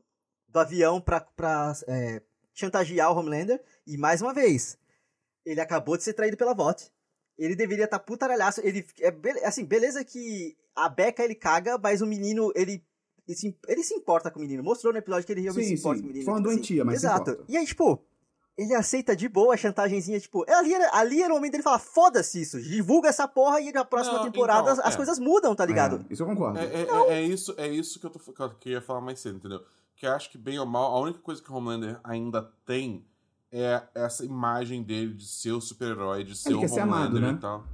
do 0.47 0.59
avião 0.59 1.01
pra, 1.01 1.19
pra 1.19 1.73
é, 1.87 2.21
chantagear 2.59 3.11
o 3.11 3.17
Homelander. 3.17 3.61
E 3.87 3.97
mais 3.97 4.21
uma 4.21 4.33
vez, 4.33 4.77
ele 5.45 5.61
acabou 5.61 5.97
de 5.97 6.03
ser 6.03 6.13
traído 6.13 6.37
pela 6.37 6.53
VOT. 6.53 6.91
Ele 7.37 7.55
deveria 7.55 7.85
estar 7.85 7.99
tá 7.99 8.03
putaralhaço. 8.05 8.59
Ele, 8.63 8.85
é, 8.99 9.09
be- 9.11 9.43
assim, 9.43 9.63
beleza 9.63 10.03
que 10.03 10.57
a 10.75 10.89
Becca 10.89 11.23
ele 11.23 11.35
caga, 11.35 11.77
mas 11.77 12.01
o 12.01 12.05
menino, 12.05 12.51
ele, 12.53 12.83
ele, 13.27 13.37
se, 13.37 13.57
ele 13.67 13.83
se 13.83 13.93
importa 13.93 14.29
com 14.29 14.39
o 14.39 14.41
menino. 14.41 14.61
Mostrou 14.61 14.91
no 14.91 14.99
episódio 14.99 15.25
que 15.25 15.31
ele 15.31 15.41
realmente 15.41 15.67
Sim, 15.67 15.75
se 15.77 15.81
importa 15.81 15.97
sim. 15.97 16.03
com 16.03 16.09
o 16.09 16.11
menino. 16.11 16.25
Foi 16.25 16.33
uma 16.33 16.39
tipo 16.39 16.49
assim. 16.49 16.57
doentia, 16.57 16.85
mas 16.85 16.99
se 16.99 17.05
Exato. 17.05 17.45
E 17.47 17.55
aí, 17.55 17.65
tipo, 17.65 18.03
ele 18.57 18.75
aceita 18.75 19.15
de 19.15 19.29
boa 19.29 19.53
a 19.53 19.57
chantagenzinha, 19.57 20.19
tipo, 20.19 20.43
ali 20.51 20.73
era, 20.73 20.89
ali 20.93 21.23
era 21.23 21.31
o 21.33 21.37
momento 21.37 21.53
dele 21.53 21.63
falar, 21.63 21.79
foda-se 21.79 22.41
isso, 22.41 22.61
divulga 22.61 23.07
essa 23.07 23.25
porra 23.25 23.61
e 23.61 23.71
na 23.71 23.85
próxima 23.85 24.17
Não, 24.17 24.25
temporada 24.25 24.73
então, 24.73 24.85
as 24.85 24.93
é. 24.93 24.97
coisas 24.97 25.17
mudam, 25.17 25.55
tá 25.55 25.65
ligado? 25.65 26.05
É, 26.09 26.13
isso 26.13 26.23
eu 26.23 26.27
concordo. 26.27 26.59
É, 26.59 26.65
é- 26.65 26.81
é- 26.81 27.13
é 27.19 27.21
isso, 27.21 27.55
é 27.57 27.67
isso 27.69 28.01
que 28.01 28.05
eu, 28.05 28.09
tô, 28.09 28.19
que 28.19 28.41
eu 28.41 28.49
queria 28.55 28.81
falar 28.81 28.99
mais 28.99 29.17
cedo, 29.21 29.37
entendeu? 29.37 29.63
Que 29.99 30.07
acho 30.07 30.31
que, 30.31 30.37
bem 30.37 30.57
ou 30.57 30.65
mal, 30.65 30.95
a 30.95 30.99
única 31.01 31.19
coisa 31.19 31.43
que 31.43 31.51
o 31.51 31.55
Homelander 31.55 31.99
ainda 32.05 32.41
tem 32.65 33.05
é 33.51 33.83
essa 33.93 34.23
imagem 34.23 34.81
dele 34.81 35.13
de 35.13 35.27
ser 35.27 35.51
o 35.51 35.59
super-herói, 35.59 36.23
de 36.23 36.35
ser 36.37 36.49
Ele 36.49 36.57
o 36.57 36.61
quer 36.61 36.69
ser 36.69 36.81
Homelander 36.83 37.17
amado, 37.17 37.19
né? 37.19 37.31
e 37.33 37.37
tal. 37.37 37.67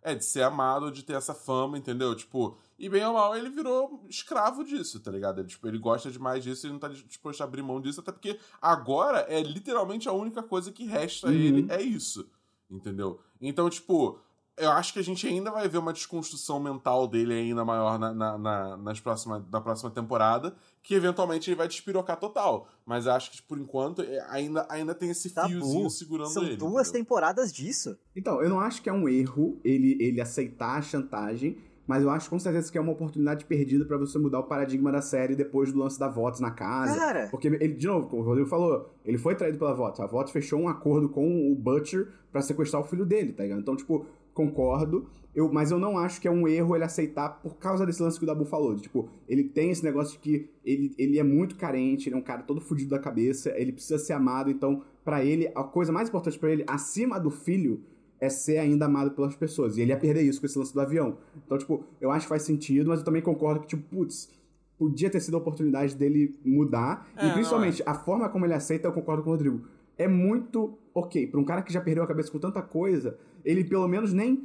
É, 0.00 0.14
de 0.14 0.24
ser 0.24 0.42
amado, 0.42 0.92
de 0.92 1.02
ter 1.02 1.14
essa 1.14 1.34
fama, 1.34 1.76
entendeu? 1.76 2.14
Tipo, 2.14 2.56
e 2.78 2.88
bem 2.88 3.04
ou 3.04 3.14
mal, 3.14 3.36
ele 3.36 3.48
virou 3.50 4.04
escravo 4.08 4.62
disso, 4.64 5.00
tá 5.00 5.10
ligado? 5.10 5.40
Ele, 5.40 5.48
tipo, 5.48 5.66
ele 5.66 5.78
gosta 5.78 6.08
demais 6.10 6.42
disso 6.44 6.64
e 6.64 6.68
ele 6.68 6.72
não 6.74 6.80
tá 6.80 6.88
disposto 6.88 7.40
a 7.40 7.44
abrir 7.44 7.62
mão 7.62 7.80
disso, 7.80 8.00
até 8.00 8.12
porque 8.12 8.38
agora 8.60 9.20
é 9.28 9.40
literalmente 9.42 10.08
a 10.08 10.12
única 10.12 10.42
coisa 10.42 10.70
que 10.70 10.84
resta 10.86 11.28
a 11.28 11.30
Uhum. 11.30 11.36
ele, 11.36 11.66
é 11.72 11.80
isso, 11.82 12.28
entendeu? 12.70 13.20
Então, 13.40 13.68
tipo, 13.70 14.18
eu 14.56 14.70
acho 14.70 14.92
que 14.92 14.98
a 14.98 15.02
gente 15.02 15.26
ainda 15.26 15.50
vai 15.50 15.66
ver 15.68 15.78
uma 15.78 15.92
desconstrução 15.92 16.60
mental 16.60 17.08
dele 17.08 17.32
ainda 17.32 17.64
maior 17.64 17.98
na, 17.98 18.12
na, 18.12 18.38
na, 18.38 18.76
nas 18.76 19.00
próxima, 19.00 19.46
na 19.50 19.60
próxima 19.60 19.90
temporada, 19.90 20.54
que 20.82 20.94
eventualmente 20.94 21.48
ele 21.48 21.56
vai 21.56 21.66
despirocar 21.66 22.18
total. 22.18 22.68
Mas 22.84 23.06
eu 23.06 23.12
acho 23.12 23.30
que, 23.30 23.42
por 23.42 23.58
enquanto, 23.58 24.02
é, 24.02 24.20
ainda, 24.28 24.66
ainda 24.68 24.94
tem 24.94 25.10
esse 25.10 25.30
Tabu. 25.30 25.48
fiozinho 25.48 25.88
segurando 25.90 26.28
São 26.28 26.42
ele. 26.44 26.56
duas 26.56 26.88
entendeu? 26.88 27.04
temporadas 27.04 27.52
disso. 27.52 27.96
Então, 28.14 28.42
eu 28.42 28.50
não 28.50 28.60
acho 28.60 28.82
que 28.82 28.90
é 28.90 28.92
um 28.92 29.08
erro 29.08 29.58
ele, 29.64 29.96
ele 30.00 30.20
aceitar 30.20 30.76
a 30.78 30.82
chantagem, 30.82 31.56
mas 31.86 32.02
eu 32.02 32.10
acho 32.10 32.28
com 32.30 32.38
certeza 32.38 32.70
que 32.70 32.78
é 32.78 32.80
uma 32.80 32.92
oportunidade 32.92 33.44
perdida 33.44 33.84
pra 33.84 33.96
você 33.96 34.18
mudar 34.18 34.40
o 34.40 34.44
paradigma 34.44 34.92
da 34.92 35.00
série 35.02 35.34
depois 35.34 35.72
do 35.72 35.78
lance 35.78 35.98
da 35.98 36.08
VOTS 36.08 36.40
na 36.40 36.50
casa. 36.50 36.94
Cara. 36.94 37.28
Porque 37.30 37.48
ele, 37.48 37.68
de 37.68 37.86
novo, 37.86 38.08
como 38.08 38.22
o 38.22 38.24
Rodrigo 38.24 38.48
falou, 38.48 38.94
ele 39.04 39.18
foi 39.18 39.34
traído 39.34 39.58
pela 39.58 39.74
VOTS. 39.74 40.00
A 40.00 40.06
VOTS 40.06 40.30
fechou 40.30 40.60
um 40.60 40.68
acordo 40.68 41.08
com 41.08 41.50
o 41.50 41.54
Butcher 41.54 42.08
pra 42.30 42.40
sequestrar 42.40 42.82
o 42.82 42.84
filho 42.84 43.04
dele, 43.04 43.32
tá 43.32 43.42
ligado? 43.42 43.60
Então, 43.60 43.76
tipo, 43.76 44.06
concordo. 44.34 45.06
Eu, 45.34 45.50
mas 45.50 45.70
eu 45.70 45.78
não 45.78 45.96
acho 45.96 46.20
que 46.20 46.28
é 46.28 46.30
um 46.30 46.46
erro 46.46 46.76
ele 46.76 46.84
aceitar 46.84 47.40
por 47.42 47.56
causa 47.56 47.86
desse 47.86 48.02
lance 48.02 48.18
que 48.18 48.24
o 48.24 48.26
Dabu 48.26 48.44
falou. 48.44 48.74
De, 48.74 48.82
tipo, 48.82 49.08
ele 49.26 49.44
tem 49.44 49.70
esse 49.70 49.82
negócio 49.82 50.12
de 50.14 50.18
que 50.18 50.50
ele, 50.64 50.94
ele 50.98 51.18
é 51.18 51.22
muito 51.22 51.56
carente, 51.56 52.08
ele 52.08 52.16
é 52.16 52.18
um 52.18 52.22
cara 52.22 52.42
todo 52.42 52.60
fudido 52.60 52.90
da 52.90 52.98
cabeça, 52.98 53.50
ele 53.56 53.72
precisa 53.72 53.98
ser 53.98 54.12
amado, 54.12 54.50
então, 54.50 54.82
pra 55.02 55.24
ele, 55.24 55.50
a 55.54 55.64
coisa 55.64 55.90
mais 55.90 56.08
importante 56.08 56.38
pra 56.38 56.50
ele, 56.50 56.64
acima 56.66 57.18
do 57.18 57.30
filho, 57.30 57.80
é 58.20 58.28
ser 58.28 58.58
ainda 58.58 58.84
amado 58.84 59.12
pelas 59.12 59.34
pessoas. 59.34 59.76
E 59.76 59.80
ele 59.80 59.90
ia 59.90 59.96
perder 59.96 60.22
isso 60.22 60.38
com 60.38 60.46
esse 60.46 60.56
lance 60.56 60.72
do 60.72 60.80
avião. 60.80 61.16
Então, 61.44 61.58
tipo, 61.58 61.82
eu 62.00 62.10
acho 62.10 62.26
que 62.26 62.28
faz 62.28 62.42
sentido, 62.42 62.88
mas 62.90 63.00
eu 63.00 63.04
também 63.04 63.22
concordo 63.22 63.60
que, 63.60 63.66
tipo, 63.66 63.82
putz, 63.88 64.30
podia 64.78 65.10
ter 65.10 65.18
sido 65.20 65.34
a 65.34 65.38
oportunidade 65.38 65.96
dele 65.96 66.36
mudar. 66.44 67.08
É, 67.16 67.26
e 67.26 67.32
principalmente, 67.32 67.82
a 67.86 67.94
forma 67.94 68.28
como 68.28 68.44
ele 68.44 68.54
aceita, 68.54 68.86
eu 68.86 68.92
concordo 68.92 69.22
com 69.22 69.30
o 69.30 69.32
Rodrigo. 69.32 69.62
É 69.98 70.06
muito 70.06 70.78
ok. 70.94 71.26
Pra 71.26 71.40
um 71.40 71.44
cara 71.44 71.62
que 71.62 71.72
já 71.72 71.80
perdeu 71.80 72.04
a 72.04 72.06
cabeça 72.06 72.30
com 72.30 72.38
tanta 72.38 72.62
coisa, 72.62 73.18
ele 73.44 73.64
pelo 73.64 73.86
menos 73.88 74.12
nem. 74.12 74.44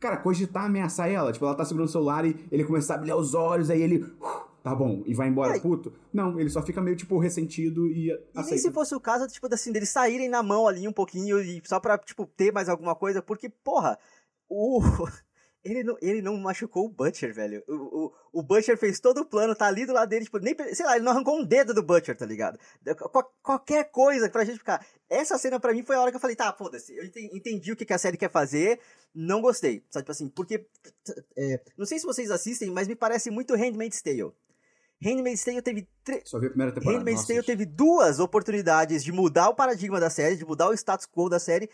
Cara, 0.00 0.16
cogitar 0.16 0.64
ameaçar 0.64 1.08
ela. 1.10 1.32
Tipo, 1.32 1.44
ela 1.44 1.54
tá 1.54 1.64
segurando 1.64 1.88
o 1.88 1.92
celular 1.92 2.24
e 2.24 2.36
ele 2.50 2.64
começar 2.64 2.94
a 2.94 2.98
brilhar 2.98 3.16
os 3.16 3.34
olhos, 3.34 3.70
aí 3.70 3.80
ele. 3.80 4.02
uh, 4.02 4.48
tá 4.62 4.74
bom, 4.74 5.02
e 5.06 5.14
vai 5.14 5.28
embora 5.28 5.58
puto. 5.60 5.92
Não, 6.12 6.38
ele 6.38 6.50
só 6.50 6.62
fica 6.62 6.80
meio, 6.80 6.96
tipo, 6.96 7.18
ressentido 7.18 7.86
e 7.86 8.10
E 8.10 8.12
nem 8.12 8.18
aceita. 8.34 8.62
se 8.62 8.72
fosse 8.72 8.94
o 8.94 9.00
caso, 9.00 9.26
tipo, 9.28 9.52
assim, 9.52 9.72
deles 9.72 9.88
saírem 9.88 10.28
na 10.28 10.42
mão 10.42 10.66
ali 10.66 10.86
um 10.86 10.92
pouquinho 10.92 11.40
e 11.40 11.62
só 11.64 11.78
pra, 11.80 11.96
tipo, 11.98 12.26
ter 12.26 12.52
mais 12.52 12.68
alguma 12.68 12.94
coisa, 12.94 13.22
porque, 13.22 13.48
porra, 13.48 13.98
o. 14.48 14.80
Ele 15.70 15.82
não, 15.84 15.96
ele 16.00 16.22
não 16.22 16.36
machucou 16.38 16.86
o 16.86 16.88
Butcher, 16.88 17.34
velho. 17.34 17.62
O, 17.68 17.74
o, 18.06 18.12
o 18.40 18.42
Butcher 18.42 18.78
fez 18.78 18.98
todo 19.00 19.18
o 19.22 19.24
plano, 19.24 19.54
tá 19.54 19.66
ali 19.66 19.84
do 19.84 19.92
lado 19.92 20.08
dele, 20.08 20.24
tipo, 20.24 20.38
nem, 20.38 20.56
sei 20.74 20.86
lá, 20.86 20.96
ele 20.96 21.04
não 21.04 21.12
arrancou 21.12 21.38
um 21.38 21.44
dedo 21.44 21.74
do 21.74 21.82
Butcher, 21.82 22.16
tá 22.16 22.24
ligado? 22.24 22.58
Qual- 23.10 23.32
qualquer 23.42 23.90
coisa 23.90 24.30
pra 24.30 24.44
gente 24.44 24.58
ficar. 24.58 24.84
Essa 25.10 25.36
cena 25.36 25.58
pra 25.60 25.72
mim 25.72 25.82
foi 25.82 25.96
a 25.96 26.00
hora 26.00 26.10
que 26.10 26.16
eu 26.16 26.20
falei, 26.20 26.36
tá, 26.36 26.52
foda-se, 26.52 26.96
eu 26.96 27.04
enten- 27.04 27.30
entendi 27.34 27.72
o 27.72 27.76
que, 27.76 27.84
que 27.84 27.92
a 27.92 27.98
série 27.98 28.16
quer 28.16 28.30
fazer, 28.30 28.80
não 29.14 29.40
gostei. 29.40 29.82
Sabe, 29.90 30.04
tipo 30.04 30.12
assim, 30.12 30.28
porque. 30.28 30.66
é, 31.36 31.60
não 31.76 31.84
sei 31.86 31.98
se 31.98 32.06
vocês 32.06 32.30
assistem, 32.30 32.70
mas 32.70 32.86
me 32.88 32.94
parece 32.96 33.30
muito 33.30 33.54
Handmaid's 33.54 34.00
Tale. 34.00 34.32
Handmaid's 35.00 35.44
Tale 35.44 35.62
teve 35.62 35.88
tre- 36.02 36.22
Só 36.24 36.38
vi 36.40 36.46
a 36.46 36.50
primeira 36.50 36.72
temporada. 36.72 36.98
Handmaid's 36.98 37.20
nossa, 37.22 37.32
Tale 37.34 37.46
teve 37.46 37.64
duas 37.64 38.18
oportunidades 38.18 39.04
de 39.04 39.12
mudar 39.12 39.48
o 39.48 39.54
paradigma 39.54 40.00
da 40.00 40.10
série, 40.10 40.36
de 40.36 40.44
mudar 40.44 40.68
o 40.68 40.74
status 40.74 41.06
quo 41.06 41.28
da 41.28 41.38
série, 41.38 41.70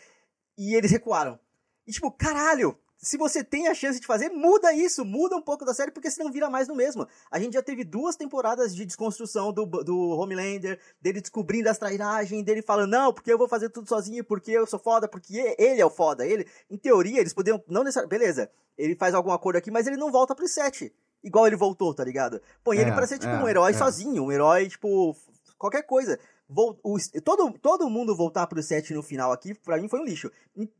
e 0.57 0.75
eles 0.75 0.91
recuaram. 0.91 1.39
E 1.87 1.91
tipo, 1.91 2.11
caralho, 2.11 2.77
se 3.05 3.17
você 3.17 3.43
tem 3.43 3.67
a 3.67 3.73
chance 3.75 3.99
de 3.99 4.07
fazer, 4.07 4.29
muda 4.29 4.73
isso, 4.73 5.05
muda 5.05 5.35
um 5.35 5.41
pouco 5.41 5.63
da 5.63 5.75
série, 5.75 5.91
porque 5.91 6.09
senão 6.09 6.31
vira 6.31 6.49
mais 6.49 6.67
no 6.67 6.75
mesmo. 6.75 7.07
A 7.29 7.39
gente 7.39 7.53
já 7.53 7.61
teve 7.61 7.83
duas 7.83 8.15
temporadas 8.15 8.75
de 8.75 8.83
desconstrução 8.83 9.53
do, 9.53 9.63
do 9.63 10.09
Homelander, 10.17 10.79
dele 10.99 11.21
descobrindo 11.21 11.69
as 11.69 11.77
trairagens, 11.77 12.43
dele 12.43 12.63
falando, 12.63 12.89
não, 12.89 13.13
porque 13.13 13.31
eu 13.31 13.37
vou 13.37 13.47
fazer 13.47 13.69
tudo 13.69 13.87
sozinho, 13.87 14.23
porque 14.23 14.49
eu 14.49 14.65
sou 14.65 14.79
foda, 14.79 15.07
porque 15.07 15.55
ele 15.59 15.79
é 15.79 15.85
o 15.85 15.89
foda. 15.89 16.25
Ele, 16.25 16.47
em 16.67 16.77
teoria, 16.77 17.19
eles 17.19 17.31
poderiam, 17.31 17.63
não 17.67 17.83
necessariamente, 17.83 18.19
beleza, 18.19 18.49
ele 18.75 18.95
faz 18.95 19.13
algum 19.13 19.31
acordo 19.31 19.57
aqui, 19.57 19.69
mas 19.69 19.85
ele 19.85 19.97
não 19.97 20.11
volta 20.11 20.33
pro 20.33 20.47
set. 20.47 20.91
Igual 21.23 21.45
ele 21.45 21.55
voltou, 21.55 21.93
tá 21.93 22.03
ligado? 22.03 22.41
Põe 22.63 22.77
ele 22.77 22.89
É, 22.89 22.93
pra 22.93 23.05
ser, 23.05 23.19
tipo, 23.19 23.31
é, 23.31 23.37
um 23.37 23.47
herói 23.47 23.71
é. 23.71 23.77
sozinho, 23.77 24.23
um 24.23 24.31
herói, 24.31 24.67
tipo, 24.67 25.15
qualquer 25.59 25.83
coisa. 25.83 26.19
O- 26.47 26.75
todo, 27.23 27.53
todo 27.59 27.89
mundo 27.89 28.15
voltar 28.15 28.45
pro 28.47 28.61
set 28.61 28.93
no 28.93 29.01
final 29.01 29.31
aqui, 29.31 29.53
pra 29.55 29.81
mim 29.81 29.87
foi 29.89 29.99
um 29.99 30.05
lixo. 30.05 30.29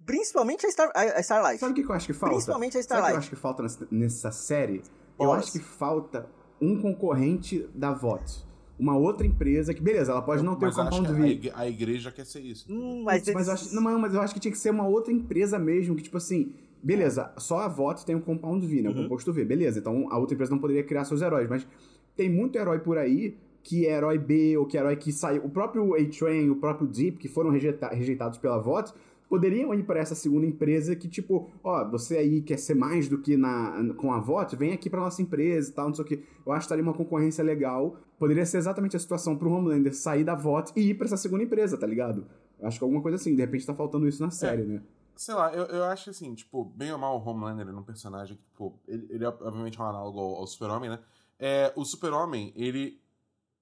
Principalmente 0.05 0.65
a, 0.65 0.71
Star, 0.71 0.91
a, 0.93 1.01
a 1.01 1.19
Starlight. 1.21 1.59
Sabe 1.59 1.71
o 1.71 1.75
que 1.83 1.89
eu 1.91 1.95
acho 1.95 2.05
que 2.07 2.13
falta? 2.13 2.35
Principalmente 2.35 2.77
a 2.77 2.83
Sabe 2.83 2.85
o 2.85 2.87
que 2.87 2.93
eu 2.93 2.97
Starlight. 2.99 3.17
acho 3.17 3.29
que 3.29 3.35
falta 3.35 3.63
nessa, 3.63 3.87
nessa 3.91 4.31
série? 4.31 4.77
Eu 5.19 5.25
Bolas. 5.27 5.43
acho 5.43 5.51
que 5.53 5.59
falta 5.59 6.29
um 6.61 6.79
concorrente 6.81 7.67
da 7.73 7.91
VOT. 7.91 8.45
Uma 8.77 8.95
outra 8.97 9.25
empresa 9.25 9.73
que, 9.73 9.81
beleza, 9.81 10.11
ela 10.11 10.21
pode 10.21 10.43
não 10.43 10.55
ter 10.55 10.65
o 10.65 10.67
Mas 10.67 10.77
acho 10.77 10.89
compound 10.97 11.07
a, 11.09 11.25
V. 11.25 11.27
igre- 11.31 11.51
a 11.55 11.67
igreja 11.67 12.11
quer 12.11 12.25
ser 12.25 12.41
isso. 12.41 12.65
Hum, 12.71 13.03
Mas, 13.03 13.23
mas, 13.23 13.27
eles- 13.29 13.47
eu 13.47 13.53
acho, 13.53 13.75
não, 13.75 13.99
mas 13.99 14.13
eu 14.13 14.21
acho 14.21 14.33
que 14.33 14.39
tinha 14.39 14.51
que 14.51 14.57
ser 14.57 14.69
uma 14.69 14.85
outra 14.87 15.11
empresa 15.13 15.57
mesmo, 15.57 15.95
que 15.95 16.03
tipo 16.03 16.17
assim, 16.17 16.53
beleza, 16.83 17.31
só 17.37 17.59
a 17.59 17.67
VOT 17.69 18.05
tem 18.05 18.15
o 18.15 18.21
Compound 18.21 18.65
V, 18.67 18.81
né? 18.81 18.89
O 18.89 18.91
Uhum. 18.93 19.03
composto 19.03 19.31
V, 19.31 19.45
beleza. 19.45 19.79
Então 19.79 20.07
a 20.11 20.17
outra 20.17 20.33
empresa 20.35 20.51
não 20.51 20.59
poderia 20.59 20.83
criar 20.83 21.05
seus 21.05 21.21
heróis, 21.21 21.49
mas 21.49 21.65
tem 22.17 22.29
muito 22.29 22.57
herói 22.57 22.79
por 22.79 22.97
aí 22.97 23.37
que 23.67 23.87
é 23.87 23.93
herói 23.97 24.19
B, 24.19 24.55
ou 24.57 24.67
que 24.67 24.77
é 24.77 24.79
herói 24.79 24.95
que 24.95 25.11
saiu. 25.11 25.43
O 25.43 25.49
próprio 25.49 25.95
A-Train, 25.95 26.51
o 26.51 26.55
próprio 26.57 26.87
Deep, 26.87 27.17
que 27.17 27.27
foram 27.27 27.49
rejeita- 27.49 27.87
rejeitados 27.89 28.37
pela 28.37 28.59
VOT, 28.59 28.93
poderiam 29.27 29.73
ir 29.73 29.81
para 29.83 29.99
essa 29.99 30.13
segunda 30.13 30.45
empresa 30.45 30.95
que, 30.95 31.07
tipo, 31.07 31.49
ó, 31.63 31.83
você 31.89 32.15
aí 32.17 32.43
quer 32.43 32.59
ser 32.59 32.75
mais 32.75 33.09
do 33.09 33.17
que 33.17 33.35
na, 33.35 33.91
com 33.97 34.13
a 34.13 34.19
VOT, 34.19 34.55
vem 34.55 34.71
aqui 34.71 34.87
pra 34.87 35.01
nossa 35.01 35.19
empresa 35.19 35.71
e 35.71 35.73
tal, 35.73 35.87
não 35.87 35.95
sei 35.95 36.05
o 36.05 36.07
que. 36.07 36.23
Eu 36.45 36.51
acho 36.51 36.59
que 36.59 36.65
estaria 36.65 36.83
uma 36.83 36.93
concorrência 36.93 37.43
legal. 37.43 37.97
Poderia 38.19 38.45
ser 38.45 38.57
exatamente 38.59 38.95
a 38.95 38.99
situação 38.99 39.35
pro 39.35 39.49
Homelander 39.51 39.95
sair 39.95 40.23
da 40.23 40.35
VOT 40.35 40.71
e 40.75 40.91
ir 40.91 40.93
pra 40.93 41.05
essa 41.07 41.17
segunda 41.17 41.43
empresa, 41.43 41.75
tá 41.75 41.87
ligado? 41.87 42.23
Eu 42.59 42.67
acho 42.67 42.77
que 42.77 42.83
alguma 42.83 43.01
coisa 43.01 43.15
assim, 43.15 43.33
de 43.35 43.41
repente 43.41 43.65
tá 43.65 43.73
faltando 43.73 44.07
isso 44.07 44.21
na 44.21 44.29
série, 44.29 44.61
né? 44.63 44.79
Sei 45.15 45.33
lá, 45.33 45.51
eu, 45.51 45.63
eu 45.65 45.83
acho 45.85 46.11
assim, 46.11 46.35
tipo, 46.35 46.63
bem 46.75 46.91
ou 46.91 46.99
mal 46.99 47.17
o 47.19 47.27
Homelander 47.27 47.67
é 47.67 47.71
um 47.75 47.81
personagem 47.81 48.37
que, 48.37 48.43
tipo, 48.43 48.77
ele, 48.87 49.07
ele 49.09 49.25
é 49.25 49.27
obviamente 49.27 49.81
um 49.81 49.83
análogo 49.85 50.19
ao, 50.19 50.35
ao 50.35 50.45
Super-Homem, 50.47 50.89
né? 50.91 50.99
É, 51.39 51.73
o 51.75 51.83
Super-Homem, 51.83 52.53
ele, 52.55 52.99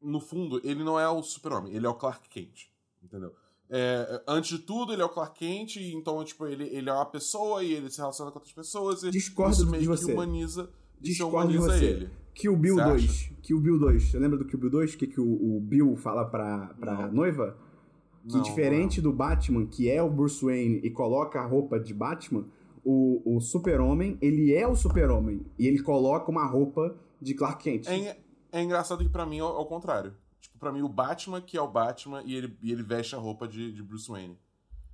no 0.04 0.20
fundo, 0.20 0.60
ele 0.63 0.84
não 0.84 1.00
é 1.00 1.08
o 1.10 1.22
Super-Homem, 1.24 1.74
ele 1.74 1.86
é 1.86 1.89
o 1.89 1.94
Clark 1.96 2.28
Kent, 2.30 2.68
entendeu? 3.04 3.34
É, 3.70 4.22
antes 4.28 4.50
de 4.50 4.60
tudo, 4.60 4.94
ele 4.94 5.02
é 5.02 5.06
o 5.06 5.10
Clark 5.10 5.39
Kent, 5.39 5.78
então, 5.78 6.24
tipo, 6.24 6.46
ele, 6.46 6.66
ele 6.66 6.89
é 6.89 6.94
uma 6.94 7.06
pessoa 7.06 7.63
e 7.63 7.74
ele 7.74 7.89
se 7.89 7.98
relaciona 7.98 8.30
com 8.32 8.38
outras 8.38 8.54
pessoas 8.54 9.04
e 9.04 9.10
Discordo 9.10 9.54
isso 9.54 9.66
de 9.66 9.72
meio 9.72 9.86
você. 9.86 10.06
que 10.06 10.12
humaniza, 10.12 10.70
Discordo 11.00 11.52
de 11.52 11.58
humaniza 11.58 11.80
você. 11.80 11.86
ele. 11.86 12.10
Kill 12.36 12.58
Bill 12.58 12.76
Você 12.76 12.84
2. 12.84 13.32
Kill 13.44 13.60
Bill 13.60 13.80
2. 13.80 14.04
Você 14.10 14.18
lembra 14.20 14.38
do 14.39 14.46
Kill 14.46 14.60
Bill 14.60 14.70
2? 14.72 14.94
O 14.94 14.98
que, 14.98 15.06
que 15.08 15.22
o, 15.22 15.58
o 15.58 15.60
Bill 15.60 15.96
fala 15.96 16.26
pra, 16.26 16.74
pra 16.80 17.04
Não. 17.08 17.12
noiva? 17.13 17.56
Que 18.28 18.36
Não, 18.36 18.42
diferente 18.42 19.00
do 19.02 19.13
Batman, 19.13 19.68
que 19.68 19.88
é 19.89 20.02
o 20.02 20.10
Bruce 20.10 20.44
Wayne 20.44 20.80
e 20.84 20.89
coloca 20.89 21.39
a 21.39 21.46
roupa 21.46 21.80
de 21.80 21.94
Batman, 21.94 22.46
o, 22.84 23.22
o 23.36 23.39
Super-Homem, 23.39 24.18
ele 24.22 24.54
é 24.54 24.68
o 24.68 24.76
Super-Homem. 24.76 25.46
E 25.60 25.68
ele 25.68 25.82
coloca 25.84 26.32
uma 26.32 26.46
roupa 26.46 26.96
de 27.22 27.34
Clark 27.36 27.63
Kent. 27.63 27.88
É, 27.88 28.18
é 28.54 28.62
engraçado 28.62 29.04
que 29.04 29.10
pra 29.10 29.26
mim 29.26 29.39
é 29.39 29.42
ao 29.42 29.66
contrário. 29.66 30.16
Tipo, 30.39 30.60
pra 30.60 30.72
mim 30.72 30.84
o 30.84 30.88
Batman 30.88 31.42
que 31.42 31.58
é 31.58 31.62
o 31.62 31.68
Batman 31.68 32.22
e 32.24 32.36
ele, 32.36 32.58
e 32.62 32.72
ele 32.72 32.84
veste 32.84 33.16
a 33.16 33.18
roupa 33.18 33.48
de, 33.48 33.74
de 33.74 33.82
Bruce 33.82 34.10
Wayne. 34.10 34.39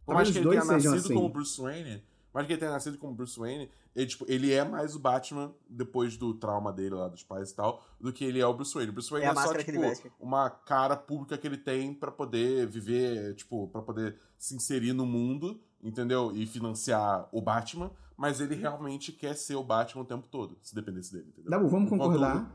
Por 0.06 0.16
mais 0.16 0.32
que 0.32 0.38
ele 0.40 0.50
tenha 0.50 0.64
nascido 0.64 0.96
assim. 0.96 1.14
como 1.14 1.30
Bruce 1.30 1.62
Wayne, 1.62 2.02
mais 2.34 2.48
que 2.48 2.54
ele 2.54 2.60
tenha 2.60 2.72
nascido 2.72 2.98
como 2.98 3.14
Bruce 3.14 3.38
Wayne, 3.38 3.70
ele, 3.96 4.08
tipo, 4.08 4.26
ele 4.28 4.52
é 4.52 4.64
mais 4.64 4.96
o 4.96 5.00
Batman 5.00 5.54
depois 5.70 6.16
do 6.16 6.34
trauma 6.34 6.72
dele 6.72 6.96
lá 6.96 7.08
dos 7.10 7.22
pais 7.22 7.52
e 7.52 7.56
tal, 7.56 7.84
do 8.00 8.14
que 8.14 8.24
ele 8.24 8.40
é 8.40 8.48
o 8.48 8.54
Bruce 8.54 8.74
Wayne. 8.74 8.90
O 8.90 8.94
Bruce 8.94 9.12
Wayne 9.12 9.28
É 9.28 9.30
é, 9.30 9.36
só, 9.36 9.54
tipo, 9.54 10.16
uma 10.20 10.50
cara 10.50 10.96
pública 10.96 11.38
que 11.38 11.46
ele 11.46 11.58
tem 11.58 11.94
pra 11.94 12.12
poder 12.12 12.66
viver, 12.66 13.36
tipo, 13.36 13.68
pra 13.68 13.82
poder 13.82 14.16
se 14.38 14.56
inserir 14.56 14.94
no 14.94 15.06
mundo, 15.06 15.60
entendeu? 15.84 16.32
E 16.34 16.46
financiar 16.48 17.28
o 17.32 17.42
Batman, 17.42 17.92
mas 18.16 18.40
ele 18.40 18.56
realmente 18.56 19.12
quer 19.12 19.36
ser 19.36 19.56
o 19.56 19.64
Batman 19.64 20.04
o 20.04 20.06
tempo 20.06 20.28
todo, 20.32 20.58
se 20.62 20.74
dependesse 20.74 21.12
dele, 21.12 21.28
entendeu? 21.28 21.52
Dabu, 21.52 21.68
vamos 21.68 21.90
concordar 21.90 22.50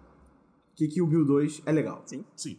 que 0.74 0.88
Kill 0.88 1.06
Bill 1.06 1.24
2 1.24 1.62
é 1.66 1.72
legal. 1.72 2.02
Sim. 2.06 2.24
Sim. 2.37 2.58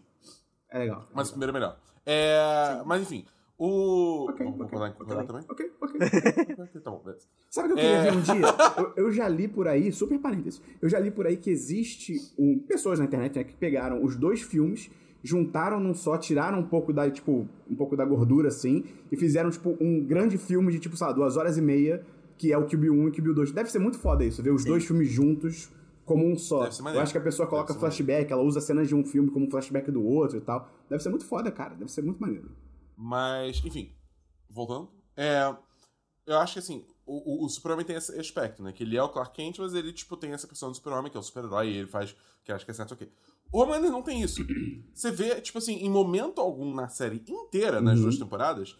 É 0.70 0.80
legal. 0.80 1.08
Mas 1.14 1.30
o 1.30 1.32
primeiro 1.32 1.52
é 1.52 1.54
melhor. 1.60 1.80
É, 2.06 2.82
mas 2.86 3.02
enfim, 3.02 3.26
o. 3.58 4.28
Ok, 4.30 4.46
Vamos 4.46 4.62
ok, 4.62 4.66
concordar 4.66 4.88
em 4.88 4.92
ok, 4.92 5.00
concordar 5.00 5.26
também? 5.26 5.44
Ok, 5.50 5.72
ok. 5.82 6.00
Ok, 6.66 6.82
tá 6.82 6.92
bom, 6.92 7.02
beleza. 7.04 7.26
Sabe 7.50 7.68
o 7.70 7.74
que 7.74 7.80
eu 7.80 7.84
queria 7.84 7.98
É. 7.98 8.12
ver 8.12 8.18
um 8.18 8.22
dia? 8.22 8.46
Eu, 8.78 9.06
eu 9.06 9.12
já 9.12 9.28
li 9.28 9.48
por 9.48 9.68
aí, 9.68 9.92
super 9.92 10.20
parênteses, 10.20 10.62
eu 10.82 10.90
já 10.90 11.00
li 11.00 11.10
por 11.10 11.26
aí 11.26 11.38
que 11.38 11.50
existe 11.50 12.16
um, 12.38 12.60
pessoas 12.60 13.00
na 13.00 13.06
internet 13.06 13.36
né, 13.38 13.44
que 13.44 13.54
pegaram 13.54 14.04
os 14.04 14.16
dois 14.18 14.42
filmes, 14.42 14.90
juntaram 15.24 15.80
num 15.80 15.94
só, 15.94 16.18
tiraram 16.18 16.60
um 16.60 16.68
pouco 16.68 16.92
da, 16.94 17.10
tipo, 17.10 17.48
um 17.70 17.76
pouco 17.76 17.96
da 17.96 18.04
gordura, 18.06 18.50
assim, 18.50 18.84
e 19.12 19.16
fizeram, 19.16 19.50
tipo, 19.50 19.76
um 19.80 20.04
grande 20.06 20.38
filme 20.38 20.72
de, 20.72 20.80
tipo, 20.80 20.96
sei 20.98 21.08
lá, 21.08 21.14
duas 21.14 21.38
horas 21.38 21.58
e 21.58 21.62
meia, 21.62 22.06
que 22.38 22.52
é 22.52 22.58
o 22.58 22.66
Kill 22.66 22.80
Bill 22.80 22.94
1 22.94 23.04
e 23.06 23.08
o 23.08 23.12
Kill 23.12 23.24
Bill 23.24 23.34
2. 23.34 23.52
Deve 23.54 23.72
ser 23.72 23.80
muito 23.80 23.98
foda 23.98 24.24
isso, 24.26 24.44
ver 24.44 24.52
os 24.52 24.64
Sim. 24.64 24.70
dois 24.70 24.86
filmes 24.86 25.10
juntos 25.10 25.70
como 26.06 26.26
um 26.26 26.38
só. 26.38 26.66
Eu 26.68 26.84
maneiro. 26.84 27.02
acho 27.04 27.12
que 27.12 27.18
a 27.18 27.22
pessoa 27.22 27.48
coloca 27.48 27.74
flashback, 27.74 28.32
ela 28.32 28.42
usa 28.44 28.62
cenas 28.62 28.88
de 28.88 28.96
um 28.96 29.04
filme 29.04 29.30
como 29.32 29.50
flashback 29.50 29.90
do 29.92 30.04
outro 30.06 30.38
e 30.38 30.42
tal. 30.42 30.70
Deve 30.90 31.02
ser 31.04 31.10
muito 31.10 31.26
foda, 31.26 31.52
cara. 31.52 31.76
Deve 31.76 31.92
ser 31.92 32.02
muito 32.04 32.20
maneiro. 32.22 32.52
Mas, 32.96 33.62
enfim, 33.66 33.92
voltando. 34.50 34.90
É, 35.18 35.54
eu 36.26 36.38
acho 36.40 36.54
que 36.54 36.60
assim, 36.60 36.86
o, 37.06 37.44
o, 37.44 37.46
o 37.46 37.50
Super-Homem 37.50 37.86
tem 37.86 37.96
esse 37.96 38.18
aspecto, 38.20 38.64
né? 38.64 38.72
Que 38.72 38.84
ele 38.84 38.96
é 38.98 39.04
o 39.04 39.10
Clark 39.10 39.34
Kent, 39.36 39.60
mas 39.60 39.74
ele, 39.74 39.92
tipo, 39.92 40.16
tem 40.16 40.32
essa 40.32 40.48
questão 40.48 40.70
do 40.70 40.76
Super-Homem, 40.76 41.12
que 41.12 41.18
é 41.18 41.20
o 41.20 41.24
super-herói, 41.24 41.68
e 41.70 41.78
ele 41.78 41.88
faz 41.88 42.16
que 42.44 42.52
acho 42.52 42.64
que 42.64 42.72
é 42.72 42.74
certo, 42.74 42.94
ok. 42.94 43.12
O 43.52 43.60
Homelander 43.60 43.92
não 43.92 44.02
tem 44.04 44.22
isso. 44.22 44.46
Você 44.94 45.12
vê, 45.12 45.42
tipo 45.42 45.58
assim, 45.58 45.74
em 45.78 45.90
momento 45.90 46.40
algum 46.40 46.74
na 46.74 46.88
série 46.90 47.24
inteira, 47.28 47.82
nas 47.82 47.98
Uhum. 47.98 48.04
duas 48.04 48.18
temporadas, 48.18 48.78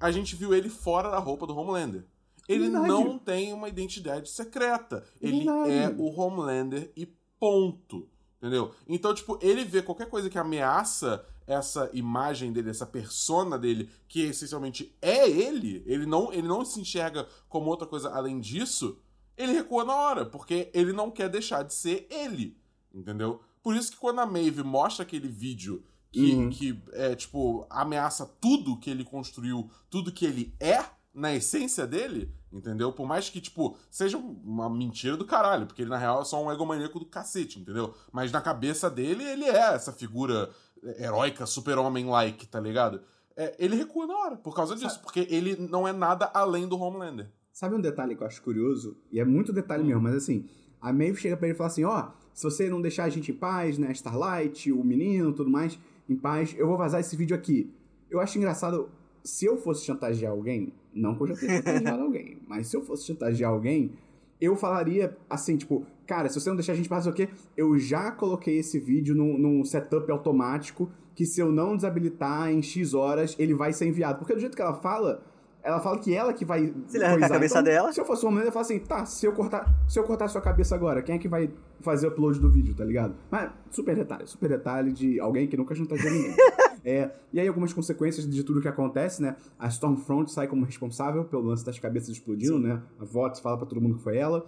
a 0.00 0.10
gente 0.12 0.36
viu 0.36 0.54
ele 0.54 0.68
fora 0.68 1.10
da 1.10 1.18
roupa 1.18 1.46
do 1.46 1.56
Homelander. 1.56 2.04
Ele 2.48 2.64
Verdade. 2.70 2.88
não 2.88 3.18
tem 3.18 3.52
uma 3.52 3.68
identidade 3.68 4.28
secreta. 4.30 5.04
Ele 5.20 5.44
Verdade. 5.44 5.70
é 5.70 5.88
o 5.96 6.06
Homelander 6.18 6.90
e 6.96 7.06
ponto. 7.38 8.08
Entendeu? 8.38 8.72
Então, 8.88 9.12
tipo, 9.14 9.38
ele 9.42 9.64
vê 9.64 9.82
qualquer 9.82 10.08
coisa 10.08 10.30
que 10.30 10.38
ameaça 10.38 11.24
essa 11.46 11.90
imagem 11.92 12.52
dele, 12.52 12.70
essa 12.70 12.86
persona 12.86 13.58
dele, 13.58 13.90
que 14.06 14.20
essencialmente 14.20 14.94
é 15.02 15.28
ele, 15.28 15.82
ele 15.86 16.06
não, 16.06 16.32
ele 16.32 16.46
não 16.46 16.64
se 16.64 16.80
enxerga 16.80 17.26
como 17.48 17.68
outra 17.68 17.86
coisa 17.86 18.10
além 18.10 18.38
disso, 18.38 18.98
ele 19.36 19.52
recua 19.52 19.84
na 19.84 19.94
hora, 19.94 20.26
porque 20.26 20.70
ele 20.72 20.92
não 20.92 21.10
quer 21.10 21.28
deixar 21.28 21.62
de 21.64 21.74
ser 21.74 22.06
ele. 22.10 22.56
Entendeu? 22.94 23.40
Por 23.62 23.74
isso 23.74 23.90
que 23.92 23.96
quando 23.98 24.20
a 24.20 24.26
Maeve 24.26 24.62
mostra 24.62 25.02
aquele 25.04 25.28
vídeo 25.28 25.82
que, 26.12 26.32
Uhum. 26.34 26.50
que 26.50 26.80
é, 26.92 27.14
tipo, 27.16 27.66
ameaça 27.68 28.24
tudo 28.40 28.78
que 28.78 28.88
ele 28.88 29.04
construiu, 29.04 29.70
tudo 29.90 30.12
que 30.12 30.24
ele 30.24 30.54
é, 30.60 30.84
na 31.18 31.34
essência 31.34 31.86
dele, 31.86 32.32
entendeu? 32.52 32.92
Por 32.92 33.06
mais 33.06 33.28
que, 33.28 33.40
tipo, 33.40 33.76
seja 33.90 34.16
uma 34.16 34.70
mentira 34.70 35.16
do 35.16 35.24
caralho, 35.24 35.66
porque 35.66 35.82
ele, 35.82 35.90
na 35.90 35.98
real, 35.98 36.22
é 36.22 36.24
só 36.24 36.42
um 36.42 36.50
egomaníaco 36.52 36.98
do 36.98 37.06
cacete, 37.06 37.58
entendeu? 37.58 37.92
Mas 38.12 38.30
na 38.30 38.40
cabeça 38.40 38.88
dele, 38.88 39.24
ele 39.24 39.44
é 39.44 39.74
essa 39.74 39.92
figura 39.92 40.50
heróica, 40.98 41.44
super-homem-like, 41.44 42.46
tá 42.46 42.60
ligado? 42.60 43.00
É, 43.36 43.56
ele 43.58 43.76
recua 43.76 44.06
na 44.06 44.16
hora, 44.16 44.36
por 44.36 44.54
causa 44.54 44.76
disso, 44.76 45.00
porque 45.02 45.26
ele 45.28 45.56
não 45.56 45.86
é 45.86 45.92
nada 45.92 46.30
além 46.32 46.68
do 46.68 46.78
Homelander. 46.78 47.28
Sabe 47.52 47.74
um 47.74 47.80
detalhe 47.80 48.14
que 48.14 48.22
eu 48.22 48.26
acho 48.26 48.40
curioso? 48.40 48.96
E 49.10 49.18
é 49.18 49.24
muito 49.24 49.52
detalhe 49.52 49.82
mesmo, 49.82 50.02
mas 50.02 50.14
assim, 50.14 50.48
a 50.80 50.92
Maeve 50.92 51.16
chega 51.16 51.36
pra 51.36 51.48
ele 51.48 51.54
e 51.54 51.58
fala 51.58 51.68
assim, 51.68 51.84
ó, 51.84 52.10
se 52.32 52.44
você 52.44 52.70
não 52.70 52.80
deixar 52.80 53.04
a 53.04 53.08
gente 53.08 53.32
em 53.32 53.34
paz, 53.34 53.76
né, 53.78 53.90
Starlight, 53.90 54.70
o 54.70 54.84
menino, 54.84 55.32
tudo 55.32 55.50
mais, 55.50 55.76
em 56.08 56.14
paz, 56.14 56.54
eu 56.56 56.68
vou 56.68 56.76
vazar 56.76 57.00
esse 57.00 57.16
vídeo 57.16 57.34
aqui. 57.34 57.74
Eu 58.08 58.20
acho 58.20 58.38
engraçado, 58.38 58.88
se 59.28 59.44
eu 59.44 59.58
fosse 59.58 59.84
chantagear 59.84 60.32
alguém, 60.32 60.72
não 60.92 61.14
que 61.14 61.22
eu 61.22 61.26
já 61.28 61.36
tenha 61.36 61.56
chantageado 61.62 62.02
alguém, 62.02 62.38
mas 62.46 62.66
se 62.66 62.76
eu 62.76 62.82
fosse 62.82 63.06
chantagear 63.06 63.50
alguém, 63.50 63.92
eu 64.40 64.56
falaria 64.56 65.16
assim, 65.28 65.56
tipo, 65.56 65.84
cara, 66.06 66.28
se 66.28 66.40
você 66.40 66.48
não 66.48 66.56
deixar 66.56 66.72
a 66.72 66.76
gente 66.76 66.88
fazer 66.88 67.10
o 67.10 67.12
quê? 67.12 67.28
Eu 67.56 67.78
já 67.78 68.10
coloquei 68.10 68.58
esse 68.58 68.78
vídeo 68.78 69.14
num, 69.14 69.36
num 69.36 69.64
setup 69.64 70.10
automático 70.10 70.90
que 71.14 71.26
se 71.26 71.40
eu 71.40 71.52
não 71.52 71.76
desabilitar 71.76 72.50
em 72.50 72.62
X 72.62 72.94
horas, 72.94 73.34
ele 73.38 73.52
vai 73.52 73.72
ser 73.72 73.86
enviado. 73.86 74.18
Porque 74.18 74.32
do 74.32 74.40
jeito 74.40 74.54
que 74.54 74.62
ela 74.62 74.74
fala, 74.74 75.20
ela 75.62 75.80
fala 75.80 75.98
que 75.98 76.14
ela 76.14 76.32
que 76.32 76.44
vai. 76.44 76.72
Se 76.86 76.96
ele 76.96 77.04
arrancar 77.04 77.26
a 77.26 77.30
cabeça 77.30 77.60
então, 77.60 77.64
dela. 77.64 77.92
Se 77.92 78.00
eu 78.00 78.04
fosse 78.04 78.24
uma 78.24 78.32
mulher, 78.32 78.46
eu 78.46 78.52
falo 78.52 78.64
assim, 78.64 78.78
tá, 78.78 79.04
se 79.04 79.26
eu 79.26 79.32
cortar, 79.32 79.68
se 79.88 79.98
eu 79.98 80.04
cortar 80.04 80.28
sua 80.28 80.40
cabeça 80.40 80.74
agora, 80.74 81.02
quem 81.02 81.16
é 81.16 81.18
que 81.18 81.28
vai 81.28 81.50
fazer 81.80 82.06
o 82.06 82.10
upload 82.10 82.38
do 82.38 82.48
vídeo, 82.48 82.74
tá 82.74 82.84
ligado? 82.84 83.16
Mas 83.30 83.50
super 83.70 83.96
detalhe, 83.96 84.26
super 84.26 84.48
detalhe 84.48 84.92
de 84.92 85.18
alguém 85.18 85.48
que 85.48 85.56
nunca 85.56 85.74
chantageou 85.74 86.12
ninguém. 86.12 86.34
é, 86.88 87.12
e 87.32 87.38
aí 87.40 87.46
algumas 87.48 87.72
consequências 87.72 88.28
de 88.28 88.42
tudo 88.42 88.60
que 88.60 88.68
acontece, 88.68 89.20
né? 89.22 89.36
A 89.58 89.68
Stormfront 89.68 90.30
sai 90.32 90.46
como 90.48 90.64
responsável 90.64 91.24
pelo 91.24 91.42
lance 91.42 91.64
das 91.64 91.78
cabeças 91.78 92.08
explodindo, 92.08 92.58
né? 92.58 92.82
A 92.98 93.04
VOTS 93.04 93.40
fala 93.40 93.56
pra 93.58 93.66
todo 93.66 93.80
mundo 93.80 93.96
que 93.96 94.02
foi 94.02 94.16
ela. 94.16 94.46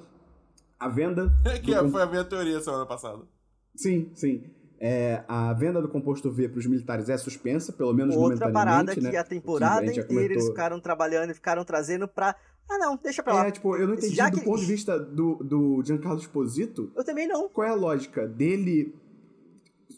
A 0.79 0.89
venda. 0.89 1.31
que 1.63 1.75
do- 1.75 1.91
foi 1.91 2.03
a 2.03 2.07
minha 2.07 2.25
teoria 2.25 2.61
semana 2.61 2.87
passada. 2.87 3.23
Sim, 3.77 4.11
sim. 4.15 4.43
É, 4.83 5.23
a 5.29 5.53
venda 5.53 5.83
do 5.83 5.89
composto 5.89 6.31
V 6.31 6.49
para 6.49 6.59
os 6.59 6.65
militares 6.67 7.11
é 7.11 7.19
suspensa, 7.19 7.71
pelo 7.71 7.93
menos 7.93 8.17
Outra 8.17 8.51
parada 8.51 8.79
momentaneamente, 8.95 9.01
que 9.07 9.13
né? 9.13 9.19
a 9.19 9.25
temporada 9.25 9.83
Que 9.93 10.01
a 10.01 10.03
inteira 10.05 10.23
eles 10.25 10.29
comentou. 10.39 10.51
ficaram 10.55 10.81
trabalhando 10.81 11.31
e 11.31 11.35
ficaram 11.35 11.65
trazendo 11.67 12.09
pra. 12.09 12.35
Ah, 12.71 12.79
não, 12.79 12.97
deixa 12.97 13.23
pra 13.23 13.35
lá. 13.35 13.47
É, 13.47 13.51
tipo, 13.51 13.77
eu 13.77 13.87
não 13.87 13.95
entendi 13.95 14.15
Já 14.15 14.31
do 14.31 14.39
que- 14.39 14.45
ponto 14.45 14.61
de 14.61 14.65
vista 14.67 14.99
do, 14.99 15.35
do 15.45 15.83
Giancarlo 15.85 16.19
Esposito, 16.19 16.91
Eu 16.97 17.05
também 17.05 17.29
não. 17.29 17.49
qual 17.51 17.67
é 17.67 17.71
a 17.71 17.75
lógica 17.75 18.27
dele 18.27 18.95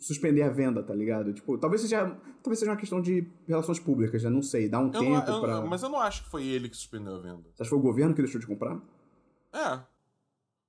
suspender 0.03 0.42
a 0.42 0.50
venda, 0.50 0.82
tá 0.82 0.94
ligado? 0.94 1.32
Tipo, 1.32 1.57
talvez 1.57 1.80
seja, 1.82 2.05
talvez 2.42 2.59
seja 2.59 2.70
uma 2.72 2.76
questão 2.76 3.00
de 3.00 3.26
relações 3.46 3.78
públicas, 3.78 4.22
né? 4.22 4.30
Não 4.30 4.42
sei, 4.42 4.68
dá 4.68 4.78
um 4.80 4.86
Eu 4.86 4.90
tempo 5.00 5.05
não, 5.26 5.34
eu- 5.36 5.40
pra... 5.40 5.61
Mas 5.62 5.82
eu 5.82 5.88
não 5.88 6.00
acho 6.00 6.24
que 6.24 6.30
foi 6.30 6.44
ele 6.46 6.68
que 6.68 6.76
suspendeu 6.76 7.14
a 7.16 7.18
venda. 7.20 7.42
Você 7.55 7.62
acha 7.62 7.64
que 7.64 7.68
foi 7.70 7.78
o 7.78 7.82
governo 7.82 8.14
que 8.14 8.20
deixou 8.22 8.40
de 8.40 8.46
comprar? 8.46 8.78
É. 9.53 9.80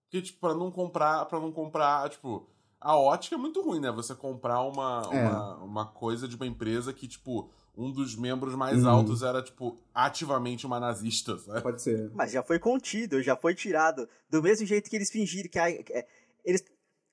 Porque, 0.06 0.22
tipo, 0.22 0.40
pra 0.40 0.54
não 0.54 0.70
comprar, 0.72 1.26
para 1.26 1.40
não 1.40 1.52
comprar, 1.52 2.10
tipo, 2.10 2.48
a 2.80 2.96
ótica 2.98 3.36
é 3.36 3.38
muito 3.38 3.62
ruim, 3.62 3.80
né? 3.80 3.92
Você 3.92 4.14
comprar 4.14 4.62
uma, 4.62 5.10
É. 5.12 5.28
uma, 5.28 5.56
uma 5.64 5.86
coisa 5.88 6.28
de 6.28 6.36
uma 6.36 6.46
empresa 6.46 6.94
que, 6.94 7.08
tipo, 7.08 7.50
um 7.76 7.92
dos 7.92 8.16
membros 8.16 8.54
mais 8.54 8.84
Uhum. 8.84 8.90
altos 8.90 9.24
era, 9.24 9.42
tipo, 9.42 9.76
ativamente 9.96 10.68
uma 10.68 10.80
nazista, 10.80 11.40
sabe? 11.40 11.62
Pode 11.62 11.82
ser. 11.82 12.12
Mas 12.14 12.32
já 12.32 12.44
foi 12.44 12.60
contido, 12.60 13.24
já 13.24 13.36
foi 13.36 13.56
tirado. 13.56 14.08
Do 14.30 14.44
mesmo 14.44 14.68
jeito 14.68 14.90
que 14.90 14.96
eles 14.96 15.10
fingiram 15.10 15.50
que. 15.50 15.58
a- 15.58 15.82
que- 15.84 15.92
é, 15.94 16.06
eles 16.46 16.64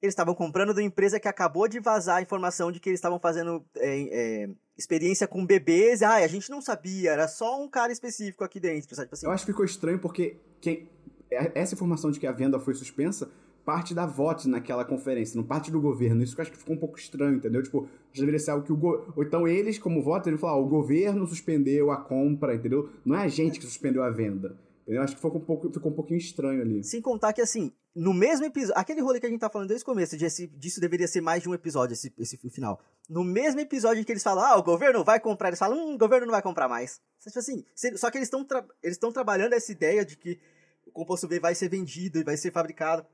eles 0.03 0.13
estavam 0.13 0.35
comprando 0.35 0.73
de 0.73 0.81
uma 0.81 0.87
empresa 0.87 1.21
que 1.21 1.29
acabou 1.29 1.69
de 1.69 1.79
vazar 1.79 2.17
a 2.17 2.23
informação 2.23 2.73
de 2.73 2.81
que 2.81 2.89
eles 2.89 2.99
estavam 2.99 3.19
fazendo 3.19 3.65
é, 3.77 4.45
é, 4.45 4.51
experiência 4.77 5.29
com 5.29 5.45
bebês. 5.45 6.03
Ah, 6.03 6.15
a 6.17 6.27
gente 6.27 6.51
não 6.51 6.61
sabia, 6.61 7.13
era 7.13 7.29
só 7.29 7.63
um 7.63 7.69
cara 7.69 7.93
específico 7.93 8.43
aqui 8.43 8.59
dentro. 8.59 8.95
Sabe? 8.95 9.07
Tipo 9.07 9.15
assim, 9.15 9.27
Eu 9.27 9.33
acho 9.33 9.45
que 9.45 9.53
ficou 9.53 9.65
estranho 9.65 9.99
porque 9.99 10.37
quem, 10.61 10.89
é- 11.31 11.53
essa 11.55 11.75
informação 11.75 12.11
de 12.11 12.19
que 12.19 12.27
a 12.27 12.33
venda 12.33 12.59
foi 12.59 12.75
suspensa 12.75 13.31
parte 13.65 13.95
da 13.95 14.07
VOT 14.07 14.49
naquela 14.49 14.85
conferência, 14.85 15.37
não 15.37 15.45
parte 15.45 15.71
do 15.71 15.81
governo. 15.81 16.23
Isso 16.23 16.35
que 16.35 16.41
eu 16.41 16.43
acho 16.43 16.51
que 16.51 16.59
ficou 16.59 16.75
um 16.75 16.79
pouco 16.79 16.99
estranho, 16.99 17.37
entendeu? 17.37 17.63
Tipo, 17.63 17.89
já 18.13 18.21
deveria 18.21 18.41
ser 18.41 18.51
algo 18.53 18.65
que 18.65 18.73
o 18.73 18.77
go... 18.77 19.13
Ou 19.15 19.23
então 19.23 19.47
eles, 19.47 19.79
como 19.79 20.03
voto, 20.03 20.29
eles 20.29 20.41
falam, 20.41 20.57
ah, 20.57 20.61
o 20.61 20.69
governo 20.69 21.27
suspendeu 21.27 21.91
a 21.91 21.99
compra, 21.99 22.55
entendeu? 22.55 22.89
Não 23.05 23.15
é 23.15 23.25
a 23.25 23.29
gente 23.29 23.61
que 23.61 23.67
suspendeu 23.67 24.03
a 24.03 24.11
venda. 24.11 24.57
Entendeu? 24.83 25.03
Acho 25.03 25.15
que 25.15 25.21
ficou 25.23 25.37
um, 25.37 25.45
pouco, 25.45 25.71
ficou 25.71 25.93
um 25.93 25.95
pouquinho 25.95 26.19
estranho 26.19 26.61
ali. 26.63 26.83
Sem 26.83 27.01
contar 27.01 27.33
que, 27.33 27.41
assim, 27.41 27.71
no 27.95 28.15
mesmo 28.15 28.47
episódio. 28.47 28.81
Aquele 28.81 29.01
rolê 29.01 29.19
que 29.21 29.27
a 29.27 29.29
gente 29.29 29.41
tá 29.41 29.51
falando 29.51 29.69
desde 29.69 29.83
o 29.83 29.87
começo, 29.87 30.17
de 30.17 30.25
esse- 30.25 30.47
disso 30.47 30.81
deveria 30.81 31.09
ser 31.09 31.21
mais 31.21 31.43
de 31.43 31.49
um 31.49 31.55
episódio, 31.55 31.95
esse, 31.95 32.13
esse 32.19 32.37
final. 32.51 32.81
No 33.09 33.25
mesmo 33.25 33.61
episódio 33.61 34.01
em 34.01 34.05
que 34.05 34.13
eles 34.13 34.23
falam, 34.23 34.45
ah, 34.45 34.57
o 34.57 34.63
governo 34.63 35.03
vai 35.05 35.19
comprar, 35.19 35.49
eles 35.49 35.59
falam, 35.59 35.77
hum, 35.79 35.95
o 35.95 35.99
governo 35.99 36.27
não 36.27 36.33
vai 36.33 36.43
comprar 36.43 36.69
mais. 36.69 37.01
Assim, 37.37 37.65
só 37.97 38.11
que 38.11 38.19
eles 38.19 38.27
estão 38.29 38.47
estão 38.83 39.11
trabalhando 39.13 39.53
essa 39.53 39.73
ideia 39.73 40.05
de 40.05 40.17
que 40.17 40.39
o 40.87 40.93
composto 40.93 41.27
V 41.29 41.41
vai 41.41 41.55
ser 41.55 41.69
vendido 41.69 42.19
e 42.19 42.25
vai 42.25 42.37
ser 42.37 42.53
fabricado. 42.53 43.05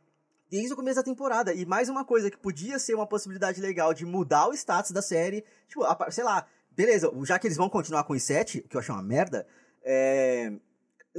Desde 0.51 0.73
o 0.73 0.77
começo 0.77 0.97
da 0.97 1.03
temporada. 1.03 1.53
E 1.53 1.67
mais 1.67 1.89
uma 1.89 2.05
coisa 2.05 2.31
que 2.31 2.37
podia 2.37 2.79
ser 2.79 2.95
uma 2.95 3.07
possibilidade 3.07 3.61
legal 3.61 3.93
de 3.93 4.05
mudar 4.07 4.47
o 4.49 4.53
status 4.55 4.93
da 4.93 5.03
série. 5.03 5.45
Tipo, 5.69 5.83
a 5.85 6.11
sei 6.11 6.23
lá, 6.23 6.47
beleza, 6.71 7.11
já 7.25 7.39
que 7.39 7.49
eles 7.49 7.57
vão 7.57 7.69
continuar 7.69 8.05
com 8.05 8.13
os 8.13 8.23
sete, 8.23 8.61
que 8.61 8.77
eu 8.77 8.81
achei 8.81 8.95
uma 8.95 9.03
merda, 9.03 9.45
é, 9.83 10.53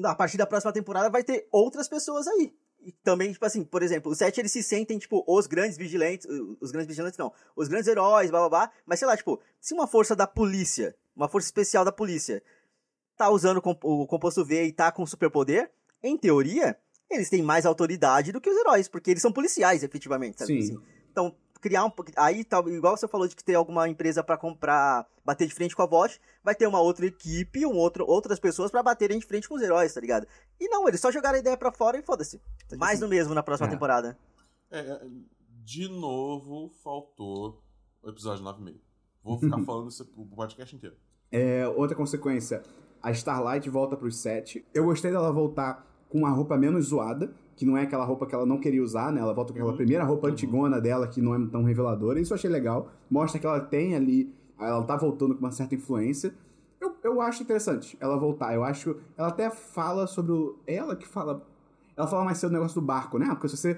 a 0.03 0.15
partir 0.15 0.37
da 0.37 0.45
próxima 0.45 0.71
temporada 0.71 1.09
vai 1.09 1.23
ter 1.23 1.47
outras 1.51 1.89
pessoas 1.89 2.25
aí. 2.27 2.53
E 2.87 2.93
também, 3.03 3.33
tipo 3.33 3.45
assim, 3.45 3.65
por 3.65 3.83
exemplo, 3.83 4.09
os 4.09 4.17
sete 4.17 4.39
eles 4.39 4.49
se 4.49 4.63
sentem, 4.63 4.97
tipo, 4.97 5.21
os 5.27 5.45
grandes 5.45 5.75
vigilantes, 5.75 6.25
os 6.61 6.71
grandes 6.71 6.87
vigilantes 6.87 7.17
não, 7.17 7.33
os 7.53 7.67
grandes 7.67 7.85
heróis, 7.85 8.31
blá 8.31 8.39
blá 8.39 8.49
blá, 8.49 8.71
mas 8.85 8.97
sei 8.97 9.05
lá, 9.05 9.17
tipo, 9.17 9.41
se 9.59 9.73
uma 9.73 9.85
força 9.85 10.15
da 10.15 10.25
polícia, 10.25 10.95
uma 11.13 11.27
força 11.27 11.49
especial 11.49 11.83
da 11.83 11.91
polícia, 11.91 12.41
tá 13.17 13.29
usando 13.29 13.57
o 13.57 14.07
composto 14.07 14.45
V 14.45 14.67
e 14.67 14.71
tá 14.71 14.89
com 14.89 15.05
superpoder, 15.05 15.69
em 16.01 16.17
teoria, 16.17 16.77
eles 17.11 17.29
têm 17.29 17.41
mais 17.41 17.65
autoridade 17.65 18.31
do 18.31 18.39
que 18.39 18.49
os 18.49 18.55
heróis, 18.55 18.87
porque 18.87 19.11
eles 19.11 19.21
são 19.21 19.33
policiais, 19.33 19.83
efetivamente, 19.83 20.39
sabe? 20.39 20.53
Sim. 20.53 20.75
Assim, 20.75 20.83
então, 21.11 21.35
criar 21.59 21.85
um. 21.85 21.91
Aí, 22.15 22.43
tal, 22.43 22.67
igual 22.69 22.95
você 22.97 23.07
falou 23.07 23.27
de 23.27 23.35
que 23.35 23.43
ter 23.43 23.55
alguma 23.55 23.87
empresa 23.89 24.23
pra 24.23 24.37
comprar, 24.37 25.07
bater 25.25 25.47
de 25.47 25.53
frente 25.53 25.75
com 25.75 25.81
a 25.81 25.85
VOT, 25.85 26.19
vai 26.43 26.53
ter 26.55 26.67
uma 26.67 26.79
outra 26.81 27.05
equipe, 27.05 27.65
um 27.65 27.75
outro, 27.75 28.05
outras 28.07 28.39
pessoas 28.39 28.71
pra 28.71 28.81
baterem 28.83 29.19
de 29.19 29.25
frente 29.25 29.47
com 29.49 29.55
os 29.55 29.61
heróis, 29.61 29.93
tá 29.93 30.01
ligado? 30.01 30.27
E 30.59 30.67
não, 30.69 30.87
eles 30.87 30.99
só 31.01 31.11
jogaram 31.11 31.35
a 31.35 31.39
ideia 31.39 31.57
pra 31.57 31.71
fora 31.71 31.97
e 31.97 32.01
foda-se. 32.03 32.41
Mais 32.77 32.99
do 32.99 33.07
mesmo 33.07 33.33
na 33.33 33.43
próxima 33.43 33.67
É. 33.67 33.71
temporada. 33.71 34.17
É, 34.71 34.79
é, 34.79 35.01
de 35.63 35.87
novo, 35.89 36.69
faltou 36.83 37.63
o 38.01 38.09
episódio 38.09 38.43
9,5. 38.43 38.75
Vou 39.23 39.37
ficar 39.39 39.59
falando 39.65 39.89
isso 39.89 40.09
o 40.15 40.25
podcast 40.25 40.75
inteiro. 40.75 40.95
É, 41.31 41.67
outra 41.67 41.95
consequência, 41.95 42.63
a 43.01 43.11
Starlight 43.11 43.69
volta 43.69 43.97
pros 43.97 44.17
sete. 44.17 44.65
Eu 44.73 44.85
gostei 44.85 45.11
dela 45.11 45.31
voltar 45.31 45.85
com 46.09 46.19
uma 46.19 46.29
roupa 46.29 46.55
menos 46.57 46.85
zoada, 46.87 47.33
que 47.57 47.65
não 47.65 47.75
é 47.77 47.81
aquela 47.81 48.05
roupa 48.05 48.25
que 48.25 48.33
ela 48.33 48.45
não 48.45 48.57
queria 48.59 48.81
usar, 48.81 49.11
né? 49.11 49.19
Ela 49.19 49.33
volta 49.33 49.51
com 49.51 49.57
aquela 49.59 49.71
Uhum. 49.71 49.77
primeira 49.77 50.03
roupa 50.05 50.27
Uhum. 50.27 50.33
antigona 50.33 50.79
dela, 50.79 51.07
que 51.07 51.19
não 51.21 51.35
é 51.35 51.45
tão 51.47 51.63
reveladora. 51.63 52.21
Isso 52.21 52.31
eu 52.31 52.35
achei 52.35 52.49
legal. 52.49 52.87
Mostra 53.09 53.39
que 53.39 53.45
ela 53.45 53.59
tem 53.59 53.95
ali, 53.95 54.33
ela 54.57 54.81
tá 54.83 54.95
voltando 54.95 55.33
com 55.35 55.41
uma 55.41 55.51
certa 55.51 55.75
influência. 55.75 56.33
Eu, 56.79 56.93
eu 57.03 57.19
acho 57.19 57.43
interessante 57.43 57.97
ela 57.99 58.15
voltar. 58.17 58.53
Eu 58.53 58.63
acho. 58.63 58.95
Ela 59.17 59.27
até 59.29 59.49
fala 59.49 60.05
sobre 60.07 60.31
o. 60.31 60.55
é 60.65 60.75
Ela 60.75 60.95
que 60.95 61.07
fala. 61.07 61.43
Ela 61.97 62.05
fala 62.07 62.23
mais 62.23 62.37
cedo 62.37 62.51
do 62.51 62.53
negócio 62.53 62.79
do 62.79 62.85
barco, 62.85 63.17
né? 63.17 63.27
Porque 63.31 63.49
se 63.49 63.57
você. 63.57 63.75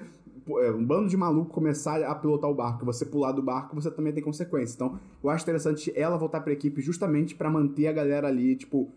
é, 0.62 0.70
Um 0.70 0.84
bando 0.84 1.08
de 1.08 1.16
maluco 1.16 1.50
começar 1.50 2.02
a 2.02 2.14
pilotar 2.14 2.50
o 2.50 2.54
barco, 2.54 2.84
você 2.84 3.06
pular 3.06 3.32
do 3.32 3.40
barco, 3.42 3.74
você 3.74 3.90
também 3.90 4.12
tem 4.12 4.22
consequências. 4.22 4.74
Então, 4.74 4.98
eu 5.24 5.30
acho 5.30 5.42
interessante 5.44 5.90
ela 5.96 6.18
voltar 6.18 6.40
pra 6.42 6.52
equipe 6.52 6.82
justamente 6.82 7.34
pra 7.34 7.48
manter 7.50 7.86
a 7.86 7.92
galera 7.92 8.28
ali, 8.28 8.54
tipo, 8.56 8.90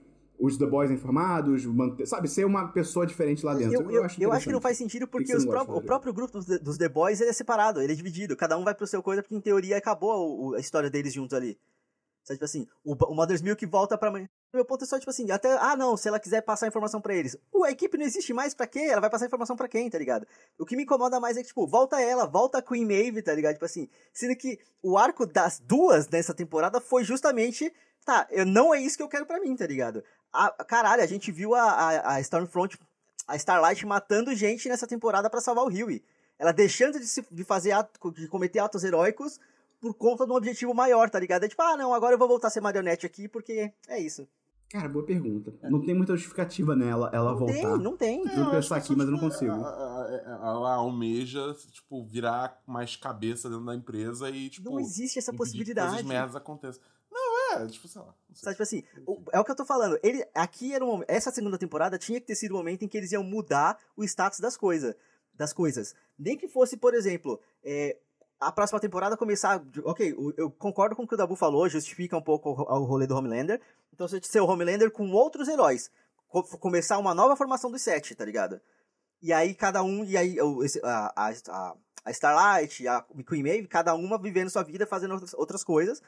os 0.45 0.57
The 0.57 0.65
Boys 0.65 0.91
informados, 0.91 1.65
manter, 1.65 2.05
sabe, 2.05 2.27
ser 2.27 2.45
uma 2.45 2.67
pessoa 2.71 3.05
diferente 3.05 3.45
lá 3.45 3.53
dentro. 3.53 3.73
Eu, 3.83 3.91
eu, 3.91 4.03
acho 4.03 4.21
eu 4.21 4.29
acho 4.33 4.45
que 4.45 4.51
não 4.51 4.59
faz 4.61 4.77
sentido 4.77 5.07
porque 5.07 5.31
pró- 5.45 5.61
o 5.61 5.81
próprio 5.85 6.13
grupo 6.13 6.33
dos, 6.39 6.59
dos 6.59 6.77
The 6.77 6.89
Boys 6.89 7.21
ele 7.21 7.29
é 7.29 7.33
separado, 7.33 7.81
ele 7.81 7.93
é 7.93 7.95
dividido. 7.95 8.35
Cada 8.35 8.57
um 8.57 8.63
vai 8.63 8.75
pro 8.75 8.85
seu 8.87 9.01
coisa 9.01 9.21
porque, 9.23 9.35
em 9.35 9.39
teoria, 9.41 9.77
acabou 9.77 10.49
o- 10.49 10.55
a 10.55 10.59
história 10.59 10.89
deles 10.89 11.13
juntos 11.13 11.33
ali. 11.37 11.57
Sabe, 12.25 12.37
tipo 12.37 12.45
assim, 12.45 12.67
o, 12.85 12.93
o 12.93 13.15
Mother's 13.15 13.41
Milk 13.41 13.65
volta 13.65 13.97
pra 13.97 14.09
mãe. 14.11 14.29
Meu 14.53 14.63
ponto 14.63 14.83
é 14.83 14.87
só, 14.87 14.97
tipo 14.99 15.09
assim, 15.09 15.29
até. 15.31 15.51
Ah, 15.57 15.75
não, 15.75 15.97
se 15.97 16.07
ela 16.07 16.19
quiser 16.19 16.41
passar 16.41 16.67
informação 16.67 17.01
pra 17.01 17.13
eles. 17.15 17.35
A 17.65 17.71
equipe 17.71 17.97
não 17.97 18.05
existe 18.05 18.33
mais 18.33 18.53
pra 18.53 18.65
quê? 18.67 18.79
Ela 18.79 19.01
vai 19.01 19.09
passar 19.09 19.25
informação 19.25 19.55
pra 19.57 19.67
quem, 19.67 19.89
tá 19.89 19.97
ligado? 19.97 20.25
O 20.59 20.65
que 20.65 20.75
me 20.75 20.83
incomoda 20.83 21.19
mais 21.19 21.35
é 21.37 21.41
que, 21.41 21.47
tipo, 21.47 21.65
volta 21.67 21.99
ela, 22.01 22.25
volta 22.25 22.59
a 22.59 22.61
Queen 22.61 22.85
Maeve, 22.85 23.21
tá 23.21 23.33
ligado? 23.33 23.53
Tipo 23.55 23.65
assim, 23.65 23.89
sendo 24.13 24.35
que 24.37 24.57
o 24.81 24.97
arco 24.97 25.25
das 25.25 25.59
duas 25.59 26.07
nessa 26.09 26.33
temporada 26.33 26.79
foi 26.79 27.03
justamente. 27.03 27.73
Tá, 28.05 28.27
eu, 28.31 28.45
não 28.45 28.73
é 28.73 28.81
isso 28.81 28.97
que 28.97 29.03
eu 29.03 29.07
quero 29.07 29.25
pra 29.25 29.39
mim, 29.39 29.55
tá 29.55 29.65
ligado? 29.65 30.03
A, 30.33 30.49
caralho, 30.63 31.03
a 31.03 31.05
gente 31.05 31.31
viu 31.31 31.53
a, 31.53 31.61
a, 31.61 32.15
a 32.15 32.21
Stormfront, 32.21 32.77
a 33.27 33.35
Starlight 33.35 33.85
matando 33.85 34.33
gente 34.35 34.67
nessa 34.67 34.87
temporada 34.87 35.29
pra 35.29 35.39
salvar 35.39 35.63
o 35.63 35.67
Huey. 35.67 36.03
Ela 36.39 36.51
deixando 36.51 36.99
de, 36.99 37.05
se, 37.05 37.25
de 37.31 37.43
fazer 37.43 37.71
ato, 37.71 38.11
de 38.11 38.27
cometer 38.27 38.59
atos 38.59 38.83
heróicos 38.83 39.39
por 39.79 39.93
conta 39.93 40.25
de 40.25 40.31
um 40.31 40.35
objetivo 40.35 40.73
maior, 40.73 41.09
tá 41.09 41.19
ligado? 41.19 41.43
É 41.43 41.47
tipo, 41.47 41.61
ah, 41.61 41.77
não, 41.77 41.93
agora 41.93 42.15
eu 42.15 42.17
vou 42.17 42.27
voltar 42.27 42.47
a 42.47 42.51
ser 42.51 42.61
marionete 42.61 43.05
aqui 43.05 43.27
porque 43.27 43.71
é 43.87 43.99
isso. 43.99 44.27
Cara, 44.73 44.89
boa 44.89 45.05
pergunta. 45.05 45.53
Não 45.61 45.85
tem 45.85 45.93
muita 45.93 46.15
justificativa 46.15 46.75
nela, 46.75 47.07
ela 47.13 47.31
não 47.31 47.37
voltar. 47.37 47.53
tem, 47.53 47.63
não 47.77 47.95
tem. 47.95 48.27
Juro 48.27 48.49
que 48.49 48.55
eu 48.55 48.59
estou 48.59 48.75
aqui, 48.75 48.95
mas 48.95 49.05
eu 49.05 49.11
não 49.11 49.19
consigo. 49.19 49.51
Ela 49.51 50.73
almeja, 50.73 51.53
tipo, 51.71 52.03
virar 52.05 52.59
mais 52.65 52.95
cabeça 52.95 53.47
dentro 53.47 53.65
da 53.65 53.75
empresa 53.75 54.31
e, 54.31 54.49
tipo. 54.49 54.71
Não 54.71 54.79
existe 54.79 55.19
essa 55.19 55.29
impedir 55.29 55.51
que 55.51 55.57
possibilidade. 55.57 55.89
Coisas 55.89 56.07
merdas 56.07 56.35
aconteçam. 56.35 56.81
É, 57.53 57.67
tipo, 57.67 57.87
sei 57.87 58.01
lá. 58.01 58.13
sei. 58.33 58.43
Sabe, 58.43 58.53
tipo 58.55 58.63
assim, 58.63 58.83
o- 59.05 59.21
é 59.31 59.39
o 59.39 59.43
que 59.45 59.51
eu 59.51 59.55
tô 59.55 59.65
falando. 59.65 59.99
Ele, 60.03 60.25
aqui 60.33 60.73
era 60.73 60.83
um, 60.83 61.03
essa 61.07 61.31
segunda 61.31 61.57
temporada 61.57 61.97
tinha 61.97 62.19
que 62.19 62.27
ter 62.27 62.35
sido 62.35 62.51
o 62.51 62.57
momento 62.57 62.83
em 62.83 62.87
que 62.87 62.97
eles 62.97 63.11
iam 63.11 63.23
mudar 63.23 63.77
o 63.95 64.03
status 64.03 64.39
das 64.39 64.55
coisas. 64.57 64.95
Das 65.33 65.51
coisas. 65.53 65.95
Nem 66.17 66.37
que 66.37 66.47
fosse, 66.47 66.77
por 66.77 66.93
exemplo, 66.93 67.39
é, 67.63 67.97
a 68.39 68.51
próxima 68.51 68.79
temporada 68.79 69.17
começar. 69.17 69.63
Ok, 69.83 70.15
eu 70.37 70.51
concordo 70.51 70.95
com 70.95 71.03
o 71.03 71.07
que 71.07 71.15
o 71.15 71.17
Dabu 71.17 71.35
falou, 71.35 71.67
justifica 71.69 72.15
um 72.17 72.21
pouco 72.21 72.49
o, 72.51 72.83
rolê 72.85 73.07
do 73.07 73.15
Homelander. 73.15 73.59
Então 73.91 74.07
você 74.07 74.19
ser 74.21 74.41
o 74.41 74.47
Homelander 74.47 74.91
com 74.91 75.09
outros 75.11 75.47
heróis. 75.47 75.89
Co- 76.27 76.43
começar 76.59 76.97
uma 76.97 77.13
nova 77.15 77.35
formação 77.35 77.71
dos 77.71 77.81
sete, 77.81 78.13
tá 78.15 78.25
ligado? 78.25 78.59
E 79.21 79.31
aí 79.33 79.55
cada 79.55 79.81
um. 79.83 80.03
E 80.03 80.17
aí 80.17 80.37
a, 80.83 81.13
a, 81.15 81.75
a, 82.05 82.11
Starlight, 82.11 82.87
a 82.87 83.01
Queen 83.27 83.41
Maeve, 83.43 83.67
cada 83.67 83.93
uma 83.95 84.17
vivendo 84.21 84.49
sua 84.49 84.63
vida, 84.63 84.85
fazendo 84.85 85.19
outras 85.35 85.63
coisas. 85.63 86.01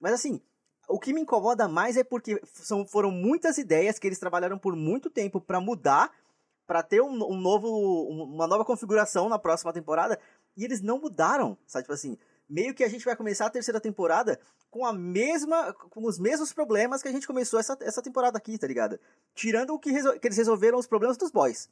Mas 0.00 0.12
assim, 0.12 0.40
o 0.88 0.98
que 0.98 1.12
me 1.12 1.20
incomoda 1.20 1.68
mais 1.68 1.96
é 1.96 2.04
porque 2.04 2.40
são, 2.44 2.86
foram 2.86 3.10
muitas 3.10 3.58
ideias 3.58 3.98
que 3.98 4.06
eles 4.06 4.18
trabalharam 4.18 4.58
por 4.58 4.74
muito 4.76 5.10
tempo 5.10 5.40
pra 5.40 5.60
mudar 5.60 6.10
pra 6.66 6.82
ter 6.82 7.00
um, 7.00 7.12
um 7.30 7.36
novo, 7.40 7.68
um- 7.68 8.24
uma 8.34 8.46
nova 8.46 8.64
configuração 8.64 9.28
na 9.28 9.38
próxima 9.38 9.72
temporada, 9.72 10.18
e 10.56 10.64
eles 10.64 10.80
não 10.80 10.98
mudaram, 11.00 11.56
sabe? 11.66 11.84
Tipo 11.84 11.94
assim, 11.94 12.18
meio 12.48 12.74
que 12.74 12.82
a 12.82 12.88
gente 12.88 13.04
vai 13.04 13.14
começar 13.14 13.46
a 13.46 13.50
terceira 13.50 13.80
temporada 13.80 14.40
com 14.68 14.84
a 14.84 14.92
mesma, 14.92 15.72
com 15.72 16.04
os 16.04 16.18
mesmos 16.18 16.52
problemas 16.52 17.02
que 17.02 17.08
a 17.08 17.12
gente 17.12 17.26
começou 17.26 17.60
essa, 17.60 17.76
essa 17.80 18.02
temporada 18.02 18.36
aqui, 18.36 18.58
tá 18.58 18.66
ligado? 18.66 18.98
Tirando 19.34 19.74
o 19.74 19.78
que, 19.78 19.92
que 20.18 20.26
eles 20.26 20.36
resolveram 20.36 20.76
os 20.78 20.86
problemas 20.88 21.16
dos 21.16 21.30
boys. 21.30 21.68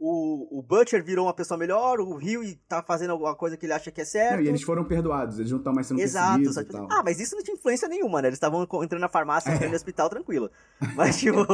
O, 0.00 0.60
o 0.60 0.62
Butcher 0.62 1.02
virou 1.02 1.26
uma 1.26 1.34
pessoa 1.34 1.58
melhor, 1.58 1.98
o 1.98 2.14
Huey 2.14 2.54
tá 2.68 2.80
fazendo 2.80 3.10
alguma 3.10 3.34
coisa 3.34 3.56
que 3.56 3.66
ele 3.66 3.72
acha 3.72 3.90
que 3.90 4.00
é 4.00 4.04
certo. 4.04 4.36
Não, 4.36 4.42
e 4.42 4.48
eles 4.48 4.62
foram 4.62 4.84
perdoados, 4.84 5.40
eles 5.40 5.50
não 5.50 5.58
estão 5.58 5.72
mais 5.72 5.88
sendo 5.88 6.00
Exato, 6.00 6.40
perseguidos 6.40 6.56
e 6.56 6.72
tal. 6.72 6.88
Ah, 6.88 7.02
mas 7.04 7.18
isso 7.18 7.34
não 7.34 7.42
tinha 7.42 7.56
influência 7.56 7.88
nenhuma, 7.88 8.22
né? 8.22 8.28
Eles 8.28 8.36
estavam 8.36 8.62
entrando 8.62 9.00
na 9.00 9.08
farmácia, 9.08 9.50
entrando 9.50 9.70
no 9.70 9.76
hospital, 9.76 10.08
tranquilo. 10.08 10.52
Mas, 10.94 11.18
tipo, 11.18 11.44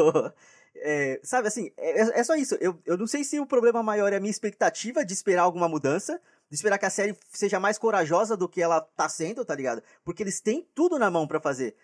é, 0.76 1.20
sabe 1.22 1.48
assim, 1.48 1.70
é, 1.78 2.20
é 2.20 2.22
só 2.22 2.34
isso. 2.34 2.56
Eu, 2.60 2.78
eu 2.84 2.98
não 2.98 3.06
sei 3.06 3.24
se 3.24 3.40
o 3.40 3.46
problema 3.46 3.82
maior 3.82 4.12
é 4.12 4.16
a 4.16 4.20
minha 4.20 4.30
expectativa 4.30 5.04
de 5.06 5.14
esperar 5.14 5.42
alguma 5.42 5.66
mudança, 5.66 6.20
de 6.50 6.54
esperar 6.54 6.76
que 6.76 6.84
a 6.84 6.90
série 6.90 7.16
seja 7.32 7.58
mais 7.58 7.78
corajosa 7.78 8.36
do 8.36 8.46
que 8.46 8.60
ela 8.60 8.80
tá 8.80 9.08
sendo, 9.08 9.42
tá 9.42 9.54
ligado? 9.54 9.82
Porque 10.04 10.22
eles 10.22 10.40
têm 10.40 10.68
tudo 10.74 10.98
na 10.98 11.10
mão 11.10 11.26
pra 11.26 11.40
fazer. 11.40 11.74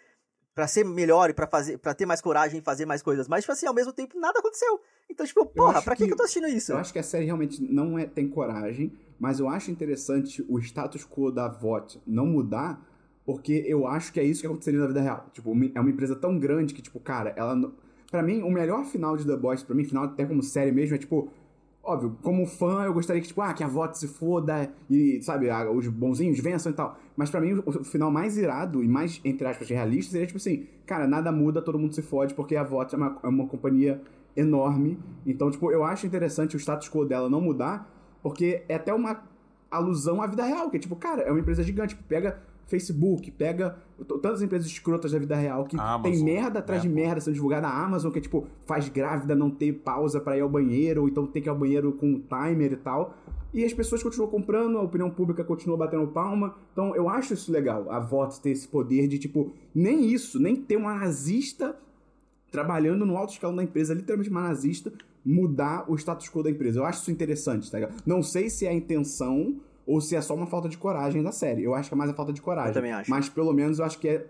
Pra 0.55 0.67
ser 0.67 0.85
melhor 0.85 1.31
e 1.31 1.33
pra, 1.35 1.47
fazer, 1.47 1.79
pra 1.79 1.95
ter 1.95 2.05
mais 2.07 2.21
coragem 2.21 2.59
e 2.59 2.63
fazer 2.63 2.85
mais 2.85 3.03
coisas. 3.03 3.29
Mas, 3.29 3.43
tipo 3.45 3.53
assim, 3.53 3.67
ao 3.67 3.75
mesmo 3.75 3.93
tempo, 3.93 4.19
nada 4.19 4.39
aconteceu. 4.41 4.81
Então, 5.09 5.25
tipo, 5.25 5.47
porra, 5.47 5.81
pra 5.81 5.95
que, 5.95 6.05
que- 6.07 6.13
eu 6.13 6.17
tô 6.17 6.25
assistindo 6.25 6.49
isso? 6.49 6.73
Eu 6.73 6.79
acho 6.79 6.93
que 6.93 6.99
a 6.99 7.03
série 7.03 7.25
realmente 7.25 7.63
não 7.63 7.99
é, 7.99 8.05
tem 8.07 8.29
coragem, 8.29 8.93
mas 9.19 9.39
eu 9.39 9.49
acho 9.49 9.71
interessante 9.71 10.45
o 10.49 10.59
status 10.59 11.05
quo 11.07 11.31
da 11.31 11.49
VOT 11.49 12.01
não 12.07 12.27
mudar, 12.27 12.85
porque 13.25 13.65
eu 13.67 13.87
acho 13.87 14.13
que 14.13 14.19
é 14.19 14.25
isso 14.25 14.41
que 14.41 14.47
aconteceria 14.47 14.81
na 14.81 14.87
vida 14.89 15.01
real. 15.01 15.27
Tipo, 15.33 15.51
é 15.75 15.81
uma 15.81 15.91
empresa 15.91 16.17
tão 16.17 16.39
grande 16.39 16.75
que, 16.75 16.83
tipo, 16.83 16.99
cara, 16.99 17.33
ela. 17.37 17.73
Pra 18.11 18.23
mim, 18.23 18.43
o 18.43 18.51
melhor 18.51 18.85
final 18.87 19.17
de 19.17 19.25
The 19.25 19.37
Boys, 19.37 19.63
pra 19.63 19.75
mim, 19.75 19.85
final 19.85 20.03
até 20.05 20.25
como 20.27 20.43
série 20.43 20.73
mesmo, 20.73 20.97
é 20.97 20.99
tipo. 20.99 21.31
Óbvio, 21.91 22.17
como 22.23 22.47
fã, 22.47 22.85
eu 22.85 22.95
gostaria 22.95 23.21
que, 23.21 23.27
tipo, 23.27 23.43
ah, 23.43 23.53
que 23.53 23.65
a 23.65 23.67
VOT 23.67 23.99
se 23.99 24.07
foda 24.07 24.73
e, 24.89 25.21
sabe, 25.23 25.49
os 25.75 25.89
bonzinhos 25.89 26.39
vençam 26.39 26.71
e 26.71 26.75
tal. 26.75 26.97
Mas 27.17 27.31
pra 27.31 27.41
mim, 27.41 27.55
o, 27.55 27.69
o 27.69 27.85
final 27.85 28.13
mais 28.13 28.39
irado 28.39 28.81
e 28.85 28.87
mais, 28.87 29.21
entre 29.25 29.45
aspas, 29.49 29.69
realista 29.69 30.13
seria, 30.13 30.25
tipo 30.25 30.37
assim, 30.37 30.69
cara, 30.87 31.09
nada 31.09 31.33
muda, 31.33 31.61
todo 31.61 31.77
mundo 31.81 31.93
se 31.93 32.01
fode, 32.01 32.33
porque 32.33 32.55
a 32.55 32.63
VOT 32.63 32.95
é 32.95 32.97
uma, 32.97 33.19
é 33.25 33.27
uma 33.27 33.47
companhia 33.49 34.01
enorme. 34.37 35.01
Então, 35.27 35.51
tipo, 35.51 35.73
eu 35.73 35.83
acho 35.83 36.07
interessante 36.07 36.55
o 36.55 36.61
status 36.61 36.89
quo 36.89 37.05
dela 37.05 37.29
não 37.29 37.41
mudar, 37.41 37.93
porque 38.23 38.63
é 38.69 38.77
até 38.77 38.95
uma 38.95 39.25
alusão 39.69 40.23
à 40.23 40.29
vida 40.29 40.45
real, 40.45 40.71
que 40.71 40.77
é 40.77 40.81
tipo, 40.81 40.95
cara, 40.95 41.23
é 41.23 41.31
uma 41.33 41.41
empresa 41.41 41.65
gigante, 41.65 41.97
pega 41.97 42.41
Facebook, 42.71 43.31
pega 43.33 43.77
tantas 44.23 44.41
empresas 44.41 44.69
escrotas 44.69 45.13
da 45.13 45.19
vida 45.19 45.35
real 45.37 45.65
que 45.65 45.77
A 45.77 45.99
tem 45.99 46.13
Amazon, 46.13 46.25
merda 46.25 46.59
atrás 46.61 46.81
de 46.83 46.89
Apple. 46.89 47.03
merda 47.03 47.21
sendo 47.21 47.35
divulgada. 47.35 47.67
A 47.67 47.85
Amazon, 47.85 48.13
que 48.13 48.19
é 48.19 48.23
tipo, 48.23 48.47
faz 48.65 48.89
grávida 48.89 49.35
não 49.35 49.51
ter 49.51 49.73
pausa 49.73 50.21
pra 50.21 50.37
ir 50.37 50.41
ao 50.41 50.49
banheiro, 50.49 51.03
ou 51.03 51.09
então 51.09 51.27
tem 51.27 51.43
que 51.43 51.49
ir 51.49 51.51
ao 51.51 51.59
banheiro 51.59 51.93
com 51.93 52.07
um 52.07 52.21
timer 52.21 52.73
e 52.73 52.77
tal. 52.77 53.15
E 53.53 53.65
as 53.65 53.75
pessoas 53.75 54.01
continuam 54.01 54.31
comprando, 54.31 54.79
a 54.79 54.83
opinião 54.83 55.11
pública 55.11 55.43
continua 55.43 55.77
batendo 55.77 56.07
palma. 56.07 56.55
Então 56.73 56.95
eu 56.95 57.09
acho 57.09 57.35
isso 57.35 57.51
legal, 57.51 57.91
a 57.91 57.99
VOTS 57.99 58.39
ter 58.39 58.51
esse 58.51 58.69
poder 58.69 59.09
de, 59.09 59.19
tipo, 59.19 59.53
nem 59.75 60.07
isso, 60.07 60.39
nem 60.39 60.55
ter 60.55 60.77
uma 60.77 60.95
nazista 60.95 61.77
trabalhando 62.53 63.05
no 63.05 63.17
alto 63.17 63.33
escalão 63.33 63.57
da 63.57 63.63
empresa, 63.65 63.93
literalmente 63.93 64.31
uma 64.31 64.43
nazista, 64.43 64.93
mudar 65.25 65.85
o 65.91 65.97
status 65.97 66.29
quo 66.29 66.43
da 66.43 66.51
empresa. 66.51 66.79
Eu 66.79 66.85
acho 66.85 67.03
isso 67.03 67.11
interessante, 67.11 67.71
tá 67.71 67.79
ligado? 67.79 68.03
Não 68.07 68.23
sei 68.23 68.49
se 68.49 68.67
é 68.67 68.71
a 68.71 68.75
intenção 68.75 69.57
ou 69.91 70.01
se 70.01 70.15
é 70.15 70.21
só 70.21 70.35
uma 70.37 70.47
falta 70.47 70.69
de 70.69 70.79
coragem 70.79 71.21
da 71.21 71.33
série. 71.33 71.65
Eu 71.65 71.75
acho 71.75 71.89
que 71.91 71.95
é 71.95 71.99
mais 71.99 72.09
a 72.09 72.15
falta 72.15 72.33
de 72.33 72.41
coragem. 72.41 72.71
Eu 72.71 72.75
também 72.75 72.93
acho. 72.93 73.11
Mas 73.11 73.29
pelo 73.29 73.53
menos 73.53 73.81
eu 73.81 73.85
acho 73.85 73.99
que 73.99 74.09
é 74.09 74.25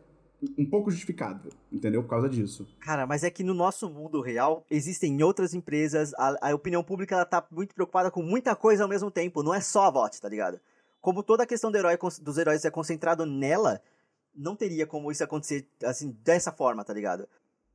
um 0.56 0.64
pouco 0.64 0.90
justificável, 0.90 1.52
entendeu? 1.70 2.02
Por 2.02 2.08
causa 2.08 2.30
disso. 2.30 2.66
Cara, 2.80 3.06
mas 3.06 3.22
é 3.22 3.30
que 3.30 3.44
no 3.44 3.52
nosso 3.52 3.90
mundo 3.90 4.22
real 4.22 4.64
existem 4.70 5.22
outras 5.22 5.52
empresas, 5.52 6.14
a, 6.14 6.48
a 6.48 6.54
opinião 6.54 6.82
pública 6.82 7.14
ela 7.14 7.26
tá 7.26 7.46
muito 7.50 7.74
preocupada 7.74 8.11
com 8.11 8.22
muita 8.22 8.56
coisa 8.56 8.84
ao 8.84 8.88
mesmo 8.88 9.11
tempo, 9.11 9.42
não 9.42 9.52
é 9.52 9.61
só 9.61 9.84
a 9.84 9.90
VOT, 9.90 10.18
tá 10.18 10.30
ligado? 10.30 10.58
Como 10.98 11.22
toda 11.22 11.42
a 11.42 11.46
questão 11.46 11.70
do 11.70 11.76
herói, 11.76 11.98
dos 12.22 12.38
heróis 12.38 12.64
é 12.64 12.70
concentrado 12.70 13.26
nela, 13.26 13.82
não 14.34 14.56
teria 14.56 14.86
como 14.86 15.12
isso 15.12 15.22
acontecer 15.22 15.68
assim, 15.84 16.16
dessa 16.24 16.50
forma, 16.50 16.82
tá 16.82 16.94
ligado? 16.94 17.28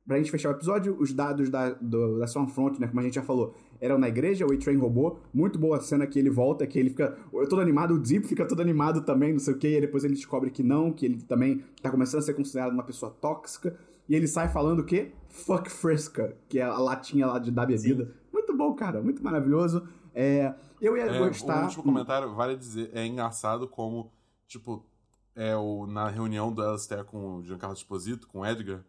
Pra 0.06 0.16
gente 0.18 0.30
fechar 0.30 0.50
o 0.50 0.52
episódio, 0.52 0.96
os 1.00 1.12
dados 1.12 1.50
da, 1.50 1.70
do, 1.70 2.18
da 2.18 2.26
Stormfront, 2.26 2.80
né, 2.80 2.86
como 2.86 3.00
a 3.00 3.02
gente 3.02 3.14
já 3.14 3.22
falou, 3.22 3.54
eram 3.80 3.98
na 3.98 4.08
igreja, 4.08 4.46
o 4.46 4.52
A-Train 4.52 4.76
roubou. 4.76 5.20
Muito 5.34 5.58
boa 5.58 5.78
a 5.78 5.80
cena 5.80 6.06
que 6.06 6.18
ele 6.18 6.30
volta, 6.30 6.66
que 6.66 6.78
ele 6.78 6.90
fica 6.90 7.16
todo 7.48 7.60
animado, 7.60 7.92
o 7.94 8.04
Zip 8.04 8.26
fica 8.26 8.46
todo 8.46 8.62
animado 8.62 9.02
também, 9.02 9.32
não 9.32 9.40
sei 9.40 9.54
o 9.54 9.58
que, 9.58 9.68
e 9.68 9.74
aí 9.74 9.80
depois 9.80 10.04
ele 10.04 10.14
descobre 10.14 10.50
que 10.50 10.62
não, 10.62 10.92
que 10.92 11.04
ele 11.06 11.20
também 11.22 11.64
tá 11.82 11.90
começando 11.90 12.20
a 12.20 12.22
ser 12.22 12.34
considerado 12.34 12.72
uma 12.72 12.84
pessoa 12.84 13.10
tóxica. 13.10 13.76
E 14.08 14.14
ele 14.14 14.28
sai 14.28 14.48
falando 14.48 14.80
o 14.80 14.84
quê? 14.84 15.10
Fuck 15.28 15.68
Fresca, 15.68 16.36
que 16.48 16.60
é 16.60 16.62
a 16.62 16.78
latinha 16.78 17.26
lá 17.26 17.40
de 17.40 17.50
dar 17.50 17.66
bebida. 17.66 18.14
Muito 18.32 18.56
bom, 18.56 18.72
cara, 18.74 19.02
muito 19.02 19.22
maravilhoso. 19.24 19.88
É, 20.14 20.54
eu 20.80 20.96
ia 20.96 21.02
É, 21.06 21.18
gostar. 21.18 21.62
O 21.62 21.64
último 21.64 21.82
comentário, 21.82 22.32
vale 22.32 22.56
dizer, 22.56 22.90
é 22.94 23.04
engraçado 23.04 23.66
como, 23.66 24.12
tipo, 24.46 24.86
é 25.34 25.56
o, 25.56 25.86
na 25.88 26.08
reunião 26.08 26.52
do 26.52 26.62
Alistair 26.62 27.04
com 27.04 27.38
o 27.38 27.42
Giancarlo 27.42 27.76
Esposito, 27.76 28.28
com 28.28 28.38
o 28.40 28.46
Edgar, 28.46 28.84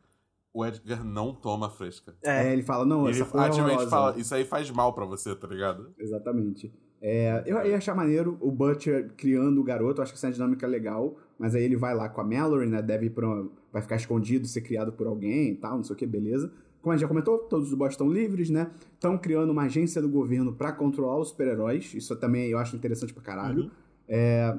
o 0.53 0.65
Edgar 0.65 1.03
não 1.03 1.33
toma 1.33 1.69
fresca. 1.69 2.15
É, 2.23 2.51
ele 2.51 2.63
fala, 2.63 2.85
não, 2.85 3.07
Ele 3.07 3.17
essa 3.21 3.25
foi 3.25 3.41
ativamente 3.41 3.87
fala, 3.87 4.17
isso 4.19 4.33
aí 4.33 4.43
faz 4.45 4.69
mal 4.71 4.93
pra 4.93 5.05
você, 5.05 5.35
tá 5.35 5.47
ligado? 5.47 5.93
Exatamente. 5.99 6.73
É, 6.99 7.43
eu 7.45 7.63
ia 7.65 7.77
achar 7.77 7.95
maneiro 7.95 8.37
o 8.41 8.51
Butcher 8.51 9.11
criando 9.15 9.61
o 9.61 9.63
garoto, 9.63 9.99
eu 9.99 10.03
acho 10.03 10.11
que 10.13 10.17
essa 10.17 10.31
dinâmica 10.31 10.65
é 10.65 10.69
legal, 10.69 11.15
mas 11.37 11.53
aí 11.53 11.63
ele 11.63 11.75
vai 11.75 11.93
lá 11.93 12.09
com 12.09 12.21
a 12.21 12.23
Mallory, 12.23 12.67
né? 12.67 12.81
Deve 12.81 13.05
ir 13.05 13.09
pra 13.11 13.27
uma- 13.27 13.49
vai 13.71 13.81
ficar 13.83 13.97
escondido, 13.97 14.47
ser 14.47 14.61
criado 14.61 14.91
por 14.91 15.05
alguém 15.05 15.51
e 15.51 15.55
tal, 15.55 15.75
não 15.77 15.83
sei 15.83 15.93
o 15.95 15.97
que, 15.97 16.07
beleza. 16.07 16.51
Como 16.81 16.91
a 16.93 16.95
gente 16.95 17.01
já 17.01 17.07
comentou, 17.07 17.37
todos 17.37 17.67
os 17.71 17.77
boys 17.77 17.93
estão 17.93 18.09
livres, 18.09 18.49
né? 18.49 18.71
Estão 18.93 19.15
criando 19.17 19.51
uma 19.51 19.63
agência 19.63 20.01
do 20.01 20.09
governo 20.09 20.53
pra 20.53 20.71
controlar 20.71 21.17
os 21.19 21.27
super-heróis. 21.29 21.93
Isso 21.93 22.15
também 22.15 22.49
eu 22.49 22.57
acho 22.57 22.75
interessante 22.75 23.13
pra 23.13 23.21
caralho. 23.21 23.63
Uhum. 23.63 23.71
É, 24.07 24.57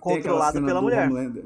Controlado 0.00 0.62
pela 0.64 0.82
mulher. 0.82 1.08
Homelander. 1.08 1.44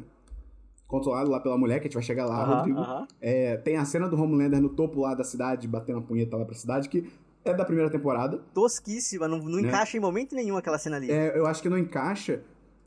Controlado 0.89 1.31
lá 1.31 1.39
pela 1.39 1.57
mulher, 1.59 1.79
que 1.81 1.87
a 1.87 1.89
gente 1.89 1.95
vai 1.95 2.03
chegar 2.03 2.25
lá, 2.25 2.43
Aham, 2.43 2.57
Rodrigo. 2.57 2.79
aham. 2.81 3.07
É, 3.21 3.57
tem 3.59 3.77
a 3.77 3.85
cena 3.85 4.09
do 4.09 4.21
Homelander 4.21 4.61
no 4.61 4.71
topo 4.71 5.01
lá 5.03 5.15
da 5.15 5.23
cidade, 5.23 5.69
batendo 5.69 5.99
a 5.99 6.03
punheta 6.03 6.35
lá 6.37 6.45
pra 6.47 6.55
cidade, 6.55 6.89
que 6.89 7.07
é 7.45 7.53
da 7.55 7.65
primeira 7.65 7.91
temporada. 7.91 8.39
Tosquíssima, 8.55 9.29
não, 9.29 9.39
não 9.39 9.61
Né? 9.61 9.69
encaixa 9.69 9.97
em 9.99 10.01
momento 10.01 10.35
nenhum 10.35 10.57
aquela 10.57 10.79
cena 10.79 10.97
ali. 10.97 11.11
É, 11.11 11.39
eu 11.39 11.47
acho 11.47 11.61
que 11.63 11.69
não 11.69 11.77
encaixa. 11.79 12.43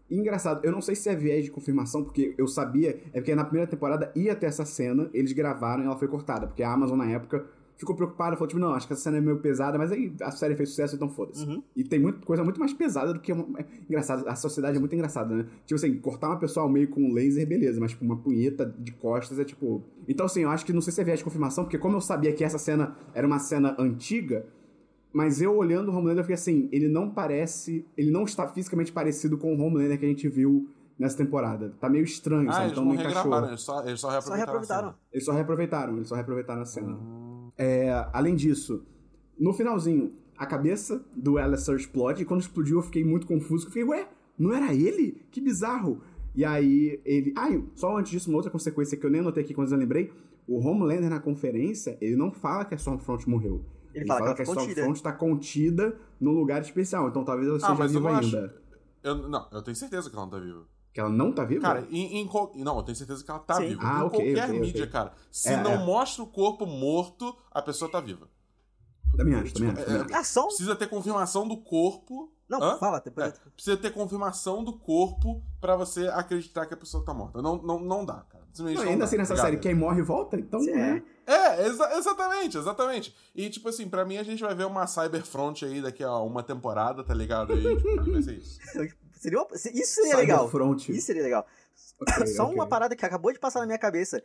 Engraçado, 0.10 0.66
eu 0.66 0.72
não 0.74 0.82
sei 0.82 0.94
se 0.96 1.08
é 1.10 1.16
viés 1.16 1.46
de 1.46 1.52
confirmação, 1.52 2.04
porque 2.04 2.36
eu 2.38 2.46
sabia, 2.48 3.00
é 3.14 3.22
porque 3.22 3.34
na 3.34 3.46
primeira 3.46 3.70
temporada 3.70 4.12
ia 4.14 4.36
ter 4.36 4.48
essa 4.48 4.66
cena, 4.66 5.10
eles 5.14 5.32
gravaram 5.32 5.84
e 5.84 5.86
ela 5.86 5.96
foi 5.96 6.08
cortada, 6.10 6.48
porque 6.48 6.64
a 6.64 6.74
Amazon 6.74 6.98
na 6.98 7.10
época 7.10 7.46
ficou 7.82 7.96
preocupada, 7.96 8.36
falou 8.36 8.48
tipo, 8.48 8.60
não, 8.62 8.74
acho 8.74 8.88
que 8.88 8.94
essa 8.94 9.02
cena 9.02 9.18
é 9.18 9.22
meio 9.22 9.38
pesada, 9.40 9.78
mas 9.78 9.92
aí 9.92 10.14
a 10.22 10.32
série 10.32 10.56
fez 10.56 10.70
sucesso, 10.70 10.96
então 10.96 11.10
foda-se. 11.10 11.46
Uhum. 11.46 11.62
E 11.76 11.84
tem 11.84 12.00
muito, 12.00 12.26
coisa 12.26 12.44
muito 12.44 12.60
mais 12.60 12.72
pesada 12.74 13.14
do 13.14 13.20
que 13.20 13.34
uma, 13.34 13.60
é 13.60 13.66
engraçado, 13.90 14.26
a 14.28 14.36
sociedade 14.36 14.78
é 14.78 14.80
muito 14.80 14.96
engraçada, 14.96 15.36
né? 15.36 15.46
Tipo 15.66 15.76
assim, 15.76 15.94
cortar 16.00 16.30
uma 16.30 16.40
pessoa 16.40 16.64
ao 16.66 16.72
meio 16.72 16.88
com 16.88 17.02
um 17.04 17.12
laser, 17.14 17.46
beleza, 17.48 17.80
mas 17.82 17.92
tipo, 17.92 18.06
uma 18.06 18.16
punheta 18.18 18.66
de 18.80 18.92
costas 18.94 19.38
é 19.38 19.44
tipo... 19.44 19.84
Então 20.08 20.26
assim, 20.26 20.42
eu 20.44 20.50
acho 20.50 20.66
que 20.66 20.72
não 20.72 20.82
sei 20.82 20.94
se 20.94 21.02
é 21.02 21.04
viés 21.04 21.20
de 21.20 21.26
confirmação, 21.26 21.64
porque 21.66 21.78
como 21.78 21.98
eu 21.98 22.02
sabia 22.02 22.32
que 22.34 22.44
essa 22.44 22.58
cena 22.58 22.96
era 23.14 23.28
uma 23.28 23.40
cena 23.40 23.76
antiga, 23.78 24.46
mas 25.14 25.42
eu 25.42 25.54
olhando 25.58 25.90
o 25.90 25.96
Homelander, 25.96 26.20
eu 26.20 26.24
fiquei 26.24 26.36
assim, 26.36 26.70
ele 26.72 26.88
não 26.88 27.10
parece. 27.10 27.86
Ele 27.98 28.10
não 28.12 28.24
está 28.24 28.48
fisicamente 28.48 28.94
parecido 28.94 29.38
com 29.38 29.54
o 29.54 29.60
Homelander 29.62 30.00
que 30.00 30.06
a 30.06 30.08
gente 30.08 30.30
viu 30.30 30.70
nessa 30.98 31.18
temporada. 31.18 31.74
Tá 31.82 31.90
meio 31.90 32.06
estranho, 32.06 32.48
Ah, 32.50 32.54
sabe? 32.54 32.64
eles 32.68 32.72
Então 32.74 32.86
não 32.86 32.94
encaixou. 32.94 33.14
regravaram, 33.24 33.48
eles 33.50 33.62
só, 33.62 33.84
eles 33.86 34.00
só 34.00 34.08
Só 34.22 34.34
reaproveitaram. 34.34 34.34
a 34.34 34.38
reaproveitaram. 34.38 34.90
cena. 34.92 35.00
Eles 35.12 35.26
só 35.26 35.32
reaproveitaram, 35.34 35.96
eles 35.98 36.08
só 36.08 36.16
reaproveitaram 36.16 36.62
a 36.62 36.66
cena. 36.66 36.94
Hum. 36.94 37.31
É, 37.58 37.90
além 38.14 38.36
disso, 38.36 38.84
no 39.40 39.54
finalzinho, 39.54 40.14
a 40.38 40.46
cabeça 40.46 41.04
do 41.16 41.38
Alistair 41.38 41.78
explode, 41.78 42.24
e 42.24 42.26
quando 42.26 42.42
explodiu 42.42 42.78
eu 42.78 42.84
fiquei 42.84 43.04
muito 43.04 43.28
confuso, 43.28 43.66
eu 43.68 43.70
fiquei, 43.72 43.84
ué, 43.84 44.08
não 44.38 44.54
era 44.54 44.74
ele? 44.74 45.24
Que 45.32 45.40
bizarro. 45.40 46.02
E 46.34 46.44
aí 46.46 47.00
ele. 47.06 47.34
Ah, 47.38 47.50
e 47.52 47.64
só 47.76 47.98
antes 47.98 48.12
disso, 48.12 48.30
uma 48.30 48.38
outra 48.38 48.50
consequência 48.52 48.98
que 48.98 49.06
eu 49.06 49.10
nem 49.10 49.22
anotei 49.22 49.44
aqui 49.44 49.54
quando 49.54 49.72
eu 49.72 49.78
lembrei. 49.78 50.12
O 50.48 50.58
Homelander 50.60 51.10
na 51.10 51.20
conferência, 51.20 51.98
ele 52.02 52.16
não 52.16 52.32
fala 52.32 52.66
que 52.66 52.74
a 52.74 52.78
Stormfront 52.78 53.30
morreu. 53.30 53.64
Ele 53.94 54.06
fala 54.08 54.22
que 54.22 54.26
a 54.28 54.28
ela 54.28 54.36
tá 54.38 54.46
contida. 54.46 54.72
Stormfront 54.72 54.98
está 54.98 55.12
contida 55.14 56.00
num 56.20 56.32
lugar 56.32 56.62
especial, 56.62 57.10
então 57.10 57.24
talvez 57.24 57.48
ela 57.48 57.58
Ah, 57.58 57.76
seja 57.76 57.88
viva 57.88 58.18
ainda. 58.18 58.46
acho. 58.46 58.62
Eu, 59.04 59.30
não, 59.30 59.48
eu 59.52 59.62
tenho 59.62 59.76
certeza 59.76 60.10
que 60.10 60.16
ela 60.16 60.26
não 60.26 60.32
tá 60.32 60.40
viva. 60.40 60.66
Que 60.94 61.00
ela 61.00 61.10
não 61.10 61.32
tá 61.32 61.44
viva? 61.46 61.62
Cara, 61.62 61.88
em, 61.90 62.18
em 62.20 62.28
qual- 62.28 62.52
Não, 62.56 62.78
eu 62.78 62.84
tenho 62.84 62.96
certeza 62.98 63.24
que 63.24 63.32
ela 63.32 63.40
tá 63.40 63.56
Sim. 63.56 63.68
viva. 63.70 63.82
Ah, 63.84 64.00
em 64.00 64.04
ok, 64.04 64.10
qualquer 64.20 64.44
ok, 64.44 64.56
ok. 64.56 64.60
mídia, 64.60 64.88
cara. 64.88 65.14
Se 65.32 65.54
É, 65.54 65.64
não 65.64 65.72
é. 65.72 65.78
mostra 65.86 66.22
o 66.24 66.28
corpo 66.28 66.66
morto, 66.66 67.36
a 67.50 67.62
pessoa 67.62 67.90
tá 67.90 68.00
viva. 68.02 68.28
também 69.16 69.36
acho, 69.36 69.54
também 69.54 69.72
acho. 69.72 70.14
É, 70.14 70.24
só 70.24 70.44
um... 70.44 70.48
Precisa 70.48 70.76
ter 70.76 70.88
confirmação 70.88 71.48
do 71.48 71.58
corpo. 71.58 72.32
Não, 72.48 72.62
Hã? 72.62 72.78
fala, 72.78 73.00
depois... 73.00 73.28
É, 73.28 73.34
precisa 73.56 73.78
ter 73.78 73.92
confirmação 73.92 74.64
do 74.64 74.78
corpo 74.78 75.42
pra 75.62 75.76
você 75.78 76.08
acreditar 76.10 76.66
que 76.66 76.74
a 76.74 76.78
pessoa 76.78 77.04
tá 77.06 77.14
morta. 77.14 77.42
Não, 77.42 77.56
não, 77.62 77.80
não 77.80 78.06
dá, 78.06 78.26
cara. 78.30 78.44
Não, 78.60 78.66
não 78.74 78.82
ainda 78.82 78.98
dá, 79.00 79.04
assim, 79.06 79.18
nessa 79.18 79.36
tá 79.36 79.42
série, 79.44 79.58
quem 79.58 79.74
morre 79.74 80.02
volta, 80.02 80.38
então. 80.38 80.60
Sim, 80.60 80.72
né? 80.74 81.02
É, 81.26 81.66
exa- 81.68 81.94
exatamente, 81.98 82.58
exatamente. 82.58 83.16
E, 83.34 83.50
tipo 83.50 83.70
assim, 83.70 83.88
pra 83.88 84.04
mim 84.04 84.18
a 84.18 84.24
gente 84.24 84.42
vai 84.44 84.54
ver 84.54 84.66
uma 84.66 84.86
Cyberfront 84.88 85.64
aí 85.64 85.82
daqui 85.82 86.04
a 86.04 86.18
uma 86.18 86.44
temporada, 86.44 87.02
tá 87.04 87.14
ligado? 87.14 87.54
E 87.54 87.78
tipo, 87.78 88.12
vai 88.12 88.22
ser 88.22 88.38
isso. 88.38 88.60
Seria 89.22 89.40
uma- 89.40 89.48
Isso 89.56 89.94
seria 89.96 90.18
legal. 90.18 90.40
Cyberfront. 90.48 90.92
Isso 90.92 91.06
seria 91.06 91.22
legal. 91.22 91.46
Ok, 92.02 92.26
Só 92.28 92.44
ok. 92.46 92.56
uma 92.56 92.66
parada 92.68 92.96
que 92.96 93.06
acabou 93.06 93.32
de 93.32 93.38
passar 93.40 93.60
na 93.60 93.68
minha 93.68 93.78
cabeça. 93.78 94.22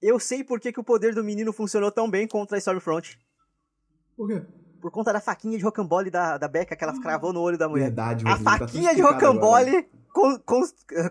Eu 0.00 0.18
sei 0.18 0.42
por 0.42 0.58
que, 0.58 0.72
que 0.72 0.80
o 0.80 0.84
poder 0.84 1.14
do 1.14 1.22
menino 1.22 1.52
funcionou 1.52 1.90
tão 1.90 2.08
bem 2.10 2.26
contra 2.26 2.56
a 2.56 2.58
Stormfront. 2.58 3.18
Por 4.16 4.26
quê? 4.28 4.42
Por 4.80 4.90
conta 4.90 5.12
da 5.12 5.20
faquinha 5.20 5.58
de 5.58 5.64
rocambole 5.64 6.10
da, 6.10 6.38
da 6.38 6.48
Becca 6.48 6.74
que 6.74 6.82
ela 6.82 6.98
cravou 7.00 7.32
no 7.32 7.40
olho 7.42 7.58
da 7.58 7.68
mulher. 7.68 7.86
Verdade, 7.86 8.24
A 8.26 8.38
tá 8.38 8.58
faquinha 8.58 8.94
de 8.94 9.00
explicado 9.00 9.26
agora. 9.26 9.66
rocambole 9.66 9.88
con- 10.12 10.38
con- 10.46 10.62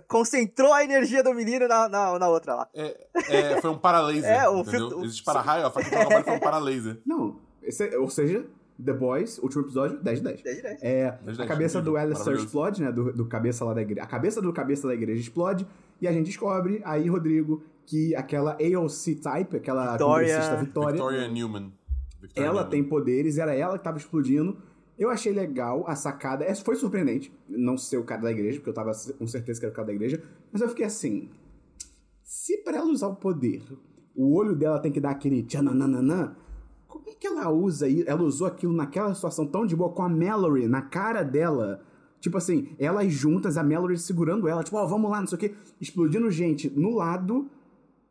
concentrou 0.08 0.74
a 0.74 0.84
energia 0.84 1.22
do 1.22 1.34
menino 1.34 1.68
na, 1.68 1.88
na, 1.88 2.18
na 2.18 2.30
outra 2.30 2.56
lá. 2.56 2.70
É, 2.74 3.08
é, 3.30 3.62
foi 3.62 3.70
um 3.70 3.78
paralaser. 3.78 4.24
É, 4.42 4.50
o 4.50 4.64
filtro- 4.64 5.00
o- 5.00 5.06
Existe 5.06 5.24
para-raio, 5.24 5.68
a 5.68 5.72
faquinha 5.72 5.92
de 5.92 5.98
trabalho 6.08 6.24
foi 6.26 6.34
um 6.34 6.40
paralaser. 6.40 7.00
Não, 7.06 7.40
esse 7.62 7.88
é- 7.90 7.98
ou 8.00 8.10
seja, 8.10 8.46
The 8.84 8.94
Boys, 8.94 9.40
último 9.40 9.64
episódio, 9.64 10.00
10 10.02 10.20
de 10.20 10.24
10. 10.26 10.42
10 10.44 10.56
de 10.58 10.62
10. 10.64 10.84
É, 10.84 11.12
Dez 11.24 11.36
de 11.38 11.44
a 11.44 11.46
dez, 11.46 11.48
cabeça 11.48 11.82
do 11.82 11.92
incrível, 11.92 12.16
Alistair 12.16 12.38
explode, 12.38 12.82
né? 12.84 12.92
Do, 12.92 13.12
do 13.12 13.26
cabeça 13.26 13.66
lá 13.66 13.74
da 13.74 13.82
igreja. 13.82 14.04
A 14.04 14.08
cabeça 14.08 14.42
do 14.42 14.54
cabeça 14.54 14.88
da 14.88 14.94
igreja 14.94 15.20
explode. 15.22 15.66
E 16.00 16.08
a 16.08 16.12
gente 16.12 16.28
descobre, 16.28 16.82
aí, 16.86 17.08
Rodrigo, 17.10 17.64
que 17.86 18.16
aquela 18.16 18.52
AOC 18.54 19.16
type, 19.16 19.58
aquela 19.58 19.92
Victoria- 19.94 20.28
congressista 20.38 20.56
Vitória, 20.58 20.92
Victoria 20.94 21.28
Newman. 21.28 21.74
Victoria 22.22 22.46
ela 22.48 22.54
Newman. 22.62 22.70
tem 22.70 22.84
poderes, 22.84 23.38
era 23.40 23.54
ela 23.56 23.78
que 23.78 23.84
tava 23.84 23.98
explodindo. 23.98 24.58
Eu 24.98 25.10
achei 25.10 25.32
legal 25.34 25.84
a 25.88 25.96
sacada. 25.96 26.44
Essa 26.46 26.64
foi 26.64 26.76
surpreendente, 26.76 27.32
não 27.50 27.78
ser 27.78 27.98
o 27.98 28.04
cara 28.04 28.22
da 28.22 28.32
igreja, 28.32 28.58
porque 28.60 28.70
eu 28.70 28.74
tava 28.74 28.92
com 29.18 29.28
certeza 29.28 29.60
que 29.60 29.66
era 29.66 29.72
o 29.74 29.76
cara 29.76 29.88
da 29.88 29.94
igreja. 29.94 30.22
Mas 30.52 30.62
eu 30.62 30.70
fiquei 30.70 30.86
assim. 30.86 31.30
Se 32.24 32.58
pra 32.58 32.78
ela 32.78 32.88
usar 32.92 33.08
o 33.08 33.16
poder, 33.16 33.64
o 34.16 34.36
olho 34.36 34.56
dela 34.56 34.80
tem 34.80 34.92
que 34.92 35.00
dar 35.00 35.12
aquele 35.12 35.44
tchanananã, 35.44 36.36
como 37.00 37.10
é 37.10 37.14
que 37.14 37.28
ela 37.28 37.50
usa 37.50 37.88
isso? 37.88 38.10
Ela 38.10 38.24
usou 38.24 38.48
aquilo 38.48 38.74
naquela 38.74 39.14
situação 39.14 39.46
tão 39.46 39.66
de 39.66 39.76
boa 39.76 39.92
com 39.92 40.04
a 40.04 40.10
Mallory 40.10 40.68
na 40.68 40.82
cara 40.82 41.24
dela. 41.24 41.82
Tipo 42.20 42.38
assim, 42.38 42.76
elas 42.80 43.12
juntas, 43.14 43.58
a 43.58 43.64
Mallory 43.64 43.98
segurando 43.98 44.48
ela, 44.48 44.64
tipo, 44.64 44.78
ó, 44.78 44.86
vamos 44.86 45.10
lá, 45.10 45.20
não 45.20 45.28
sei 45.28 45.36
o 45.36 45.40
quê, 45.40 45.56
explodindo 45.80 46.30
gente 46.32 46.70
no 46.70 46.96
lado. 46.96 47.50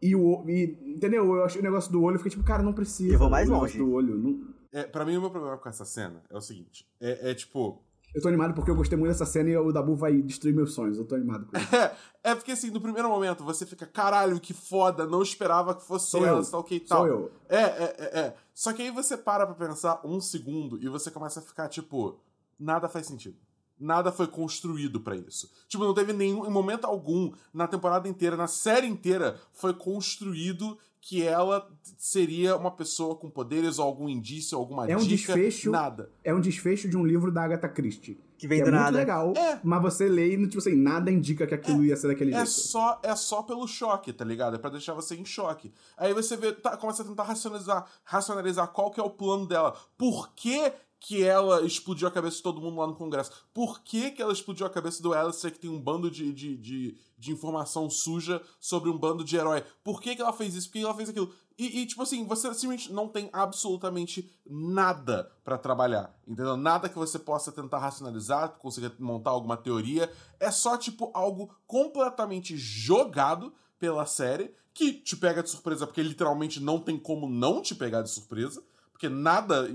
E 0.00 0.14
o. 0.14 0.44
E, 0.48 0.78
entendeu? 0.86 1.24
Eu 1.34 1.44
achei 1.44 1.60
o 1.60 1.64
negócio 1.64 1.90
do 1.90 2.02
olho, 2.02 2.14
eu 2.14 2.18
fiquei 2.18 2.30
tipo, 2.30 2.44
cara, 2.44 2.62
não 2.62 2.72
precisa. 2.72 3.14
Eu 3.14 3.18
vou 3.18 3.30
mais 3.30 3.48
longe. 3.48 3.78
do 3.78 3.90
olho. 3.90 4.16
Não... 4.16 4.56
É, 4.72 4.84
pra 4.84 5.04
mim, 5.04 5.16
o 5.16 5.20
meu 5.20 5.30
problema 5.30 5.56
com 5.56 5.68
essa 5.68 5.84
cena 5.84 6.22
é 6.30 6.36
o 6.36 6.40
seguinte: 6.40 6.86
é, 7.00 7.30
é 7.30 7.34
tipo. 7.34 7.82
Eu 8.16 8.22
tô 8.22 8.28
animado 8.28 8.54
porque 8.54 8.70
eu 8.70 8.74
gostei 8.74 8.96
muito 8.96 9.12
dessa 9.12 9.26
cena 9.26 9.50
e 9.50 9.56
o 9.58 9.70
Dabu 9.70 9.94
vai 9.94 10.22
destruir 10.22 10.54
meus 10.54 10.72
sonhos. 10.72 10.96
Eu 10.96 11.04
tô 11.04 11.14
animado 11.14 11.44
com 11.44 11.54
isso. 11.54 11.76
É, 11.76 11.94
é 12.32 12.34
porque 12.34 12.52
assim, 12.52 12.70
no 12.70 12.80
primeiro 12.80 13.10
momento 13.10 13.44
você 13.44 13.66
fica, 13.66 13.84
caralho, 13.84 14.40
que 14.40 14.54
foda, 14.54 15.04
não 15.04 15.20
esperava 15.20 15.74
que 15.74 15.84
fosse 15.84 16.12
Sou 16.12 16.24
ela, 16.24 16.38
eu. 16.38 16.50
tal, 16.50 16.60
ok 16.60 16.76
e 16.78 16.80
tal. 16.80 16.98
Sou 17.00 17.06
eu. 17.06 17.30
É, 17.46 17.60
é, 17.60 17.96
é, 17.98 18.18
é. 18.20 18.36
Só 18.54 18.72
que 18.72 18.80
aí 18.80 18.90
você 18.90 19.18
para 19.18 19.46
pra 19.46 19.68
pensar 19.68 20.00
um 20.02 20.18
segundo 20.18 20.82
e 20.82 20.88
você 20.88 21.10
começa 21.10 21.40
a 21.40 21.42
ficar 21.42 21.68
tipo, 21.68 22.18
nada 22.58 22.88
faz 22.88 23.06
sentido. 23.06 23.36
Nada 23.78 24.10
foi 24.10 24.26
construído 24.26 24.98
pra 24.98 25.14
isso. 25.14 25.52
Tipo, 25.68 25.84
não 25.84 25.92
teve 25.92 26.14
nenhum, 26.14 26.46
em 26.46 26.50
momento 26.50 26.86
algum, 26.86 27.34
na 27.52 27.68
temporada 27.68 28.08
inteira, 28.08 28.34
na 28.34 28.46
série 28.46 28.86
inteira, 28.86 29.38
foi 29.52 29.74
construído 29.74 30.78
que 31.08 31.22
ela 31.22 31.64
seria 31.96 32.56
uma 32.56 32.70
pessoa 32.72 33.14
com 33.14 33.30
poderes 33.30 33.78
ou 33.78 33.84
algum 33.84 34.08
indício, 34.08 34.58
alguma 34.58 34.90
É 34.90 34.96
um 34.96 35.00
dica. 35.00 35.34
desfecho- 35.34 35.70
Nada. 35.70 36.10
É 36.24 36.34
um 36.34 36.40
desfecho 36.40 36.88
de 36.88 36.96
um 36.96 37.06
livro 37.06 37.30
da 37.30 37.44
Agatha 37.44 37.68
Christie. 37.68 38.18
Que 38.36 38.46
vem 38.48 38.58
que 38.58 38.64
do 38.64 38.68
é 38.68 38.72
muito 38.72 38.84
nada. 38.84 38.98
legal, 38.98 39.32
É. 39.36 39.60
mas 39.64 39.80
você 39.80 40.08
lê 40.08 40.34
e, 40.34 40.46
tipo 40.48 40.58
assim, 40.58 40.74
nada 40.74 41.10
indica 41.10 41.46
que 41.46 41.54
aquilo 41.54 41.82
ia 41.84 41.96
ser 41.96 42.08
daquele 42.08 42.32
É 42.32 42.38
jeito. 42.38 42.50
só, 42.50 43.00
é 43.02 43.14
só 43.14 43.42
pelo 43.42 43.66
choque, 43.68 44.12
tá 44.12 44.24
ligado? 44.24 44.56
É 44.56 44.58
pra 44.58 44.68
deixar 44.68 44.92
você 44.94 45.14
em 45.14 45.24
choque. 45.24 45.72
Aí 45.96 46.12
você 46.12 46.36
vê, 46.36 46.52
tá, 46.52 46.76
começa 46.76 47.02
a 47.02 47.06
tentar 47.06 47.22
racionalizar, 47.22 47.86
racionalizar 48.04 48.68
qual 48.72 48.90
que 48.90 49.00
é 49.00 49.02
o 49.02 49.08
plano 49.08 49.46
dela. 49.46 49.74
Por 49.96 50.34
que, 50.34 50.70
que 50.98 51.22
ela 51.22 51.62
explodiu 51.62 52.08
a 52.08 52.10
cabeça 52.10 52.36
de 52.36 52.42
todo 52.42 52.60
mundo 52.60 52.78
lá 52.78 52.86
no 52.86 52.96
Congresso? 52.96 53.30
Por 53.52 53.80
que, 53.80 54.10
que 54.10 54.22
ela 54.22 54.32
explodiu 54.32 54.66
a 54.66 54.70
cabeça 54.70 55.02
do 55.02 55.12
Alistair, 55.12 55.52
que 55.52 55.60
tem 55.60 55.70
um 55.70 55.80
bando 55.80 56.10
de, 56.10 56.32
de, 56.32 56.56
de, 56.56 56.98
de 57.16 57.32
informação 57.32 57.88
suja 57.88 58.42
sobre 58.58 58.90
um 58.90 58.98
bando 58.98 59.24
de 59.24 59.36
herói? 59.36 59.62
Por 59.84 60.00
que, 60.00 60.16
que 60.16 60.22
ela 60.22 60.32
fez 60.32 60.54
isso? 60.54 60.68
Por 60.68 60.72
que 60.74 60.84
ela 60.84 60.94
fez 60.94 61.08
aquilo? 61.08 61.32
E, 61.58 61.80
e, 61.80 61.86
tipo 61.86 62.02
assim, 62.02 62.24
você 62.26 62.52
simplesmente 62.52 62.92
não 62.92 63.08
tem 63.08 63.30
absolutamente 63.32 64.30
nada 64.44 65.32
pra 65.42 65.56
trabalhar, 65.56 66.14
entendeu? 66.26 66.56
Nada 66.56 66.88
que 66.88 66.98
você 66.98 67.18
possa 67.18 67.50
tentar 67.50 67.78
racionalizar, 67.78 68.50
consiga 68.58 68.92
montar 68.98 69.30
alguma 69.30 69.56
teoria. 69.56 70.12
É 70.38 70.50
só, 70.50 70.76
tipo, 70.76 71.10
algo 71.14 71.54
completamente 71.66 72.56
jogado 72.56 73.54
pela 73.78 74.04
série, 74.04 74.54
que 74.74 74.92
te 74.92 75.16
pega 75.16 75.42
de 75.42 75.48
surpresa, 75.48 75.86
porque 75.86 76.02
literalmente 76.02 76.60
não 76.60 76.78
tem 76.78 76.98
como 76.98 77.26
não 77.26 77.62
te 77.62 77.74
pegar 77.74 78.02
de 78.02 78.10
surpresa, 78.10 78.62
porque 78.96 79.10
nada 79.10 79.68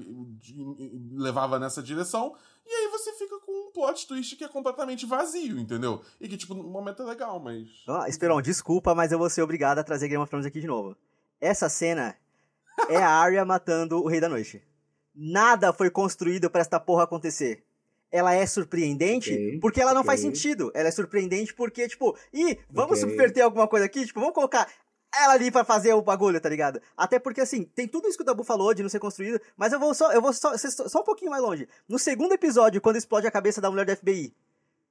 levava 1.14 1.60
nessa 1.60 1.82
direção, 1.82 2.36
e 2.66 2.70
aí 2.74 2.88
você 2.92 3.14
fica 3.14 3.38
com 3.40 3.68
um 3.68 3.72
plot 3.72 4.08
twist 4.08 4.36
que 4.36 4.44
é 4.44 4.48
completamente 4.48 5.06
vazio, 5.06 5.60
entendeu? 5.60 6.02
E 6.20 6.28
que, 6.28 6.36
tipo, 6.38 6.56
no 6.56 6.64
momento 6.64 7.04
é 7.04 7.06
legal, 7.06 7.40
mas. 7.40 7.68
Ah, 7.88 8.10
Esperon, 8.10 8.42
desculpa, 8.42 8.96
mas 8.96 9.12
eu 9.12 9.20
vou 9.20 9.30
ser 9.30 9.44
obrigado 9.44 9.78
a 9.78 9.84
trazer 9.84 10.08
Game 10.08 10.22
of 10.22 10.30
Thrones 10.30 10.46
aqui 10.48 10.60
de 10.60 10.66
novo. 10.68 10.98
Essa 11.40 11.70
cena 11.70 12.16
é 12.90 12.98
a 12.98 13.10
Arya 13.10 13.46
matando 13.46 14.02
o 14.02 14.08
Rei 14.08 14.20
da 14.20 14.28
Noite. 14.30 14.62
Nada 15.14 15.72
foi 15.72 15.92
construído 15.92 16.50
pra 16.50 16.62
esta 16.62 16.80
porra 16.80 17.04
acontecer. 17.04 17.64
Ela 18.12 18.34
é 18.34 18.46
surpreendente 18.46 19.32
Ok, 19.32 19.60
porque 19.60 19.82
ela 19.82 19.94
não 19.94 20.02
ok. 20.02 20.08
faz 20.08 20.20
sentido. 20.20 20.72
Ela 20.74 20.88
é 20.90 20.92
surpreendente 20.92 21.54
porque, 21.54 21.88
tipo, 21.88 22.18
ih, 22.34 22.58
vamos 22.72 23.00
Ok. 23.00 23.10
subverter 23.10 23.44
alguma 23.44 23.68
coisa 23.68 23.86
aqui? 23.86 24.06
Tipo, 24.06 24.20
vamos 24.20 24.36
colocar 24.36 24.68
ela 25.14 25.34
ali 25.34 25.52
pra 25.52 25.64
fazer 25.64 25.94
o 25.94 26.02
bagulho, 26.02 26.40
tá 26.40 26.48
ligado? 26.50 26.82
Até 26.96 27.20
porque, 27.20 27.42
assim, 27.42 27.64
tem 27.64 27.88
tudo 27.88 28.08
isso 28.08 28.18
que 28.18 28.24
o 28.24 28.26
Dabu 28.26 28.44
falou 28.44 28.74
de 28.74 28.82
não 28.82 28.90
ser 28.90 29.00
construído, 29.00 29.40
mas 29.58 29.74
eu 29.74 29.80
vou 29.80 29.94
só, 29.94 30.12
eu 30.12 30.22
vou 30.22 30.32
só, 30.34 30.56
só 30.58 31.00
um 31.02 31.04
pouquinho 31.04 31.32
mais 31.32 31.44
longe. 31.44 31.68
No 31.88 32.00
segundo 32.00 32.34
episódio, 32.34 32.80
quando 32.82 32.96
explode 32.96 33.28
a 33.28 33.32
cabeça 33.32 33.60
da 33.60 33.70
mulher 33.70 33.86
do 33.86 33.96
FBI, 33.96 34.34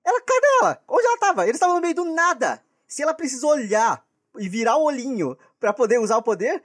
ela, 0.04 0.20
cadê 0.20 0.46
ela? 0.60 0.82
Onde 0.88 1.06
ela 1.06 1.18
tava? 1.18 1.44
Eles 1.44 1.56
estavam 1.56 1.76
no 1.76 1.80
meio 1.80 1.94
do 1.94 2.04
nada. 2.04 2.62
Se 2.86 3.02
ela 3.02 3.14
precisou 3.14 3.50
olhar 3.50 4.04
e 4.38 4.48
virar 4.48 4.76
o 4.76 4.84
olhinho 4.84 5.36
pra 5.58 5.72
poder 5.72 5.98
usar 5.98 6.16
o 6.16 6.22
poder, 6.22 6.62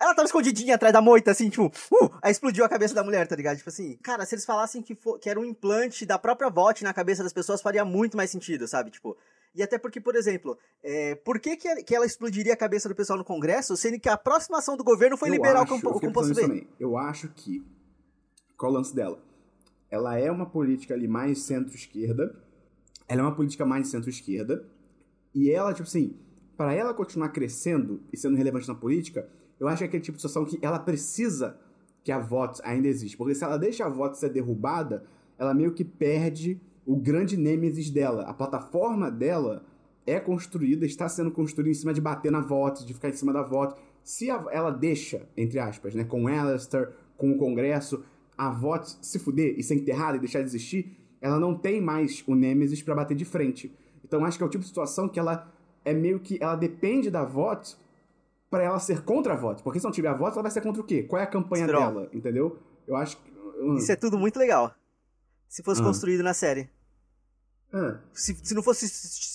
ela 0.00 0.14
tava 0.14 0.26
escondidinha 0.26 0.74
atrás 0.76 0.92
da 0.92 1.00
moita, 1.02 1.30
assim, 1.30 1.50
tipo, 1.50 1.66
uh, 1.66 2.10
aí 2.22 2.32
explodiu 2.32 2.64
a 2.64 2.68
cabeça 2.68 2.94
da 2.94 3.04
mulher, 3.04 3.26
tá 3.28 3.36
ligado? 3.36 3.58
Tipo 3.58 3.68
assim, 3.68 3.96
cara, 4.02 4.24
se 4.24 4.34
eles 4.34 4.46
falassem 4.46 4.82
que, 4.82 4.94
fo- 4.94 5.18
que 5.18 5.28
era 5.28 5.38
um 5.38 5.44
implante 5.44 6.06
da 6.06 6.18
própria 6.18 6.48
VOT 6.48 6.82
na 6.82 6.94
cabeça 6.94 7.22
das 7.22 7.32
pessoas, 7.32 7.60
faria 7.60 7.84
muito 7.84 8.16
mais 8.16 8.30
sentido, 8.30 8.66
sabe? 8.66 8.90
Tipo, 8.90 9.16
e 9.54 9.62
até 9.62 9.78
porque, 9.78 10.00
por 10.00 10.14
exemplo, 10.14 10.56
é, 10.82 11.14
por 11.16 11.40
que, 11.40 11.56
que 11.56 11.66
ela- 11.68 11.82
que 11.82 11.94
ela 11.94 12.06
explodiria 12.06 12.52
a 12.52 12.56
cabeça 12.56 12.88
do 12.88 12.94
pessoal 12.94 13.18
no 13.18 13.24
Congresso, 13.24 13.76
sendo 13.76 13.98
que 13.98 14.08
a 14.08 14.16
próxima 14.16 14.58
ação 14.58 14.76
do 14.76 14.84
governo 14.84 15.16
foi 15.16 15.28
Eu 15.28 15.34
liberar 15.34 15.62
acho, 15.62 15.74
o, 15.74 16.00
composto 16.00 16.34
B? 16.34 16.66
Eu 16.78 16.96
acho 16.96 17.28
que. 17.30 17.64
Qual 18.56 18.70
é 18.70 18.74
o 18.74 18.78
lance 18.78 18.94
dela? 18.94 19.20
Ela 19.90 20.18
é 20.18 20.30
uma 20.30 20.46
política 20.46 20.94
ali 20.94 21.08
mais 21.08 21.42
centro-esquerda. 21.42 22.34
Ela 23.08 23.22
é 23.22 23.24
uma 23.24 23.34
política 23.34 23.66
mais 23.66 23.88
centro-esquerda. 23.88 24.64
E 25.34 25.50
ela, 25.50 25.72
tipo 25.74 25.88
assim, 25.88 26.16
para 26.56 26.74
ela 26.74 26.94
continuar 26.94 27.30
crescendo 27.30 28.00
e 28.12 28.16
sendo 28.16 28.36
relevante 28.36 28.68
na 28.68 28.74
política, 28.74 29.28
eu 29.58 29.66
acho 29.66 29.78
que 29.78 29.84
é 29.84 29.86
aquele 29.88 30.02
tipo 30.02 30.16
de 30.16 30.22
situação 30.22 30.44
que 30.44 30.58
ela 30.64 30.78
precisa 30.78 31.58
que 32.04 32.12
a 32.12 32.18
VOTS 32.18 32.60
ainda 32.62 32.86
existe. 32.86 33.16
Porque 33.16 33.34
se 33.34 33.42
ela 33.42 33.56
deixa 33.58 33.84
a 33.84 33.88
VOTS 33.88 34.20
ser 34.20 34.28
derrubada, 34.30 35.04
ela 35.38 35.52
meio 35.54 35.72
que 35.72 35.84
perde 35.84 36.60
o 36.86 36.96
grande 36.96 37.36
nêmesis 37.36 37.90
dela. 37.90 38.22
A 38.22 38.34
plataforma 38.34 39.10
dela 39.10 39.64
é 40.06 40.18
construída, 40.18 40.84
está 40.86 41.08
sendo 41.08 41.30
construída 41.30 41.70
em 41.70 41.74
cima 41.74 41.92
de 41.94 42.00
bater 42.00 42.32
na 42.32 42.40
VOTS, 42.40 42.84
de 42.84 42.94
ficar 42.94 43.08
em 43.10 43.12
cima 43.12 43.32
da 43.32 43.42
VOTS. 43.42 43.76
Se 44.02 44.30
a- 44.30 44.44
ela 44.50 44.70
deixa, 44.70 45.28
entre 45.36 45.58
aspas, 45.58 45.94
né, 45.94 46.04
com 46.04 46.26
Alistair, 46.26 46.90
com 47.16 47.30
o 47.30 47.36
Congresso, 47.38 48.02
a 48.36 48.50
VOTS 48.50 48.98
se 49.02 49.18
fuder 49.18 49.54
e 49.58 49.62
ser 49.62 49.74
enterrada 49.74 50.16
e 50.16 50.20
deixar 50.20 50.40
de 50.40 50.46
existir, 50.46 50.96
ela 51.20 51.38
não 51.38 51.54
tem 51.54 51.80
mais 51.80 52.24
o 52.26 52.34
Nemesis 52.34 52.82
pra 52.82 52.94
bater 52.94 53.14
de 53.16 53.24
frente. 53.26 53.70
Então 54.02 54.24
acho 54.24 54.38
que 54.38 54.42
é 54.42 54.46
o 54.46 54.50
tipo 54.50 54.62
de 54.62 54.68
situação 54.68 55.08
que 55.08 55.20
ela 55.20 55.52
é 55.84 55.92
meio 55.92 56.18
que. 56.18 56.38
Ela 56.42 56.56
depende 56.56 57.10
da 57.10 57.22
VOTS 57.24 57.78
pra 58.50 58.62
ela 58.64 58.78
ser 58.80 59.02
contra 59.02 59.34
a 59.34 59.36
VOTS. 59.36 59.62
Porque 59.62 59.78
se 59.78 59.84
não 59.84 59.92
tiver 59.92 60.08
a 60.08 60.14
VOTS, 60.14 60.32
ela 60.36 60.42
vai 60.42 60.50
ser 60.50 60.62
contra 60.62 60.80
o 60.80 60.84
quê? 60.84 61.02
Qual 61.02 61.20
é 61.20 61.24
a 61.24 61.26
campanha 61.26 61.66
dela? 61.92 62.08
Entendeu? 62.12 62.58
Eu 62.88 62.96
acho 62.96 63.18
que. 63.18 63.30
hum, 63.60 63.76
Isso 63.76 63.92
é 63.92 63.96
tudo 63.96 64.18
muito 64.18 64.38
legal. 64.38 64.74
Se 65.50 65.62
fosse 65.64 65.80
Ah. 65.82 65.84
construído 65.84 66.22
na 66.22 66.32
série. 66.32 66.70
ah, 67.72 67.98
Se, 68.14 68.34
se 68.34 68.54
não 68.54 68.62
fosse 68.62 68.86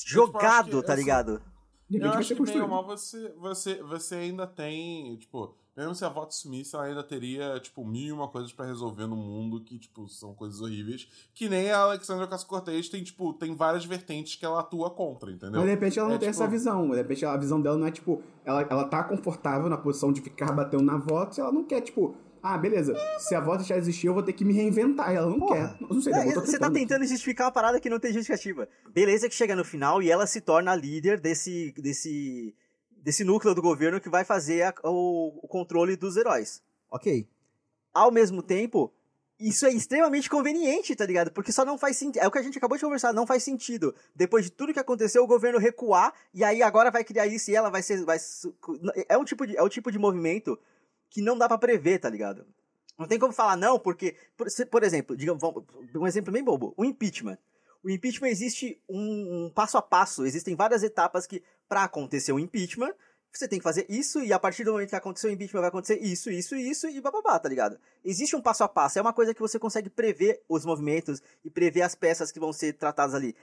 jogado, 0.07 0.81
tá 0.81 0.93
essa- 0.93 0.95
ligado? 1.01 1.41
de 1.89 1.97
repente 1.97 2.13
Eu 2.13 2.19
acho 2.19 2.35
que 2.35 2.41
meio 2.41 2.67
mal 2.67 2.85
você, 2.85 3.29
você, 3.37 3.83
você 3.83 4.15
ainda 4.15 4.47
tem, 4.47 5.15
tipo, 5.17 5.55
mesmo 5.77 5.93
se 5.93 6.03
a 6.05 6.09
voto 6.09 6.33
sumisse, 6.33 6.73
ela 6.75 6.85
ainda 6.85 7.03
teria, 7.03 7.59
tipo, 7.59 7.85
mil 7.85 8.07
e 8.07 8.11
uma 8.11 8.27
coisas 8.29 8.51
pra 8.51 8.65
resolver 8.65 9.05
no 9.07 9.15
mundo 9.15 9.61
que, 9.61 9.77
tipo, 9.77 10.07
são 10.09 10.33
coisas 10.33 10.61
horríveis. 10.61 11.07
Que 11.33 11.47
nem 11.49 11.69
a 11.69 11.79
Alexandra 11.79 12.25
Ocasio-Cortez 12.25 12.89
tem, 12.89 13.03
tipo, 13.03 13.33
tem 13.33 13.53
várias 13.55 13.85
vertentes 13.85 14.35
que 14.35 14.45
ela 14.45 14.61
atua 14.61 14.89
contra, 14.89 15.29
entendeu? 15.31 15.57
Mas 15.59 15.63
de 15.65 15.69
repente 15.69 15.99
ela 15.99 16.07
não 16.09 16.15
É, 16.15 16.17
tem 16.17 16.29
tipo- 16.31 16.41
essa 16.41 16.49
visão. 16.49 16.89
De 16.89 16.95
repente 16.95 17.25
a 17.25 17.37
visão 17.37 17.61
dela 17.61 17.77
não 17.77 17.85
é 17.87 17.91
tipo. 17.91 18.23
Ela, 18.43 18.61
ela 18.63 18.87
tá 18.87 19.03
confortável 19.03 19.69
na 19.69 19.77
posição 19.77 20.11
de 20.13 20.21
ficar 20.21 20.51
batendo 20.53 20.83
na 20.83 20.97
voto. 20.97 21.39
Ela 21.39 21.51
não 21.51 21.63
quer, 21.65 21.81
tipo, 21.81 22.15
ah, 22.47 22.57
beleza, 22.57 22.93
se 23.19 23.33
a 23.33 23.39
voto 23.39 23.63
já 23.63 23.75
existir, 23.77 24.07
eu 24.07 24.13
vou 24.13 24.21
ter 24.23 24.33
que 24.33 24.45
me 24.45 24.53
reinventar. 24.53 25.11
Ela 25.13 25.29
não 25.29 25.39
Porra. 25.39 25.75
quer. 25.79 25.87
Não 25.93 26.01
sei, 26.01 26.13
É, 26.13 26.33
você 26.33 26.59
tá 26.59 26.69
tentando 26.69 27.05
justificar 27.05 27.47
uma 27.47 27.51
parada 27.51 27.79
que 27.79 27.89
não 27.89 27.99
tem 27.99 28.13
justificativa. 28.13 28.67
Beleza 28.93 29.27
que 29.27 29.35
chega 29.35 29.55
no 29.55 29.65
final 29.65 30.01
e 30.01 30.11
ela 30.11 30.27
se 30.27 30.39
torna 30.41 30.71
a 30.71 30.75
líder 30.75 31.19
desse, 31.19 31.73
desse, 31.77 32.53
desse 32.91 33.23
núcleo 33.23 33.55
do 33.55 33.61
governo 33.61 33.99
que 33.99 34.09
vai 34.09 34.23
fazer 34.23 34.61
a- 34.63 34.73
o, 34.83 35.39
o 35.43 35.47
controle 35.47 35.95
dos 35.95 36.17
heróis. 36.17 36.61
Ok. 36.91 37.27
Ao 37.93 38.11
mesmo 38.11 38.41
tempo, 38.43 38.93
isso 39.39 39.65
é 39.65 39.71
extremamente 39.71 40.29
conveniente, 40.29 40.95
tá 40.95 41.05
ligado? 41.05 41.31
Porque 41.31 41.51
só 41.51 41.65
não 41.65 41.77
faz 41.77 41.97
sentido. 41.97 42.21
É 42.21 42.27
o 42.27 42.31
que 42.31 42.37
a 42.37 42.43
gente 42.43 42.57
acabou 42.57 42.77
de 42.77 42.83
conversar, 42.83 43.11
não 43.13 43.25
faz 43.25 43.43
sentido. 43.43 43.93
Depois 44.15 44.45
de 44.45 44.51
tudo 44.51 44.73
que 44.73 44.79
aconteceu, 44.79 45.23
o 45.23 45.27
governo 45.27 45.57
recuar 45.59 46.13
e 46.33 46.43
aí 46.43 46.61
agora 46.61 46.91
vai 46.91 47.03
criar 47.03 47.25
isso 47.27 47.49
e 47.51 47.55
ela 47.55 47.69
vai 47.69 47.81
ser. 47.81 48.03
Vai, 48.05 48.17
é, 49.09 49.17
um 49.17 49.23
tipo 49.25 49.45
de, 49.47 49.57
é 49.57 49.61
o 49.63 49.69
tipo 49.69 49.91
de 49.91 49.97
movimento 49.97 50.57
que 51.15 51.21
não 51.21 51.37
dá 51.37 51.47
pra 51.47 51.57
prever, 51.57 51.97
tá 51.99 52.09
ligado? 52.09 52.45
Não 52.99 53.07
tem 53.07 53.17
como 53.17 53.31
falar 53.31 53.55
não, 53.55 53.79
porque, 53.79 54.17
por, 54.35 54.49
se- 54.51 54.65
por 54.65 54.83
exemplo, 54.83 55.15
digamos, 55.15 55.41
um 55.95 56.05
exemplo 56.05 56.29
bem 56.29 56.43
bobo, 56.43 56.73
o 56.75 56.83
impeachment. 56.83 57.37
O 57.81 57.89
impeachment 57.89 58.27
existe 58.27 58.81
um, 58.89 59.45
um 59.45 59.49
passo 59.49 59.77
a 59.77 59.81
passo, 59.81 60.25
existem 60.25 60.57
várias 60.57 60.83
etapas 60.83 61.25
que, 61.25 61.41
pra 61.69 61.85
acontecer 61.85 62.33
o 62.33 62.39
impeachment, 62.39 62.93
você 63.31 63.47
tem 63.47 63.59
que 63.59 63.63
fazer 63.63 63.85
isso, 63.87 64.21
e 64.21 64.33
a 64.33 64.39
partir 64.39 64.65
do 64.65 64.73
momento 64.73 64.89
que 64.89 64.95
acontecer 64.97 65.27
o 65.27 65.31
impeachment 65.31 65.61
vai 65.61 65.69
acontecer 65.69 65.99
isso, 66.03 66.29
isso, 66.29 66.53
isso, 66.53 66.85
e 66.89 66.99
bababá, 66.99 67.39
tá 67.39 67.47
ligado? 67.47 67.79
Existe 68.03 68.35
um 68.35 68.41
passo 68.41 68.65
a 68.65 68.67
passo, 68.67 68.99
é 68.99 69.01
uma 69.01 69.13
coisa 69.13 69.33
que 69.33 69.39
você 69.39 69.57
consegue 69.57 69.89
prever 69.89 70.41
os 70.49 70.65
movimentos 70.65 71.23
e 71.45 71.49
prever 71.49 71.83
as 71.83 71.95
peças 71.95 72.29
que 72.29 72.41
vão 72.41 72.51
ser 72.51 72.73
tratadas 72.73 73.15
ali. 73.15 73.33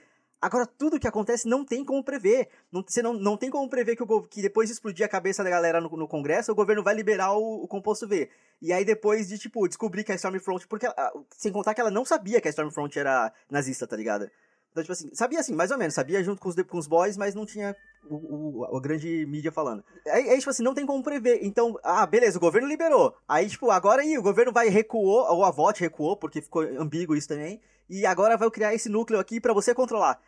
Agora, 0.45 0.65
tudo 0.65 0.99
que 0.99 1.07
acontece 1.07 1.47
não 1.47 1.63
tem 1.63 1.85
como 1.85 2.03
prever. 2.03 2.49
Não, 2.69 2.83
você 2.85 3.01
não, 3.01 3.13
não 3.13 3.37
tem 3.37 3.49
como 3.49 3.69
prever 3.69 3.95
que, 3.95 4.03
o, 4.03 4.21
que 4.23 4.41
depois 4.41 4.67
de 4.67 4.73
explodir 4.73 5.05
a 5.05 5.09
cabeça 5.09 5.41
da 5.41 5.49
galera 5.49 5.79
no, 5.79 5.89
no 5.95 6.05
Congresso, 6.07 6.51
o 6.51 6.55
governo 6.55 6.83
vai 6.83 6.93
liberar 6.93 7.31
o, 7.33 7.63
o 7.63 7.67
composto 7.67 8.05
V. 8.05 8.29
E 8.61 8.73
aí 8.73 8.83
depois 8.83 9.29
de, 9.29 9.37
tipo, 9.37 9.65
descobrir 9.69 10.03
que 10.03 10.11
a 10.11 10.15
Stormfront... 10.15 10.67
Porque, 10.67 10.85
ela- 10.85 11.13
sem 11.37 11.49
contar 11.51 11.73
que 11.73 11.79
ela 11.79 11.89
não 11.89 12.03
sabia 12.03 12.41
que 12.41 12.47
a 12.49 12.51
Stormfront 12.51 12.99
era 12.99 13.31
nazista, 13.49 13.87
tá 13.87 13.95
ligado? 13.95 14.29
Então, 14.71 14.83
tipo 14.83 14.91
assim, 14.91 15.09
sabia 15.13 15.39
assim, 15.39 15.53
mais 15.55 15.71
ou 15.71 15.77
menos. 15.77 15.93
Sabia 15.93 16.21
junto 16.23 16.41
com 16.41 16.49
os, 16.49 16.55
com 16.63 16.77
os 16.77 16.87
boys, 16.87 17.15
mas 17.15 17.33
não 17.35 17.45
tinha 17.45 17.73
o, 18.09 18.63
o- 18.63 18.75
a 18.77 18.81
grande 18.81 19.25
mídia 19.27 19.51
falando. 19.51 19.81
Aí, 20.07 20.29
aí, 20.29 20.39
tipo 20.39 20.49
assim, 20.49 20.63
não 20.63 20.73
tem 20.73 20.85
como 20.85 21.01
prever. 21.01 21.39
Então, 21.43 21.79
ah, 21.83 22.05
beleza, 22.05 22.37
o 22.37 22.41
governo 22.41 22.67
liberou. 22.67 23.15
Aí, 23.27 23.47
tipo, 23.47 23.71
agora 23.71 24.01
aí, 24.01 24.17
o 24.17 24.21
governo 24.23 24.51
vai 24.51 24.67
recuou, 24.67 25.25
ou 25.31 25.45
a 25.45 25.51
VOT 25.51 25.79
recuou, 25.79 26.17
porque 26.17 26.41
ficou 26.41 26.63
ambíguo 26.63 27.15
isso 27.15 27.27
também. 27.29 27.61
E 27.89 28.05
agora 28.05 28.37
vai 28.37 28.49
criar 28.49 28.73
esse 28.73 28.89
núcleo 28.89 29.19
aqui 29.19 29.39
pra 29.39 29.53
você 29.53 29.75
controlar. 29.75 30.19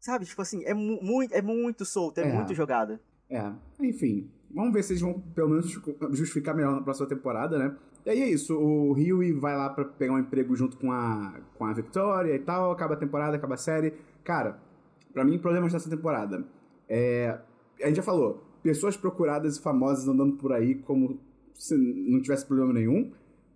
Sabe, 0.00 0.24
tipo 0.24 0.40
assim, 0.40 0.64
é, 0.64 0.72
mu 0.74 0.98
muito, 1.02 1.32
é 1.34 1.42
muito 1.42 1.84
solto, 1.84 2.18
é, 2.18 2.22
É. 2.28 2.32
muito 2.32 2.54
jogado. 2.54 2.98
É, 3.28 3.52
enfim. 3.80 4.28
Vamos 4.52 4.72
ver 4.72 4.82
se 4.82 4.92
eles 4.92 5.02
vão, 5.02 5.20
pelo 5.34 5.50
menos, 5.50 5.70
justificar 6.10 6.54
melhor 6.56 6.74
na 6.74 6.80
próxima 6.82 7.06
temporada, 7.08 7.56
né? 7.58 7.76
E 8.04 8.10
aí 8.10 8.22
é 8.22 8.28
isso, 8.30 8.58
o 8.58 8.92
Huey 8.94 9.32
vai 9.32 9.54
lá 9.56 9.68
pra 9.68 9.84
pegar 9.84 10.14
um 10.14 10.18
emprego 10.18 10.56
junto 10.56 10.76
com 10.78 10.90
a, 10.90 11.38
com 11.56 11.66
a 11.66 11.72
Victoria 11.72 12.34
e 12.34 12.38
tal, 12.38 12.72
acaba 12.72 12.94
a 12.94 12.96
temporada, 12.96 13.36
acaba 13.36 13.54
a 13.54 13.58
série. 13.58 13.92
Cara, 14.24 14.58
pra 15.12 15.22
mim, 15.24 15.38
problemas 15.38 15.72
dessa 15.72 15.88
temporada. 15.88 16.44
É, 16.88 17.38
a 17.82 17.86
gente 17.86 17.96
já 17.96 18.02
falou, 18.02 18.42
pessoas 18.62 18.96
procuradas 18.96 19.56
e 19.58 19.62
famosas 19.62 20.08
andando 20.08 20.32
por 20.36 20.52
aí 20.52 20.74
como 20.76 21.20
se 21.54 21.76
não 21.76 22.20
tivesse 22.22 22.46
problema 22.46 22.72
nenhum. 22.72 23.12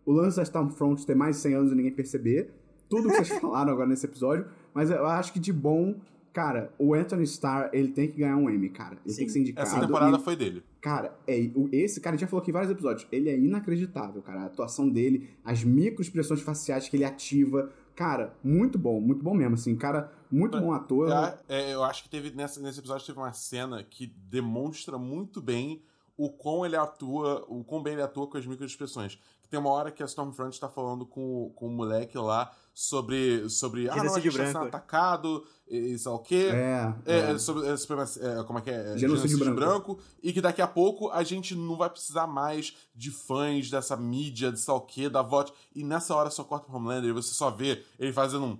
O 0.07 0.13
lance 0.13 0.37
da 0.37 0.43
Stormfront 0.43 1.05
ter 1.07 1.15
mais 1.17 1.37
de 1.37 1.43
100 1.43 1.55
anos 1.55 1.73
e 1.73 1.75
ninguém 1.75 1.93
perceber. 1.93 2.51
Tudo 2.89 3.09
que 3.09 3.17
vocês 3.17 3.31
falaram 3.41 3.73
agora 3.73 3.89
nesse 3.89 4.05
episódio. 4.07 4.47
Mas 4.75 4.91
eu 4.91 5.07
acho 5.07 5.33
que 5.33 5.41
de 5.41 5.53
bom, 5.53 5.97
cara, 6.35 6.71
o 6.79 6.93
Anthony 6.93 7.23
Starr, 7.25 7.71
ele 7.73 7.89
tem 7.93 8.09
que 8.11 8.19
ganhar 8.19 8.37
um 8.37 8.51
Emmy, 8.51 8.69
cara. 8.69 8.99
Ele 9.05 9.13
Sim. 9.13 9.17
tem 9.19 9.27
que 9.27 9.33
ser 9.33 9.39
indicado. 9.41 9.67
Essa 9.69 9.81
temporada 9.81 10.19
e- 10.19 10.21
foi 10.21 10.35
dele. 10.37 10.63
Cara, 10.81 11.17
é, 11.27 11.51
o- 11.55 11.69
esse 11.73 12.01
cara, 12.01 12.15
a 12.15 12.17
gente 12.17 12.23
já 12.23 12.27
falou 12.27 12.43
aqui 12.43 12.51
em 12.51 12.53
vários 12.53 12.71
episódios, 12.71 13.07
ele 13.11 13.31
é 13.31 13.39
inacreditável, 13.39 14.21
cara. 14.21 14.41
A 14.43 14.47
atuação 14.47 14.87
dele, 14.89 15.31
as 15.43 15.65
microexpressões 15.65 16.43
faciais 16.43 16.89
que 16.89 16.97
ele 16.97 17.05
ativa. 17.05 17.71
Cara, 17.95 18.35
muito 18.43 18.77
bom, 18.79 19.01
muito 19.01 19.23
bom 19.23 19.33
mesmo, 19.33 19.55
assim. 19.55 19.75
Cara, 19.77 20.13
muito 20.31 20.61
bom 20.61 20.73
ator. 20.73 21.09
É, 21.49 21.71
é, 21.71 21.75
eu 21.75 21.85
acho 21.85 22.03
que 22.03 22.09
teve 22.11 22.33
nessa, 22.33 22.61
nesse 22.61 22.81
episódio 22.81 23.07
teve 23.07 23.19
uma 23.19 23.33
cena 23.33 23.83
que 23.85 24.09
demonstra 24.29 24.99
muito 24.99 25.41
bem 25.41 25.81
o 26.17 26.29
quão 26.29 26.67
ele 26.67 26.77
atua, 26.77 27.45
o 27.49 27.63
quão 27.65 27.83
bem 27.83 27.93
ele 27.95 28.03
atua 28.03 28.27
com 28.27 28.37
as 28.37 28.45
microexpressões. 28.47 29.15
Que 29.41 29.49
tem 29.49 29.59
uma 29.61 29.71
hora 29.71 29.91
que 29.93 30.03
a 30.03 30.07
Stormfront 30.07 30.59
tá 30.59 30.69
falando 30.69 31.07
com, 31.07 31.53
com 31.55 31.69
o 31.69 31.71
moleque 31.71 32.19
lá 32.19 32.53
sobre. 32.75 33.49
sobre 33.49 33.89
ah, 33.89 33.97
não, 34.03 34.17
a 34.17 34.21
gente 34.21 34.37
tá 34.37 34.45
sendo 34.45 34.53
branco. 34.53 34.67
atacado, 34.67 35.47
e, 35.69 35.93
e 35.95 35.99
sei 35.99 36.11
lá 36.11 36.17
o 36.17 36.21
quê. 36.21 36.49
É, 36.53 36.95
É, 37.07 37.19
é. 37.19 37.31
é, 37.33 37.39
sobre, 37.39 37.67
é, 37.69 37.77
supremacia- 37.77 38.23
é, 38.23 38.43
como 38.43 38.59
é 38.59 38.63
que 38.63 38.71
é? 38.71 38.95
É, 38.95 38.99
Genocídio 38.99 39.55
branco. 39.55 39.99
E 40.23 40.33
que 40.33 40.41
daqui 40.41 40.61
a 40.61 40.67
pouco 40.67 41.09
a 41.11 41.23
gente 41.23 41.55
não 41.55 41.77
vai 41.77 41.89
precisar 41.89 42.27
mais 42.27 42.77
de 42.95 43.11
fãs 43.11 43.71
dessa 43.71 43.97
mídia, 43.97 44.51
de 44.51 44.59
sei 44.59 44.73
lá 44.75 44.79
o 44.79 44.83
quê, 44.83 45.09
da 45.09 45.23
voz. 45.23 45.53
E 45.75 45.85
nessa 45.85 46.15
hora 46.15 46.31
só 46.31 46.43
corta 46.43 46.67
pro 46.67 46.77
Homelander 46.77 47.11
e 47.11 47.13
você 47.13 47.33
só 47.33 47.51
vê 47.51 47.83
ele 47.99 48.13
fazendo 48.13 48.45
um. 48.45 48.59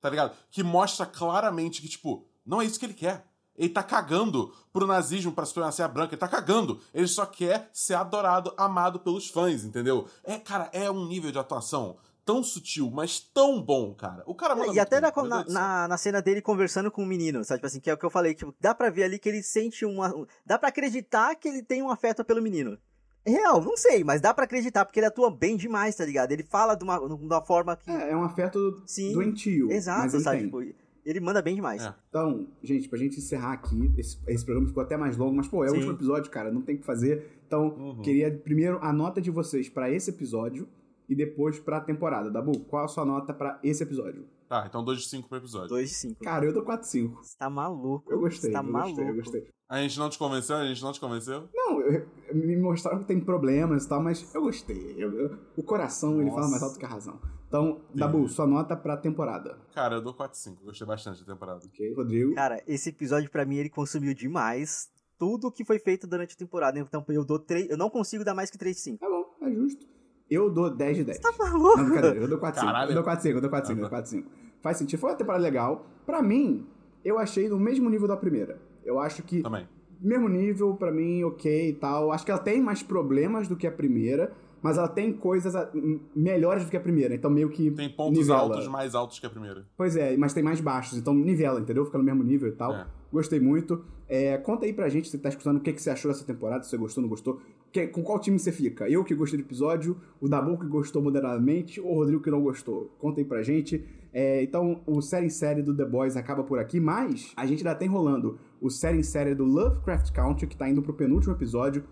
Tá 0.00 0.08
ligado? 0.08 0.32
Que 0.50 0.62
mostra 0.62 1.04
claramente 1.04 1.82
que, 1.82 1.88
tipo, 1.88 2.24
não 2.46 2.62
é 2.62 2.64
isso 2.64 2.78
que 2.78 2.86
ele 2.86 2.94
quer. 2.94 3.26
Ele 3.56 3.68
tá 3.68 3.82
cagando 3.82 4.54
pro 4.72 4.86
nazismo, 4.86 5.32
pra 5.32 5.44
supremacia 5.44 5.88
branca. 5.88 6.14
Ele 6.14 6.20
tá 6.20 6.28
cagando. 6.28 6.80
Ele 6.94 7.08
só 7.08 7.26
quer 7.26 7.68
ser 7.72 7.94
adorado, 7.94 8.54
amado 8.56 9.00
pelos 9.00 9.28
fãs, 9.28 9.64
entendeu? 9.64 10.06
É, 10.22 10.38
cara, 10.38 10.70
é 10.72 10.88
um 10.88 11.04
nível 11.06 11.32
de 11.32 11.38
atuação 11.40 11.96
tão 12.28 12.42
sutil, 12.42 12.90
mas 12.90 13.18
tão 13.20 13.62
bom, 13.62 13.94
cara. 13.94 14.22
O 14.26 14.34
cara 14.34 14.54
manda 14.54 14.74
E 14.74 14.78
até 14.78 15.00
bem, 15.00 15.10
na, 15.28 15.44
na, 15.48 15.88
na 15.88 15.96
cena 15.96 16.20
dele 16.20 16.42
conversando 16.42 16.90
com 16.90 17.02
o 17.02 17.06
menino, 17.06 17.42
sabe? 17.42 17.58
Tipo 17.60 17.66
assim, 17.68 17.80
que 17.80 17.88
é 17.88 17.94
o 17.94 17.96
que 17.96 18.04
eu 18.04 18.10
falei, 18.10 18.34
tipo, 18.34 18.54
dá 18.60 18.74
pra 18.74 18.90
ver 18.90 19.04
ali 19.04 19.18
que 19.18 19.30
ele 19.30 19.42
sente 19.42 19.86
uma. 19.86 20.14
um- 20.14 20.26
Dá 20.44 20.58
pra 20.58 20.68
acreditar 20.68 21.34
que 21.36 21.48
ele 21.48 21.62
tem 21.62 21.82
um 21.82 21.90
afeto 21.90 22.22
pelo 22.22 22.42
menino. 22.42 22.76
É 23.24 23.30
real, 23.30 23.62
não 23.62 23.76
sei, 23.78 24.04
mas 24.04 24.20
dá 24.20 24.34
pra 24.34 24.44
acreditar, 24.44 24.84
porque 24.84 25.00
ele 25.00 25.06
atua 25.06 25.30
bem 25.30 25.56
demais, 25.56 25.94
tá 25.96 26.04
ligado? 26.04 26.30
Ele 26.32 26.42
fala 26.42 26.74
de 26.74 26.84
uma, 26.84 26.98
de 26.98 27.14
uma 27.14 27.40
forma 27.42 27.74
que. 27.76 27.90
É, 27.90 28.10
é 28.10 28.16
um 28.16 28.22
afeto 28.24 28.82
Sim, 28.86 29.12
doentio. 29.14 29.66
mas 29.68 29.76
Exato, 29.76 30.16
ele 30.16 30.22
sabe? 30.22 30.42
Tipo, 30.44 30.60
ele 31.06 31.20
manda 31.20 31.40
bem 31.40 31.54
demais. 31.54 31.82
É. 31.82 31.94
Então, 32.10 32.46
gente, 32.62 32.88
pra 32.90 32.98
gente 32.98 33.18
encerrar 33.18 33.52
aqui, 33.54 33.90
esse, 33.96 34.18
esse 34.28 34.44
programa 34.44 34.68
ficou 34.68 34.82
até 34.82 34.98
mais 34.98 35.16
longo, 35.16 35.34
mas, 35.34 35.48
pô, 35.48 35.64
é 35.64 35.68
o 35.68 35.70
Sim. 35.70 35.76
último 35.76 35.92
episódio, 35.94 36.30
cara, 36.30 36.52
não 36.52 36.60
tem 36.60 36.76
o 36.76 36.78
que 36.78 36.84
fazer. 36.84 37.40
Então, 37.46 37.68
Uhum. 37.68 38.02
queria 38.02 38.30
primeiro 38.30 38.78
a 38.82 38.92
nota 38.92 39.18
de 39.20 39.30
vocês 39.30 39.66
pra 39.70 39.90
esse 39.90 40.10
episódio 40.10 40.68
e 41.08 41.14
depois 41.14 41.58
pra 41.58 41.80
temporada. 41.80 42.30
Dabu, 42.30 42.60
qual 42.60 42.84
a 42.84 42.88
sua 42.88 43.04
nota 43.04 43.32
pra 43.32 43.58
esse 43.62 43.82
episódio? 43.82 44.26
Tá, 44.48 44.64
então 44.66 44.82
2 44.82 45.00
de 45.02 45.08
5 45.08 45.28
pro 45.28 45.38
episódio. 45.38 45.68
2 45.68 45.88
de 45.90 45.94
5. 45.94 46.20
Cara, 46.24 46.44
eu 46.46 46.52
dou 46.52 46.64
4-5. 46.64 47.16
Você 47.22 47.36
tá 47.38 47.50
maluco. 47.50 48.10
Eu 48.10 48.18
gostei, 48.20 48.50
Você 48.50 48.52
tá 48.52 48.60
eu 48.60 48.72
maluco. 48.72 48.88
gostei, 48.96 49.10
eu 49.10 49.14
gostei. 49.16 49.48
A 49.68 49.82
gente 49.82 49.98
não 49.98 50.08
te 50.08 50.18
convenceu? 50.18 50.56
A 50.56 50.66
gente 50.66 50.82
não 50.82 50.92
te 50.92 50.98
convenceu? 51.00 51.48
Não, 51.54 51.80
eu- 51.82 51.92
eu- 52.28 52.34
me 52.34 52.56
mostraram 52.56 53.00
que 53.00 53.04
tem 53.04 53.20
problemas 53.20 53.84
e 53.84 53.88
tal, 53.88 54.02
mas 54.02 54.34
eu 54.34 54.40
gostei. 54.40 54.94
Eu- 54.96 55.12
eu- 55.12 55.38
o 55.56 55.62
coração, 55.62 56.20
ele 56.20 56.30
fala 56.30 56.42
Nossa. 56.42 56.50
mais 56.52 56.62
alto 56.62 56.78
que 56.78 56.84
a 56.86 56.88
razão. 56.88 57.20
Então, 57.46 57.82
Dabu, 57.94 58.26
sua 58.28 58.46
nota 58.46 58.74
pra 58.76 58.96
temporada. 58.96 59.58
Cara, 59.74 59.96
eu 59.96 60.02
dou 60.02 60.14
4 60.14 60.32
de 60.36 60.42
5. 60.42 60.64
Gostei 60.64 60.86
bastante 60.86 61.22
da 61.24 61.32
temporada. 61.34 61.60
Ok, 61.66 61.94
Rodrigo? 61.94 62.34
Cara, 62.34 62.62
esse 62.66 62.88
episódio 62.88 63.30
pra 63.30 63.44
mim 63.44 63.56
ele 63.56 63.68
consumiu 63.70 64.14
demais 64.14 64.88
tudo 65.18 65.50
que 65.52 65.64
foi 65.64 65.78
feito 65.78 66.06
durante 66.06 66.34
a 66.34 66.38
temporada. 66.38 66.78
Então 66.78 67.04
eu 67.08 67.24
dou 67.24 67.38
3. 67.38 67.68
Eu 67.68 67.76
não 67.76 67.90
consigo 67.90 68.24
dar 68.24 68.34
mais 68.34 68.50
que 68.50 68.56
3 68.56 68.76
de 68.76 68.82
5. 68.82 68.98
Tá 68.98 69.08
bom, 69.08 69.46
é 69.46 69.50
justo. 69.52 69.86
Eu 70.30 70.50
dou 70.50 70.68
10 70.70 70.96
de 70.98 71.04
10. 71.04 71.18
Tá 71.18 71.32
maluco? 71.38 71.78
Não, 71.78 71.84
brincadeira, 71.86 72.18
eu 72.20 72.28
dou 72.28 72.38
4 72.38 72.60
5 72.60 72.72
Caralho. 72.72 72.90
Eu 72.90 72.94
dou 72.94 73.04
4 73.04 73.22
5 73.22 73.36
eu 73.36 73.40
dou 73.40 73.50
4 73.50 73.66
5 73.68 73.78
eu 73.78 73.80
dou 73.82 73.90
4 73.90 74.10
5 74.10 74.28
Faz 74.60 74.76
sentido. 74.76 74.98
Foi 75.00 75.10
uma 75.10 75.16
temporada 75.16 75.42
legal. 75.42 75.86
Pra 76.04 76.20
mim, 76.22 76.66
eu 77.04 77.18
achei 77.18 77.48
no 77.48 77.58
mesmo 77.58 77.88
nível 77.88 78.08
da 78.08 78.16
primeira. 78.16 78.58
Eu 78.84 78.98
acho 78.98 79.22
que 79.22 79.42
Também. 79.42 79.66
mesmo 80.00 80.28
nível, 80.28 80.74
pra 80.74 80.90
mim, 80.90 81.22
ok 81.24 81.68
e 81.70 81.72
tal. 81.74 82.10
Acho 82.12 82.24
que 82.24 82.30
ela 82.30 82.40
tem 82.40 82.60
mais 82.60 82.82
problemas 82.82 83.46
do 83.48 83.56
que 83.56 83.66
a 83.66 83.70
primeira, 83.72 84.32
mas 84.60 84.76
ela 84.76 84.88
tem 84.88 85.12
coisas 85.12 85.54
m- 85.74 86.00
melhores 86.14 86.64
do 86.64 86.70
que 86.70 86.76
a 86.76 86.80
primeira. 86.80 87.14
Então 87.14 87.30
meio 87.30 87.48
que 87.50 87.70
Tem 87.70 87.88
pontos 87.88 88.18
nivela. 88.18 88.40
altos 88.40 88.66
mais 88.68 88.94
altos 88.94 89.18
que 89.20 89.26
a 89.26 89.30
primeira. 89.30 89.64
Pois 89.76 89.96
é, 89.96 90.16
mas 90.16 90.32
tem 90.34 90.42
mais 90.42 90.60
baixos, 90.60 90.98
então 90.98 91.14
nivela, 91.14 91.60
entendeu? 91.60 91.84
Fica 91.86 91.98
no 91.98 92.04
mesmo 92.04 92.22
nível 92.24 92.48
e 92.48 92.52
tal. 92.52 92.74
É. 92.74 92.86
Gostei 93.12 93.38
muito. 93.40 93.84
É, 94.08 94.36
conta 94.38 94.66
aí 94.66 94.72
pra 94.72 94.88
gente, 94.88 95.08
se 95.08 95.18
tá 95.18 95.28
escutando, 95.28 95.58
o 95.58 95.60
que, 95.60 95.72
que 95.72 95.80
você 95.80 95.90
achou 95.90 96.10
dessa 96.10 96.24
temporada, 96.24 96.64
se 96.64 96.70
você 96.70 96.76
gostou, 96.76 97.00
não 97.02 97.08
gostou. 97.08 97.40
Que- 97.86 97.92
com 97.92 98.02
qual 98.02 98.18
time 98.18 98.38
você 98.38 98.50
fica? 98.52 98.88
Eu 98.88 99.04
que 99.04 99.14
gostei 99.14 99.38
do 99.38 99.44
episódio, 99.44 99.96
o 100.20 100.28
Dabu 100.28 100.58
que 100.58 100.66
gostou 100.66 101.00
moderadamente, 101.02 101.80
ou 101.80 101.92
o 101.92 101.94
Rodrigo 101.96 102.22
que 102.22 102.30
não 102.30 102.42
gostou? 102.42 102.90
Conta 102.98 103.20
aí 103.20 103.24
pra 103.24 103.42
gente. 103.42 103.84
É, 104.12 104.42
então, 104.42 104.80
o 104.86 105.00
série 105.02 105.26
em 105.26 105.30
série 105.30 105.62
do 105.62 105.76
The 105.76 105.84
Boys 105.84 106.16
acaba 106.16 106.42
por 106.42 106.58
aqui, 106.58 106.80
mas 106.80 107.32
a 107.36 107.44
gente 107.46 107.58
ainda 107.66 107.74
tem 107.78 107.88
rolando 107.88 108.38
o 108.60 108.70
série 108.70 108.98
em 108.98 109.02
série 109.02 109.34
do 109.34 109.44
Lovecraft 109.44 110.10
Country, 110.12 110.46
que 110.46 110.56
tá 110.56 110.68
indo 110.68 110.82
pro 110.82 110.94
penúltimo 110.94 111.34
episódio. 111.34 111.84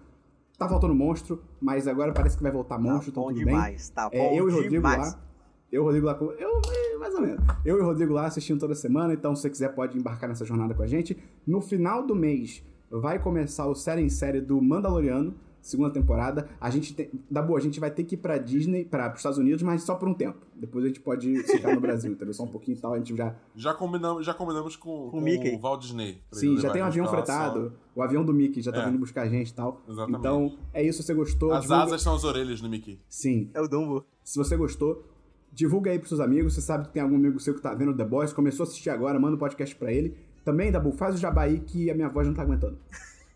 Tá 0.58 0.66
faltando 0.68 0.94
monstro, 0.94 1.42
mas 1.60 1.86
agora 1.86 2.12
parece 2.12 2.36
que 2.36 2.42
vai 2.42 2.50
voltar 2.50 2.78
monstro, 2.78 3.12
tá 3.12 3.20
então 3.20 3.24
tudo 3.24 3.34
bem. 3.36 3.44
demais, 3.44 3.90
tá 3.90 4.08
bom 4.08 4.16
É, 4.16 4.32
eu 4.38 4.48
e 4.48 4.52
o 4.52 4.54
Rodrigo 4.54 4.70
demais. 4.70 5.12
lá. 5.12 5.22
Eu 5.70 5.76
e 5.76 5.82
o 5.82 5.84
Rodrigo 5.84 6.06
lá. 6.06 6.18
Eu, 6.38 6.60
é, 6.94 6.96
mais 6.98 7.14
ou 7.14 7.20
menos. 7.20 7.44
Eu 7.64 7.76
e 7.76 7.80
o 7.82 7.84
Rodrigo 7.84 8.12
lá 8.14 8.24
assistindo 8.26 8.58
toda 8.58 8.74
semana, 8.74 9.12
então 9.12 9.36
se 9.36 9.42
você 9.42 9.50
quiser 9.50 9.74
pode 9.74 9.98
embarcar 9.98 10.28
nessa 10.28 10.44
jornada 10.46 10.72
com 10.74 10.82
a 10.82 10.86
gente. 10.86 11.16
No 11.46 11.60
final 11.60 12.06
do 12.06 12.14
mês 12.14 12.64
vai 12.90 13.18
começar 13.18 13.66
o 13.66 13.74
série 13.74 14.00
em 14.00 14.08
série 14.08 14.40
do 14.40 14.62
Mandaloriano, 14.62 15.34
segunda 15.68 15.90
temporada. 15.90 16.48
A 16.60 16.70
gente 16.70 16.94
tem. 16.94 17.10
Da 17.30 17.42
boa, 17.42 17.58
a 17.58 17.62
gente 17.62 17.78
vai 17.80 17.90
ter 17.90 18.04
que 18.04 18.14
ir 18.14 18.18
pra 18.18 18.38
Disney, 18.38 18.84
para 18.84 19.10
os 19.12 19.16
Estados 19.18 19.38
Unidos, 19.38 19.62
mas 19.62 19.82
só 19.82 19.94
por 19.94 20.08
um 20.08 20.14
tempo. 20.14 20.38
Depois 20.54 20.84
a 20.84 20.88
gente 20.88 21.00
pode 21.00 21.42
ficar 21.42 21.74
no 21.74 21.80
Brasil, 21.80 22.12
entendeu? 22.12 22.32
Só 22.32 22.44
um 22.44 22.48
pouquinho 22.48 22.76
e 22.76 22.80
tal, 22.80 22.94
a 22.94 22.98
gente 22.98 23.14
já. 23.16 23.34
Já 23.54 23.74
combinamos, 23.74 24.24
já 24.24 24.32
combinamos 24.32 24.76
com, 24.76 25.10
com 25.10 25.20
Mickey. 25.20 25.54
o 25.54 25.58
Walt 25.60 25.82
Disney. 25.82 26.18
Sim, 26.32 26.56
já 26.58 26.70
tem 26.70 26.82
um 26.82 26.86
avião 26.86 27.06
fretado. 27.08 27.72
O 27.94 28.02
avião 28.02 28.24
do 28.24 28.32
Mickey 28.32 28.60
já 28.62 28.70
tá 28.72 28.82
É. 28.82 28.86
vindo 28.86 28.98
buscar 28.98 29.22
a 29.22 29.28
gente 29.28 29.48
e 29.50 29.54
tal. 29.54 29.82
Exatamente. 29.88 30.18
Então, 30.18 30.56
é 30.72 30.82
isso, 30.82 31.02
se 31.02 31.06
você 31.06 31.14
gostou. 31.14 31.52
As 31.52 31.62
divulga- 31.62 31.82
asas 31.84 32.02
são 32.02 32.14
as 32.14 32.24
orelhas 32.24 32.60
do 32.60 32.68
Mickey. 32.68 32.98
Sim. 33.08 33.50
É 33.54 33.60
o 33.60 33.66
Dumbo. 33.68 34.04
Se 34.22 34.38
você 34.38 34.56
gostou, 34.56 35.04
divulga 35.52 35.90
aí 35.90 35.98
pros 35.98 36.08
seus 36.10 36.20
amigos. 36.20 36.54
Você 36.54 36.60
sabe 36.60 36.86
que 36.86 36.92
tem 36.92 37.02
algum 37.02 37.16
amigo 37.16 37.38
seu 37.40 37.54
que 37.54 37.60
tá 37.60 37.74
vendo 37.74 37.94
The 37.96 38.04
Boys, 38.04 38.32
começou 38.32 38.64
a 38.64 38.66
assistir 38.68 38.90
agora, 38.90 39.18
manda 39.18 39.34
um 39.36 39.38
podcast 39.38 39.74
pra 39.76 39.92
ele. 39.92 40.16
Também, 40.44 40.70
Dabu, 40.70 40.92
faz 40.92 41.14
o 41.16 41.18
jabá 41.18 41.42
aí 41.42 41.58
que 41.58 41.90
a 41.90 41.94
minha 41.94 42.08
voz 42.08 42.26
não 42.26 42.34
tá 42.34 42.42
aguentando. 42.42 42.78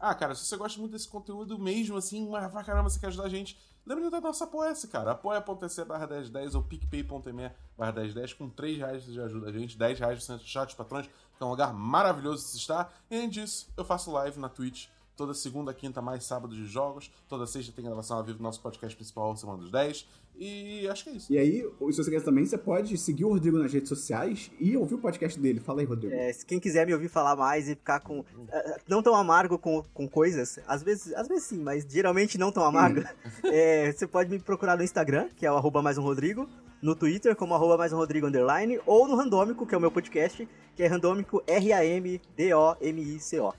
Ah, 0.00 0.14
cara, 0.14 0.34
se 0.34 0.46
você 0.46 0.56
gosta 0.56 0.80
muito 0.80 0.92
desse 0.92 1.06
conteúdo 1.06 1.58
mesmo, 1.58 1.94
assim, 1.94 2.26
mas 2.26 2.50
pra 2.50 2.64
caramba, 2.64 2.88
você 2.88 2.98
quer 2.98 3.08
ajudar 3.08 3.24
a 3.24 3.28
gente, 3.28 3.58
lembre 3.84 4.08
da 4.08 4.18
nossa 4.18 4.44
apoia-se, 4.44 4.88
cara. 4.88 5.10
apoia.se 5.10 5.84
barra 5.84 6.06
1010 6.06 6.54
ou 6.54 6.62
picpay.me 6.62 7.52
barra 7.76 7.92
1010. 7.92 8.32
Com 8.32 8.48
3 8.48 8.78
reais 8.78 9.04
você 9.04 9.12
já 9.12 9.24
ajuda 9.24 9.50
a 9.50 9.52
gente, 9.52 9.76
10 9.76 9.98
reais 9.98 10.24
centro 10.24 10.42
de 10.42 10.50
chat, 10.50 10.74
patrões, 10.74 11.06
que 11.06 11.12
é 11.42 11.44
um 11.44 11.50
lugar 11.50 11.74
maravilhoso 11.74 12.44
de 12.44 12.50
se 12.50 12.56
estar. 12.56 12.90
E 13.10 13.16
além 13.16 13.28
disso, 13.28 13.68
eu 13.76 13.84
faço 13.84 14.10
live 14.10 14.40
na 14.40 14.48
Twitch 14.48 14.88
Toda 15.20 15.34
segunda, 15.34 15.74
quinta, 15.74 16.00
mais 16.00 16.24
sábado 16.24 16.56
de 16.56 16.64
jogos. 16.64 17.10
Toda 17.28 17.46
sexta 17.46 17.70
tem 17.76 17.84
gravação 17.84 18.16
ao 18.16 18.24
vivo 18.24 18.38
do 18.38 18.42
nosso 18.42 18.58
podcast 18.62 18.96
principal, 18.96 19.36
Semana 19.36 19.58
dos 19.58 19.70
10. 19.70 20.08
E 20.34 20.88
acho 20.88 21.04
que 21.04 21.10
é 21.10 21.12
isso. 21.12 21.30
E 21.30 21.36
aí, 21.36 21.60
se 21.60 22.02
você 22.02 22.10
quer 22.10 22.22
também, 22.22 22.46
você 22.46 22.56
pode 22.56 22.96
seguir 22.96 23.26
o 23.26 23.28
Rodrigo 23.28 23.58
nas 23.58 23.70
redes 23.70 23.90
sociais 23.90 24.50
e 24.58 24.74
ouvir 24.78 24.94
o 24.94 24.98
podcast 24.98 25.38
dele. 25.38 25.60
Fala 25.60 25.82
aí, 25.82 25.84
Rodrigo. 25.84 26.14
É, 26.14 26.32
se 26.32 26.46
quem 26.46 26.58
quiser 26.58 26.86
me 26.86 26.94
ouvir 26.94 27.10
falar 27.10 27.36
mais 27.36 27.68
e 27.68 27.74
ficar 27.74 28.00
com. 28.00 28.24
eh, 28.50 28.80
não 28.88 29.02
tão 29.02 29.14
amargo 29.14 29.58
com, 29.58 29.84
com 29.92 30.08
coisas, 30.08 30.58
às 30.66 30.82
vezes, 30.82 31.12
às 31.12 31.28
vezes 31.28 31.44
sim, 31.44 31.62
mas 31.62 31.86
geralmente 31.86 32.38
não 32.38 32.50
tão 32.50 32.64
amargo, 32.64 33.02
é, 33.44 33.92
você 34.00 34.06
pode 34.06 34.30
me 34.30 34.38
procurar 34.38 34.78
no 34.78 34.82
Instagram, 34.82 35.28
que 35.36 35.44
é 35.44 35.52
o 35.52 35.56
arroba 35.56 35.82
mais 35.82 35.98
um 35.98 36.02
Rodrigo, 36.02 36.48
no 36.80 36.94
Twitter, 36.94 37.36
como 37.36 37.54
arroba 37.54 37.76
mais 37.76 37.92
um 37.92 37.98
Rodrigo 37.98 38.26
underline, 38.26 38.80
ou 38.86 39.06
no 39.06 39.16
Randômico, 39.16 39.66
que 39.66 39.74
é 39.74 39.76
o 39.76 39.80
meu 39.82 39.90
podcast, 39.90 40.48
que 40.74 40.82
é 40.82 40.86
Randômico 40.86 41.42
R-A-M-D-O-M-I-C-O. 41.46 43.52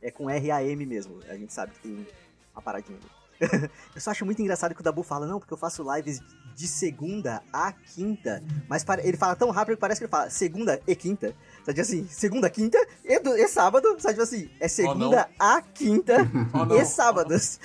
É 0.00 0.10
com 0.10 0.28
R-A-M 0.30 0.86
mesmo, 0.86 1.20
a 1.28 1.34
gente 1.34 1.52
sabe 1.52 1.72
que 1.72 1.80
tem 1.80 2.06
uma 2.54 2.62
paradinha 2.62 2.98
ali. 2.98 3.18
eu 3.94 4.00
só 4.00 4.10
acho 4.10 4.24
muito 4.24 4.42
engraçado 4.42 4.74
que 4.74 4.80
o 4.80 4.84
Dabu 4.84 5.02
fala, 5.02 5.26
não, 5.26 5.38
porque 5.38 5.52
eu 5.52 5.58
faço 5.58 5.84
lives 5.94 6.20
de 6.56 6.66
segunda 6.66 7.40
a 7.52 7.72
quinta. 7.72 8.42
Mas 8.68 8.84
ele 9.04 9.16
fala 9.16 9.36
tão 9.36 9.50
rápido 9.50 9.76
que 9.76 9.80
parece 9.80 10.00
que 10.00 10.04
ele 10.06 10.10
fala 10.10 10.28
segunda 10.28 10.80
e 10.86 10.96
quinta. 10.96 11.34
Sabe 11.64 11.80
assim, 11.80 12.06
segunda, 12.08 12.50
quinta 12.50 12.78
e, 13.04 13.18
do- 13.20 13.36
e 13.36 13.46
sábado. 13.46 13.96
Sabe 14.00 14.20
assim, 14.20 14.50
é 14.58 14.66
segunda 14.66 15.28
a 15.38 15.62
quinta 15.62 16.16
Oh, 16.52 16.74
e 16.74 16.84
sábados. 16.84 17.60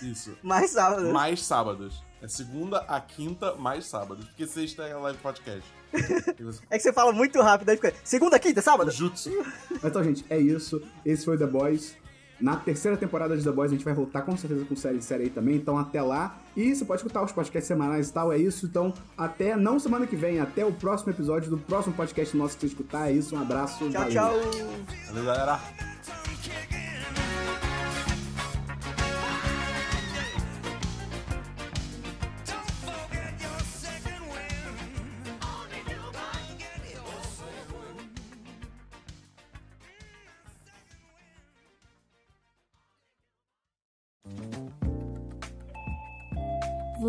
Isso. 0.00 0.36
Mais 0.42 0.70
sábados. 0.72 1.12
Mais 1.12 1.44
sábados. 1.44 2.02
É 2.22 2.28
segunda 2.28 2.78
a 2.88 3.00
quinta, 3.00 3.56
mais 3.56 3.86
sábados. 3.86 4.24
Porque 4.26 4.46
sexta 4.46 4.84
é 4.84 4.92
a 4.92 4.98
live 4.98 5.18
podcast. 5.18 5.68
É 6.70 6.78
que 6.78 6.82
você 6.82 6.92
fala 6.92 7.12
muito 7.12 7.40
rápido, 7.42 7.68
aí 7.68 7.76
fica 7.76 7.92
segunda, 8.02 8.38
quinta, 8.38 8.62
sábado. 8.62 8.90
Jutsu. 8.90 9.30
Então, 9.84 10.02
gente, 10.02 10.24
é 10.30 10.38
isso. 10.38 10.80
Esse 11.04 11.24
foi 11.24 11.36
The 11.36 11.46
Boys. 11.46 11.96
Na 12.40 12.56
terceira 12.56 12.96
temporada 12.96 13.36
de 13.36 13.44
The 13.44 13.52
Boys 13.52 13.70
a 13.70 13.74
gente 13.74 13.84
vai 13.84 13.94
voltar 13.94 14.22
com 14.22 14.36
certeza 14.36 14.64
com 14.64 14.74
série 14.74 14.98
e 14.98 15.02
série 15.02 15.24
aí 15.24 15.30
também. 15.30 15.56
Então 15.56 15.76
até 15.76 16.00
lá. 16.00 16.38
E 16.56 16.74
você 16.74 16.84
pode 16.84 17.00
escutar 17.00 17.22
os 17.22 17.32
podcasts 17.32 17.68
semanais 17.68 18.08
e 18.08 18.12
tal. 18.12 18.32
É 18.32 18.38
isso. 18.38 18.66
Então 18.66 18.92
até, 19.16 19.56
não 19.56 19.78
semana 19.78 20.06
que 20.06 20.16
vem, 20.16 20.40
até 20.40 20.64
o 20.64 20.72
próximo 20.72 21.12
episódio 21.12 21.50
do 21.50 21.58
próximo 21.58 21.94
podcast 21.94 22.36
nosso 22.36 22.54
que 22.56 22.62
você 22.62 22.66
escutar. 22.66 23.08
É 23.10 23.12
isso. 23.12 23.36
Um 23.36 23.40
abraço. 23.40 23.88
Tchau, 23.90 24.02
valeu. 24.02 24.12
tchau. 24.12 24.32
Valeu, 25.08 25.24
galera. 25.24 26.81